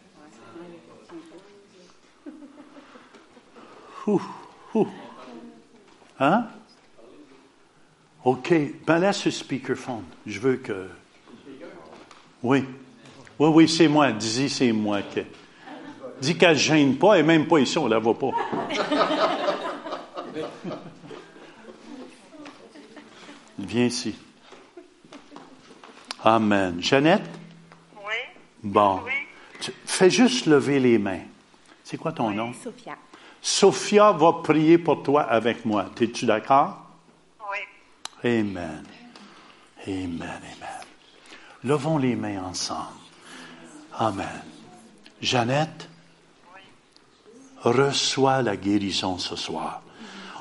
Ouh, 4.06 4.22
ouh. 4.74 4.88
Hein? 6.20 6.48
OK. 8.28 8.52
Ben 8.86 8.98
laisse 8.98 9.24
le 9.24 9.30
speakerphone. 9.30 10.04
Je 10.26 10.38
veux 10.38 10.56
que. 10.56 10.90
Oui. 12.42 12.62
Oui, 13.38 13.48
oui, 13.48 13.66
c'est 13.66 13.88
moi. 13.88 14.12
Dis, 14.12 14.50
c'est 14.50 14.70
moi. 14.70 15.00
Que... 15.00 15.20
Dis 16.20 16.36
qu'elle 16.36 16.50
ne 16.50 16.56
gêne 16.56 16.98
pas, 16.98 17.18
et 17.18 17.22
même 17.22 17.48
pas 17.48 17.58
ici, 17.58 17.78
on 17.78 17.86
ne 17.86 17.90
la 17.90 17.98
voit 17.98 18.18
pas. 18.18 18.28
Viens 23.58 23.86
ici. 23.86 24.14
Amen. 26.22 26.82
Jeannette? 26.82 27.30
Oui. 27.96 28.12
Bon. 28.62 29.00
fais 29.86 30.10
juste 30.10 30.44
lever 30.44 30.80
les 30.80 30.98
mains. 30.98 31.22
C'est 31.82 31.96
quoi 31.96 32.12
ton 32.12 32.30
nom? 32.30 32.52
Sophia. 32.52 32.94
Sophia 33.40 34.12
va 34.12 34.34
prier 34.44 34.76
pour 34.76 35.02
toi 35.02 35.22
avec 35.22 35.64
moi. 35.64 35.86
Es-tu 35.98 36.26
d'accord? 36.26 36.87
Amen. 38.24 38.84
Amen, 39.86 40.22
amen. 40.22 40.86
Levons 41.64 41.98
les 41.98 42.16
mains 42.16 42.42
ensemble. 42.44 42.98
Amen. 43.96 44.42
Jeannette, 45.20 45.88
reçois 47.62 48.42
la 48.42 48.56
guérison 48.56 49.18
ce 49.18 49.36
soir. 49.36 49.82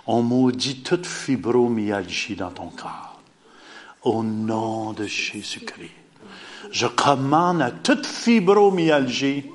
On 0.06 0.22
maudit 0.22 0.82
toute 0.82 1.06
fibromyalgie 1.06 2.36
dans 2.36 2.52
ton 2.52 2.70
corps. 2.70 3.20
Au 4.04 4.24
nom 4.24 4.94
de 4.94 5.06
Jésus-Christ. 5.06 5.92
Je 6.72 6.88
commande 6.88 7.62
à 7.62 7.72
toute 7.72 8.06
fibromyalgie 8.06 9.46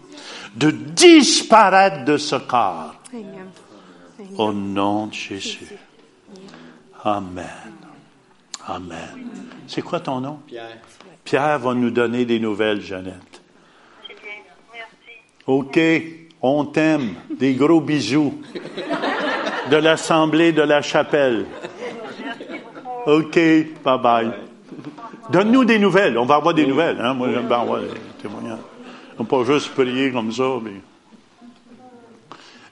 de 0.56 0.70
disparaître 0.70 2.04
de 2.04 2.16
ce 2.16 2.36
corps. 2.36 2.94
Au 4.36 4.52
nom 4.52 5.06
de 5.06 5.14
Jésus. 5.14 5.76
Amen. 7.04 7.46
Amen. 8.66 9.28
C'est 9.66 9.82
quoi 9.82 10.00
ton 10.00 10.20
nom? 10.20 10.40
Pierre. 10.46 10.78
Pierre 11.24 11.58
va 11.58 11.74
nous 11.74 11.90
donner 11.90 12.24
des 12.24 12.38
nouvelles, 12.38 12.80
Jeannette. 12.80 13.42
C'est 14.06 14.14
bien. 14.14 14.32
Merci. 14.72 15.18
OK, 15.46 15.80
on 16.40 16.64
t'aime. 16.66 17.14
Des 17.38 17.54
gros 17.54 17.80
bisous 17.80 18.40
de 19.70 19.76
l'Assemblée 19.76 20.52
de 20.52 20.62
la 20.62 20.82
Chapelle. 20.82 21.46
OK, 23.06 23.36
bye-bye. 23.36 24.32
Donne-nous 25.30 25.64
des 25.64 25.78
nouvelles. 25.78 26.18
On 26.18 26.24
va 26.24 26.36
avoir 26.36 26.54
des 26.54 26.66
nouvelles. 26.66 27.00
Hein? 27.00 27.14
Moi, 27.14 27.30
j'aime 27.32 27.46
bien 27.46 27.60
avoir 27.60 27.80
des 27.80 27.88
témoignages. 28.20 28.58
On 29.18 29.24
pas 29.24 29.44
juste 29.44 29.70
prier 29.70 30.10
comme 30.10 30.32
ça. 30.32 30.58
Mais... 30.62 30.80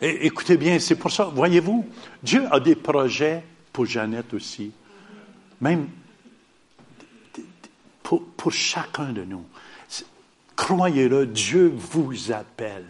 Et, 0.00 0.26
écoutez 0.26 0.56
bien, 0.56 0.78
c'est 0.78 0.96
pour 0.96 1.10
ça, 1.10 1.24
voyez-vous, 1.24 1.86
Dieu 2.22 2.44
a 2.50 2.58
des 2.58 2.74
projets 2.74 3.42
pour 3.72 3.86
Jeannette 3.86 4.34
aussi. 4.34 4.72
Même 5.60 5.88
pour, 8.02 8.52
chacun 8.52 9.12
de 9.12 9.22
nous. 9.22 9.44
Croyez-le, 10.56 11.26
Dieu 11.26 11.72
vous 11.74 12.32
appelle. 12.32 12.84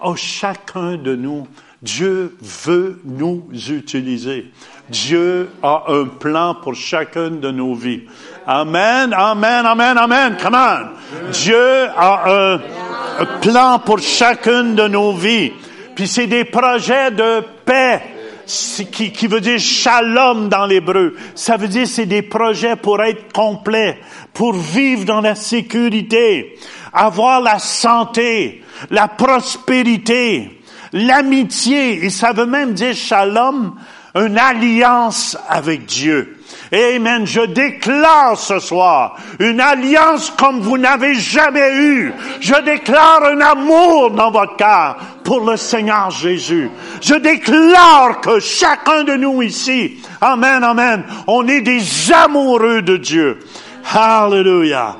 Oh, 0.00 0.16
chacun 0.16 0.96
de 0.96 1.14
nous, 1.14 1.46
Dieu 1.82 2.36
veut 2.40 3.00
nous 3.04 3.46
utiliser. 3.52 4.50
Dieu 4.88 5.50
a 5.62 5.84
un 5.88 6.06
plan 6.06 6.54
pour 6.54 6.74
chacune 6.74 7.40
de 7.40 7.50
nos 7.50 7.74
vies. 7.74 8.02
Amen, 8.46 9.12
amen, 9.12 9.66
amen, 9.66 9.98
amen. 9.98 10.36
Come 10.40 10.54
on. 10.54 11.30
Dieu 11.30 11.88
a 11.96 12.54
un, 12.54 12.60
plan 13.40 13.78
pour 13.78 13.98
chacune 13.98 14.74
de 14.74 14.88
nos 14.88 15.12
vies. 15.12 15.52
Puis 15.94 16.08
c'est 16.08 16.26
des 16.26 16.44
projets 16.44 17.10
de 17.10 17.44
paix 17.64 18.02
qui, 18.46 19.12
qui 19.12 19.26
veut 19.26 19.40
dire 19.40 19.58
shalom 19.58 20.48
dans 20.48 20.66
l'hébreu. 20.66 21.16
Ça 21.34 21.56
veut 21.56 21.68
dire 21.68 21.86
c'est 21.86 22.06
des 22.06 22.22
projets 22.22 22.76
pour 22.76 23.02
être 23.02 23.32
complets, 23.32 24.00
pour 24.32 24.54
vivre 24.54 25.04
dans 25.04 25.20
la 25.20 25.34
sécurité, 25.34 26.58
avoir 26.92 27.40
la 27.40 27.58
santé, 27.58 28.62
la 28.90 29.08
prospérité, 29.08 30.60
l'amitié. 30.92 32.04
Et 32.04 32.10
ça 32.10 32.32
veut 32.32 32.46
même 32.46 32.72
dire 32.72 32.94
shalom, 32.94 33.74
une 34.14 34.38
alliance 34.38 35.36
avec 35.48 35.86
Dieu. 35.86 36.38
Amen. 36.72 37.26
Je 37.26 37.42
déclare 37.42 38.38
ce 38.38 38.58
soir 38.58 39.16
une 39.38 39.60
alliance 39.60 40.30
comme 40.30 40.60
vous 40.60 40.78
n'avez 40.78 41.14
jamais 41.14 41.76
eu. 41.76 42.12
Je 42.40 42.54
déclare 42.64 43.24
un 43.24 43.40
amour 43.40 44.12
dans 44.12 44.30
votre 44.30 44.56
cœur 44.56 44.96
pour 45.22 45.40
le 45.40 45.56
Seigneur 45.56 46.10
Jésus. 46.10 46.70
Je 47.02 47.14
déclare 47.14 48.20
que 48.20 48.40
chacun 48.40 49.04
de 49.04 49.14
nous 49.14 49.42
ici, 49.42 50.00
Amen, 50.20 50.64
Amen, 50.64 51.04
on 51.26 51.46
est 51.46 51.60
des 51.60 52.12
amoureux 52.12 52.80
de 52.80 52.96
Dieu. 52.96 53.38
Hallelujah. 53.92 54.96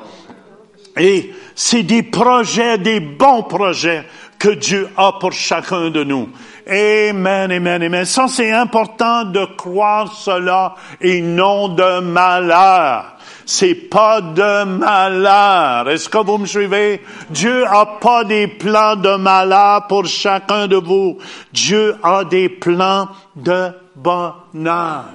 Et 0.97 1.33
c'est 1.55 1.83
des 1.83 2.03
projets, 2.03 2.77
des 2.77 2.99
bons 2.99 3.43
projets 3.43 4.05
que 4.43 4.49
Dieu 4.49 4.89
a 4.97 5.13
pour 5.13 5.31
chacun 5.31 5.89
de 5.89 6.03
nous. 6.03 6.27
Amen, 6.67 7.49
amen, 7.49 7.81
amen. 7.81 8.03
Ça, 8.03 8.25
c'est 8.27 8.51
important 8.51 9.23
de 9.23 9.45
croire 9.45 10.11
cela 10.11 10.75
et 10.99 11.21
non 11.21 11.69
de 11.69 12.01
malheur. 12.01 13.15
C'est 13.45 13.73
pas 13.73 14.19
de 14.19 14.65
malheur. 14.65 15.89
Est-ce 15.89 16.09
que 16.09 16.17
vous 16.17 16.39
me 16.39 16.45
suivez? 16.45 17.01
Dieu 17.29 17.65
a 17.65 17.85
pas 17.85 18.25
des 18.25 18.47
plans 18.47 18.97
de 18.97 19.15
malheur 19.15 19.87
pour 19.87 20.07
chacun 20.07 20.67
de 20.67 20.75
vous. 20.75 21.19
Dieu 21.53 21.95
a 22.03 22.25
des 22.25 22.49
plans 22.49 23.07
de 23.37 23.71
bonheur. 23.95 25.05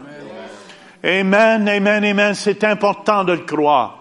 Amen, 1.05 1.69
amen, 1.69 2.05
amen. 2.05 2.35
C'est 2.35 2.65
important 2.65 3.25
de 3.25 3.33
le 3.33 3.45
croire. 3.45 3.99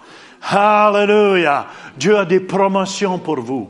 Hallelujah. 0.50 1.66
Dieu 1.98 2.18
a 2.18 2.24
des 2.24 2.40
promotions 2.40 3.20
pour 3.20 3.42
vous. 3.42 3.70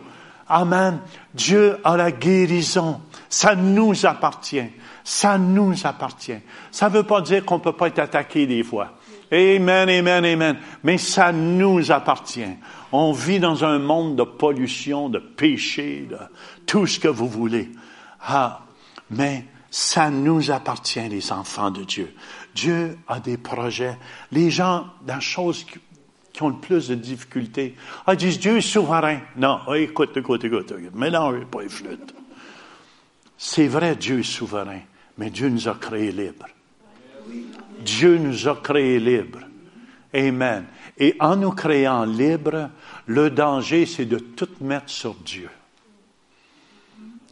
Amen. 0.49 0.99
Dieu 1.37 1.77
a 1.83 1.95
la 1.95 2.11
guérison. 2.11 2.99
Ça 3.29 3.55
nous 3.55 4.05
appartient. 4.05 4.69
Ça 5.03 5.37
nous 5.37 5.73
appartient. 5.85 6.39
Ça 6.71 6.89
ne 6.89 6.95
veut 6.95 7.03
pas 7.03 7.21
dire 7.21 7.45
qu'on 7.45 7.59
ne 7.59 7.63
peut 7.63 7.73
pas 7.73 7.87
être 7.87 7.99
attaqué 7.99 8.47
des 8.47 8.63
fois. 8.63 8.93
Amen, 9.31 9.89
amen, 9.89 10.25
amen. 10.25 10.57
Mais 10.83 10.97
ça 10.97 11.31
nous 11.31 11.91
appartient. 11.91 12.57
On 12.91 13.11
vit 13.11 13.39
dans 13.39 13.63
un 13.63 13.77
monde 13.77 14.15
de 14.15 14.23
pollution, 14.23 15.09
de 15.09 15.19
péché, 15.19 16.07
de 16.09 16.17
tout 16.65 16.87
ce 16.87 16.99
que 16.99 17.07
vous 17.07 17.27
voulez. 17.27 17.69
Ah, 18.21 18.61
mais 19.11 19.45
ça 19.69 20.09
nous 20.09 20.49
appartient, 20.49 21.07
les 21.07 21.31
enfants 21.31 21.71
de 21.71 21.83
Dieu. 21.83 22.15
Dieu 22.55 22.97
a 23.07 23.19
des 23.19 23.37
projets. 23.37 23.97
Les 24.31 24.49
gens, 24.49 24.87
les 25.07 25.21
choses 25.21 25.65
qui, 26.37 26.43
ont 26.43 26.49
le 26.49 26.55
plus 26.55 26.87
de 26.87 26.95
difficultés, 26.95 27.75
ah, 28.05 28.13
ils 28.13 28.17
disent 28.17 28.39
Dieu 28.39 28.57
est 28.57 28.61
souverain. 28.61 29.19
Non, 29.35 29.59
ah, 29.67 29.77
écoute, 29.77 30.15
écoute, 30.15 30.43
écoute, 30.43 30.71
écoute. 30.71 30.95
Mélange 30.95 31.45
pas 31.45 31.63
les 31.63 31.69
flûtes. 31.69 32.13
C'est 33.37 33.67
vrai, 33.67 33.95
Dieu 33.95 34.19
est 34.19 34.23
souverain, 34.23 34.81
mais 35.17 35.29
Dieu 35.29 35.49
nous 35.49 35.67
a 35.67 35.73
créés 35.73 36.11
libres. 36.11 36.47
Dieu 37.79 38.17
nous 38.17 38.47
a 38.47 38.55
créés 38.55 38.99
libres. 38.99 39.41
Amen. 40.13 40.65
Et 40.97 41.15
en 41.19 41.35
nous 41.35 41.51
créant 41.51 42.05
libres, 42.05 42.69
le 43.07 43.29
danger, 43.29 43.85
c'est 43.85 44.05
de 44.05 44.19
tout 44.19 44.49
mettre 44.61 44.89
sur 44.89 45.15
Dieu. 45.15 45.49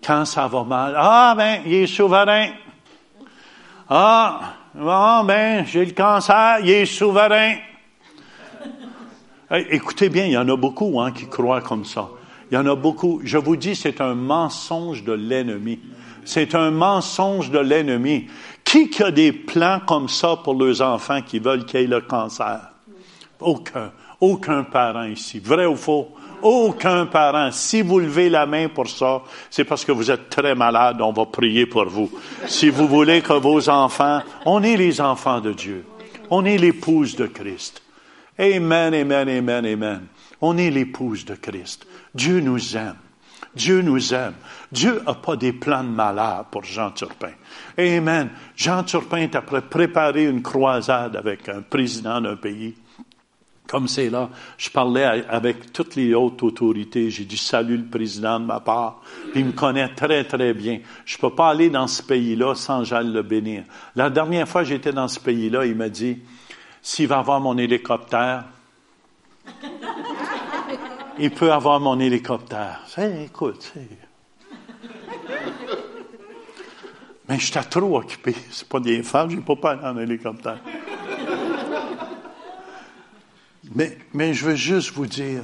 Quand 0.04 0.26
ça 0.26 0.48
va 0.48 0.64
mal, 0.64 0.96
ah 0.98 1.34
ben, 1.36 1.62
il 1.66 1.74
est 1.74 1.88
souverain. 1.88 2.50
Ah, 3.90 4.54
bon, 4.74 5.24
ben, 5.24 5.66
j'ai 5.66 5.86
le 5.86 5.92
cancer, 5.94 6.60
il 6.62 6.70
est 6.70 6.86
souverain. 6.86 7.56
Écoutez 9.70 10.10
bien, 10.10 10.26
il 10.26 10.32
y 10.32 10.38
en 10.38 10.50
a 10.50 10.56
beaucoup 10.56 11.00
hein, 11.00 11.12
qui 11.12 11.28
croient 11.28 11.62
comme 11.62 11.86
ça. 11.86 12.10
Il 12.52 12.56
y 12.56 12.58
en 12.58 12.66
a 12.68 12.76
beaucoup. 12.76 13.22
Je 13.24 13.38
vous 13.38 13.56
dis, 13.56 13.76
c'est 13.76 14.02
un 14.02 14.16
mensonge 14.16 15.04
de 15.04 15.14
l'ennemi. 15.14 15.80
C'est 16.24 16.56
un 16.56 16.72
mensonge 16.72 17.52
de 17.52 17.60
l'ennemi. 17.60 18.28
Qui 18.64 18.90
qui 18.90 19.04
a 19.04 19.12
des 19.12 19.32
plans 19.32 19.80
comme 19.86 20.10
ça 20.10 20.38
pour 20.44 20.56
leurs 20.56 20.82
enfants 20.82 21.22
qui 21.22 21.40
veulent 21.40 21.66
qu'ils 21.66 21.82
aient 21.82 21.88
le 21.88 22.02
cancer? 22.02 22.60
Aucun. 23.40 23.92
Aucun 24.20 24.64
parent 24.64 25.04
ici. 25.04 25.40
Vrai 25.40 25.66
ou 25.66 25.76
faux? 25.76 26.10
Aucun 26.42 27.06
parent. 27.06 27.52
Si 27.52 27.82
vous 27.82 28.00
levez 28.00 28.30
la 28.30 28.46
main 28.46 28.70
pour 28.70 28.88
ça, 28.88 29.22
c'est 29.50 29.64
parce 29.64 29.86
que 29.86 29.92
vous 29.92 30.10
êtes 30.10 30.30
très 30.30 30.56
malade. 30.56 31.02
On 31.02 31.12
va 31.12 31.26
prier 31.26 31.66
pour 31.66 31.86
vous. 31.86 32.12
Si 32.48 32.70
vous 32.70 32.88
voulez 32.88 33.22
que 33.22 33.34
vos 33.34 33.70
enfants, 33.70 34.22
on 34.46 34.64
est 34.64 34.78
les 34.78 35.02
enfants 35.02 35.42
de 35.42 35.54
Dieu. 35.54 35.86
On 36.30 36.46
est 36.46 36.58
l'épouse 36.58 37.16
de 37.16 37.28
Christ. 37.28 37.85
Amen, 38.38 38.94
amen, 38.94 39.30
amen, 39.30 39.66
amen. 39.66 40.08
On 40.42 40.58
est 40.58 40.70
l'épouse 40.70 41.26
de 41.26 41.36
Christ. 41.36 41.88
Dieu 42.14 42.42
nous 42.42 42.76
aime. 42.76 42.98
Dieu 43.56 43.82
nous 43.82 44.14
aime. 44.14 44.34
Dieu 44.72 45.02
n'a 45.06 45.14
pas 45.14 45.38
des 45.38 45.54
plans 45.54 45.84
de 45.84 45.90
malheur 45.90 46.46
pour 46.52 46.64
Jean 46.64 46.92
Turpin. 46.92 47.32
Amen. 47.78 48.30
Jean 48.56 48.84
Turpin 48.84 49.18
est 49.18 49.36
après 49.36 49.62
préparer 49.62 50.26
une 50.26 50.42
croisade 50.42 51.16
avec 51.16 51.48
un 51.48 51.62
président 51.62 52.20
d'un 52.20 52.36
pays. 52.36 52.76
Comme 53.68 53.88
c'est 53.88 54.10
là, 54.10 54.30
je 54.58 54.70
parlais 54.70 55.06
avec 55.06 55.72
toutes 55.74 55.96
les 55.96 56.14
hautes 56.14 56.44
autorités. 56.44 57.10
J'ai 57.10 57.26
dit 57.26 57.38
salut 57.38 57.78
le 57.78 57.86
président 57.86 58.40
de 58.40 58.46
ma 58.46 58.60
part. 58.60 59.02
Il 59.34 59.46
me 59.46 59.52
connaît 59.54 59.88
très, 59.96 60.24
très 60.24 60.54
bien. 60.54 60.82
Je 61.06 61.18
peux 61.18 61.34
pas 61.34 61.50
aller 61.50 61.70
dans 61.70 61.88
ce 61.88 62.04
pays-là 62.04 62.54
sans 62.54 62.84
j'aille 62.84 63.12
le 63.12 63.24
bénir. 63.24 63.64
La 63.96 64.12
dernière 64.12 64.48
fois 64.48 64.64
j'étais 64.64 64.94
dans 64.94 65.08
ce 65.08 65.20
pays-là, 65.20 65.66
il 65.66 65.76
m'a 65.76 65.90
dit, 65.90 66.20
s'il 66.86 67.08
va 67.08 67.18
avoir 67.18 67.42
mon 67.42 67.58
hélicoptère, 67.58 68.46
il 71.18 71.32
peut 71.32 71.52
avoir 71.52 71.80
mon 71.80 72.00
hélicoptère. 72.00 72.86
Écoute. 73.24 73.74
Mais 77.28 77.40
j'étais 77.40 77.64
trop 77.64 77.98
occupé. 77.98 78.36
C'est 78.52 78.70
pas 78.70 78.80
des 78.80 79.02
femmes, 79.02 79.32
j'ai 79.32 79.38
pas 79.38 79.56
parlé 79.56 79.84
en 79.84 79.98
hélicoptère. 79.98 80.60
Mais, 83.74 83.98
mais 84.14 84.36
je 84.36 84.46
veux 84.46 84.56
juste 84.56 84.94
vous 84.94 85.08
dire, 85.08 85.42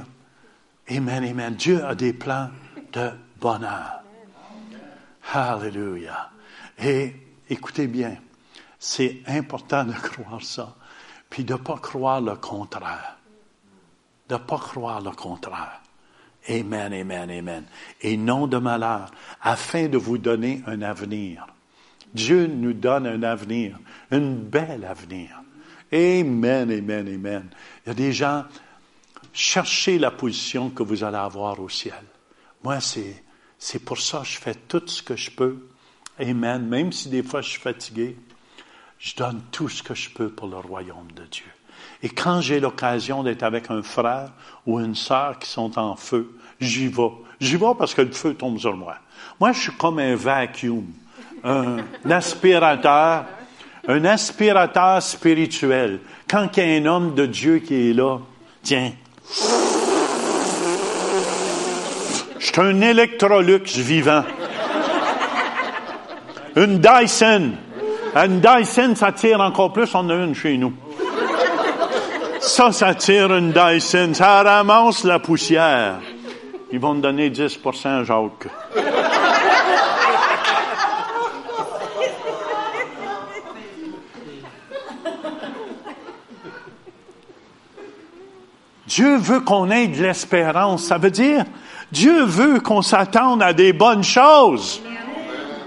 Amen, 0.88 1.24
Amen. 1.24 1.56
Dieu 1.56 1.84
a 1.84 1.96
des 1.96 2.12
plans 2.12 2.50
de 2.92 3.10
bonheur. 3.40 4.04
Hallelujah. 5.34 6.30
Et 6.78 7.16
écoutez 7.50 7.88
bien, 7.88 8.16
c'est 8.78 9.22
important 9.26 9.84
de 9.84 9.92
croire 9.92 10.40
ça, 10.40 10.76
puis 11.32 11.44
de 11.44 11.54
ne 11.54 11.58
pas 11.58 11.78
croire 11.78 12.20
le 12.20 12.36
contraire. 12.36 13.16
De 14.28 14.34
ne 14.34 14.38
pas 14.38 14.58
croire 14.58 15.00
le 15.00 15.12
contraire. 15.12 15.80
Amen, 16.46 16.92
amen, 16.92 17.30
amen. 17.30 17.64
Et 18.02 18.18
non 18.18 18.46
de 18.46 18.58
malheur, 18.58 19.10
afin 19.40 19.88
de 19.88 19.96
vous 19.96 20.18
donner 20.18 20.62
un 20.66 20.82
avenir. 20.82 21.46
Dieu 22.12 22.46
nous 22.46 22.74
donne 22.74 23.06
un 23.06 23.22
avenir, 23.22 23.78
un 24.10 24.32
bel 24.32 24.84
avenir. 24.84 25.40
Amen, 25.90 26.70
amen, 26.70 27.08
amen. 27.08 27.48
Il 27.86 27.88
y 27.88 27.92
a 27.92 27.94
des 27.94 28.12
gens, 28.12 28.44
cherchez 29.32 29.98
la 29.98 30.10
position 30.10 30.68
que 30.68 30.82
vous 30.82 31.02
allez 31.02 31.16
avoir 31.16 31.58
au 31.60 31.70
ciel. 31.70 32.04
Moi, 32.62 32.78
c'est, 32.80 33.78
pour 33.78 33.98
ça 33.98 34.18
que 34.18 34.26
je 34.26 34.38
fais 34.38 34.54
tout 34.54 34.86
ce 34.86 35.02
que 35.02 35.16
je 35.16 35.30
peux. 35.30 35.66
Amen. 36.18 36.68
Même 36.68 36.92
si 36.92 37.08
des 37.08 37.22
fois 37.22 37.40
je 37.40 37.48
suis 37.48 37.60
fatigué, 37.60 38.18
je 39.02 39.16
donne 39.16 39.42
tout 39.50 39.68
ce 39.68 39.82
que 39.82 39.94
je 39.94 40.08
peux 40.08 40.28
pour 40.28 40.46
le 40.46 40.58
royaume 40.58 41.10
de 41.16 41.24
Dieu. 41.24 41.50
Et 42.04 42.08
quand 42.08 42.40
j'ai 42.40 42.60
l'occasion 42.60 43.24
d'être 43.24 43.42
avec 43.42 43.68
un 43.68 43.82
frère 43.82 44.30
ou 44.64 44.78
une 44.78 44.94
sœur 44.94 45.40
qui 45.40 45.50
sont 45.50 45.76
en 45.76 45.96
feu, 45.96 46.38
j'y 46.60 46.86
vais. 46.86 47.10
J'y 47.40 47.56
vais 47.56 47.74
parce 47.76 47.94
que 47.94 48.02
le 48.02 48.12
feu 48.12 48.34
tombe 48.34 48.60
sur 48.60 48.76
moi. 48.76 48.94
Moi, 49.40 49.50
je 49.52 49.62
suis 49.62 49.72
comme 49.72 49.98
un 49.98 50.14
vacuum, 50.14 50.86
un 51.42 51.78
aspirateur, 52.10 53.24
un 53.88 54.04
aspirateur 54.04 55.02
spirituel. 55.02 55.98
Quand 56.30 56.56
il 56.56 56.62
y 56.64 56.76
a 56.76 56.80
un 56.80 56.86
homme 56.86 57.14
de 57.16 57.26
Dieu 57.26 57.58
qui 57.58 57.90
est 57.90 57.92
là, 57.92 58.18
tiens, 58.62 58.92
je 62.38 62.46
suis 62.46 62.60
un 62.60 62.80
Electrolux 62.80 63.64
vivant. 63.78 64.24
Une 66.54 66.78
Dyson. 66.78 67.54
Une 68.14 68.40
Dyson, 68.40 68.94
ça 68.94 69.10
tire 69.12 69.40
encore 69.40 69.72
plus. 69.72 69.94
On 69.94 70.08
a 70.10 70.14
une 70.14 70.34
chez 70.34 70.58
nous. 70.58 70.72
Ça, 72.40 72.70
ça 72.70 72.94
tire 72.94 73.34
une 73.34 73.52
Dyson. 73.52 74.12
Ça 74.12 74.42
ramasse 74.42 75.04
la 75.04 75.18
poussière. 75.18 76.00
Ils 76.70 76.78
vont 76.78 76.94
me 76.94 77.00
donner 77.00 77.30
10% 77.30 78.04
Jacques. 78.04 78.48
Dieu 88.86 89.16
veut 89.16 89.40
qu'on 89.40 89.70
ait 89.70 89.86
de 89.86 90.02
l'espérance. 90.02 90.84
Ça 90.84 90.98
veut 90.98 91.10
dire, 91.10 91.44
Dieu 91.90 92.24
veut 92.24 92.60
qu'on 92.60 92.82
s'attende 92.82 93.42
à 93.42 93.54
des 93.54 93.72
bonnes 93.72 94.04
choses. 94.04 94.82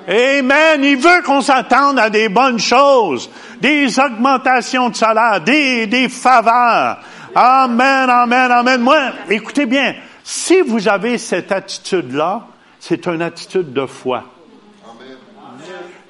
Amen. 0.08 0.84
Il 0.84 0.98
veut 0.98 1.22
qu'on 1.24 1.42
s'attende 1.42 2.00
à 2.00 2.10
des 2.10 2.30
bonnes 2.30 2.60
choses, 2.60 3.30
des 3.60 4.00
augmentations 4.00 4.90
de 4.90 4.96
salaire, 4.96 5.42
des, 5.42 5.88
des 5.88 6.10
faveurs. 6.10 7.00
Amen, 7.34 8.10
amen, 8.10 8.52
amen. 8.52 8.82
Moi, 8.82 9.00
écoutez 9.30 9.66
bien, 9.66 9.96
si 10.24 10.62
vous 10.62 10.88
avez 10.88 11.18
cette 11.18 11.52
attitude-là, 11.52 12.48
c'est 12.80 13.08
une 13.08 13.22
attitude 13.22 13.74
de 13.74 13.86
foi. 13.86 14.24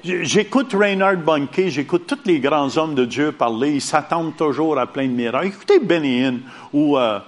J'écoute 0.04 0.72
Reinhard 0.72 1.16
Bunke, 1.16 1.66
j'écoute 1.66 2.06
tous 2.06 2.20
les 2.26 2.38
grands 2.38 2.76
hommes 2.78 2.94
de 2.94 3.04
Dieu 3.04 3.32
parler, 3.32 3.72
ils 3.72 3.82
s'attendent 3.82 4.36
toujours 4.36 4.78
à 4.78 4.86
plein 4.86 5.06
de 5.06 5.12
miracles. 5.12 5.48
Écoutez 5.48 5.80
Benny 5.80 6.42
ou 6.72 6.96
euh, 6.96 7.18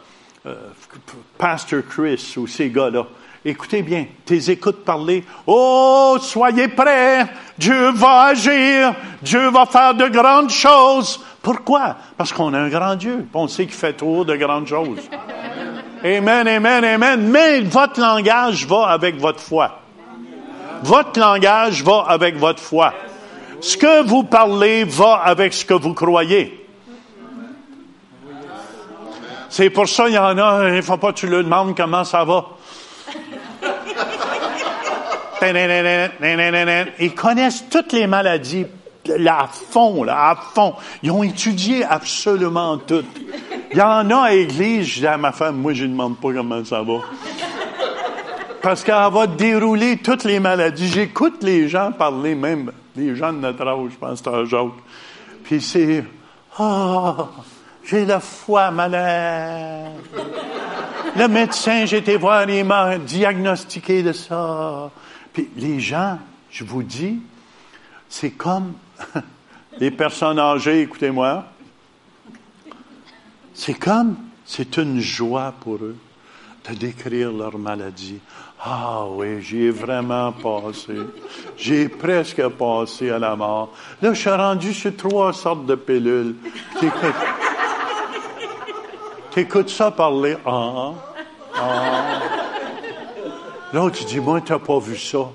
euh, 0.47 0.55
Pastor 1.37 1.81
Chris 1.89 2.35
ou 2.37 2.47
ces 2.47 2.71
gars-là. 2.71 3.05
Écoutez 3.49 3.81
bien, 3.81 4.05
tes 4.27 4.51
écoutes 4.51 4.85
parler. 4.85 5.25
Oh, 5.47 6.19
soyez 6.21 6.69
prêts, 6.69 7.27
Dieu 7.57 7.93
va 7.93 8.25
agir, 8.25 8.95
Dieu 9.23 9.49
va 9.49 9.65
faire 9.65 9.95
de 9.95 10.07
grandes 10.09 10.51
choses. 10.51 11.19
Pourquoi? 11.41 11.97
Parce 12.19 12.31
qu'on 12.31 12.53
a 12.53 12.59
un 12.59 12.69
grand 12.69 12.95
Dieu, 12.95 13.27
on 13.33 13.49
sait 13.49 13.65
qu'il 13.65 13.75
fait 13.75 13.95
trop 13.95 14.23
de 14.23 14.37
grandes 14.37 14.67
choses. 14.67 15.01
Amen, 16.05 16.47
amen, 16.47 16.85
amen. 16.85 17.31
Mais 17.31 17.63
votre 17.63 17.99
langage 17.99 18.67
va 18.67 18.89
avec 18.89 19.17
votre 19.17 19.41
foi. 19.41 19.81
Votre 20.83 21.19
langage 21.19 21.83
va 21.83 22.05
avec 22.07 22.37
votre 22.37 22.61
foi. 22.61 22.93
Ce 23.63 23.79
que 23.79 24.07
vous 24.07 24.25
parlez 24.25 24.85
va 24.85 25.23
avec 25.25 25.55
ce 25.55 25.65
que 25.65 25.73
vous 25.73 25.95
croyez. 25.95 26.67
C'est 29.49 29.71
pour 29.71 29.89
ça, 29.89 30.07
il 30.07 30.17
y 30.17 30.19
en 30.19 30.37
a, 30.37 30.69
il 30.69 30.75
ne 30.75 30.83
faut 30.83 30.99
pas 30.99 31.15
que 31.15 31.21
tu 31.21 31.27
le 31.27 31.43
demandes 31.43 31.75
comment 31.75 32.05
ça 32.05 32.25
va. 32.25 32.45
Ils 35.43 37.15
connaissent 37.15 37.65
toutes 37.71 37.93
les 37.93 38.07
maladies 38.07 38.67
à 39.27 39.47
fond, 39.47 40.07
à 40.09 40.37
fond. 40.55 40.75
Ils 41.03 41.11
ont 41.11 41.23
étudié 41.23 41.85
absolument 41.85 42.79
toutes. 42.79 43.07
Il 43.71 43.79
y 43.79 43.83
en 43.83 44.11
a 44.11 44.17
à 44.17 44.31
l'église, 44.31 44.87
je 44.87 45.01
dis 45.01 45.07
à 45.07 45.17
ma 45.17 45.33
femme, 45.33 45.57
moi, 45.57 45.73
je 45.73 45.85
ne 45.85 45.93
demande 45.93 46.19
pas 46.19 46.33
comment 46.33 46.65
ça 46.65 46.83
va. 46.83 47.01
Parce 48.63 48.83
qu'elle 48.83 49.13
va 49.13 49.27
dérouler 49.27 49.99
toutes 49.99 50.25
les 50.25 50.41
maladies. 50.41 50.89
J'écoute 50.89 51.43
les 51.43 51.69
gens 51.69 51.93
parler, 51.93 52.35
même 52.35 52.73
les 52.97 53.15
gens 53.15 53.33
de 53.33 53.39
notre 53.39 53.67
âge, 53.67 53.93
je 53.93 53.97
pense 53.97 54.19
c'est 54.19 54.29
un 54.29 54.45
joke. 54.45 54.75
Puis 55.45 55.61
c'est, 55.61 56.05
ah, 56.59 57.29
j'ai 57.85 58.05
la 58.05 58.21
foi 58.21 58.71
malade. 58.71 59.93
Le 61.17 61.29
médecin, 61.29 61.87
j'ai 61.87 61.99
été 61.99 62.17
voir, 62.17 62.49
il 62.49 62.65
m'a 62.65 62.99
diagnostiqué 62.99 64.03
de 64.03 64.13
ça. 64.13 64.91
Les 65.57 65.81
gens, 65.81 66.19
je 66.51 66.65
vous 66.65 66.83
dis, 66.83 67.21
c'est 68.09 68.31
comme 68.31 68.75
les 69.79 69.91
personnes 69.91 70.39
âgées, 70.39 70.83
écoutez-moi, 70.83 71.45
c'est 73.55 73.75
comme, 73.75 74.17
c'est 74.45 74.77
une 74.77 75.01
joie 75.01 75.55
pour 75.61 75.77
eux 75.77 75.97
de 76.69 76.75
décrire 76.75 77.33
leur 77.33 77.59
maladie. 77.59 78.21
Ah 78.65 79.05
oui, 79.09 79.41
j'y 79.41 79.65
ai 79.65 79.71
vraiment 79.71 80.33
passé. 80.33 80.95
J'ai 81.57 81.89
presque 81.89 82.47
passé 82.49 83.11
à 83.11 83.19
la 83.19 83.37
mort. 83.37 83.73
Là, 84.03 84.13
je 84.13 84.21
suis 84.21 84.31
rendu 84.31 84.75
sur 84.75 84.97
trois 84.97 85.33
sortes 85.33 85.67
de 85.67 85.77
pilules. 85.77 86.35
T'écoutes, 89.31 89.71
ça 89.71 89.91
parler. 89.91 90.37
Ah, 90.45 90.93
ah. 91.55 92.38
L'autre, 93.73 93.99
il 94.01 94.07
dit, 94.07 94.21
moi, 94.21 94.41
t'as 94.41 94.59
pas 94.59 94.79
vu 94.79 94.97
ça. 94.97 95.31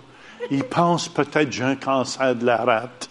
Il 0.50 0.64
pense 0.64 1.08
peut-être 1.08 1.52
j'ai 1.52 1.64
un 1.64 1.76
cancer 1.76 2.36
de 2.36 2.46
la 2.46 2.58
rate. 2.58 3.10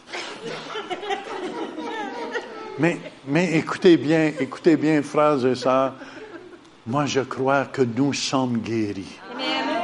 Mais, 2.79 2.99
mais 3.27 3.55
écoutez 3.55 3.97
bien, 3.97 4.33
écoutez 4.41 4.77
bien, 4.77 5.03
frères 5.03 5.45
et 5.47 5.55
sœurs. 5.55 5.93
Moi, 6.87 7.07
je 7.07 7.21
crois 7.21 7.67
que 7.67 7.83
nous 7.83 8.13
sommes 8.13 8.59
guéris 8.59 9.21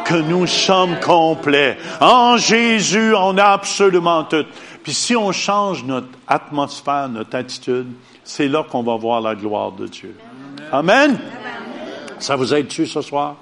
que 0.08 0.14
nous 0.14 0.46
sommes 0.46 0.98
complets. 1.00 1.76
En 2.00 2.38
Jésus, 2.38 3.14
on 3.14 3.36
a 3.36 3.44
absolument 3.44 4.24
tout. 4.24 4.46
Puis 4.82 4.94
si 4.94 5.14
on 5.14 5.32
change 5.32 5.84
notre 5.84 6.08
atmosphère, 6.26 7.10
notre 7.10 7.36
attitude, 7.36 7.88
c'est 8.24 8.48
là 8.48 8.64
qu'on 8.64 8.82
va 8.82 8.96
voir 8.96 9.20
la 9.20 9.34
gloire 9.34 9.72
de 9.72 9.86
Dieu. 9.86 10.16
Amen. 10.72 11.18
Ça 12.18 12.36
vous 12.36 12.54
aide-tu 12.54 12.86
ce 12.86 13.02
soir? 13.02 13.36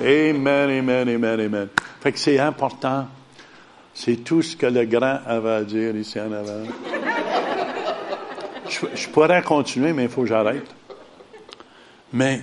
Amen, 0.00 0.70
amen, 0.70 1.08
amen, 1.08 1.40
amen. 1.40 1.68
Fait 2.00 2.12
que 2.12 2.18
c'est 2.18 2.38
important. 2.38 3.06
C'est 3.92 4.16
tout 4.16 4.40
ce 4.40 4.56
que 4.56 4.66
le 4.66 4.86
grand 4.86 5.20
avait 5.26 5.50
à 5.50 5.62
dire 5.62 5.94
ici 5.94 6.18
en 6.18 6.32
avant. 6.32 6.64
Je, 8.68 8.86
je 8.94 9.08
pourrais 9.08 9.42
continuer, 9.42 9.92
mais 9.92 10.04
il 10.04 10.08
faut 10.08 10.22
que 10.22 10.28
j'arrête. 10.28 10.74
Mais 12.12 12.40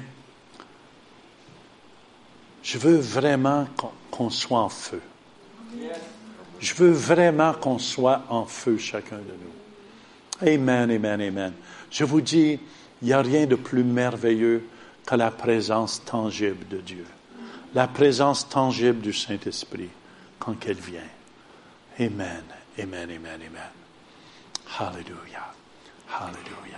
je 2.61 2.77
veux 2.77 2.97
vraiment 2.97 3.67
qu'on 4.11 4.29
soit 4.29 4.59
en 4.59 4.69
feu. 4.69 5.01
Je 6.59 6.73
veux 6.73 6.91
vraiment 6.91 7.53
qu'on 7.53 7.79
soit 7.79 8.23
en 8.29 8.45
feu, 8.45 8.77
chacun 8.77 9.17
de 9.17 9.21
nous. 9.21 10.47
Amen, 10.53 10.91
amen, 10.91 11.21
amen. 11.21 11.53
Je 11.89 12.03
vous 12.03 12.21
dis, 12.21 12.59
il 13.01 13.07
n'y 13.07 13.13
a 13.13 13.21
rien 13.21 13.45
de 13.45 13.55
plus 13.55 13.83
merveilleux 13.83 14.63
que 15.05 15.15
la 15.15 15.31
présence 15.31 16.03
tangible 16.03 16.67
de 16.69 16.77
Dieu. 16.77 17.05
La 17.73 17.87
présence 17.87 18.47
tangible 18.47 19.01
du 19.01 19.13
Saint-Esprit 19.13 19.89
quand 20.39 20.55
elle 20.65 20.79
vient. 20.79 21.01
Amen, 21.99 22.43
amen, 22.79 23.09
amen, 23.09 23.41
amen. 23.41 23.71
Hallelujah. 24.79 25.53
Hallelujah. 26.07 26.76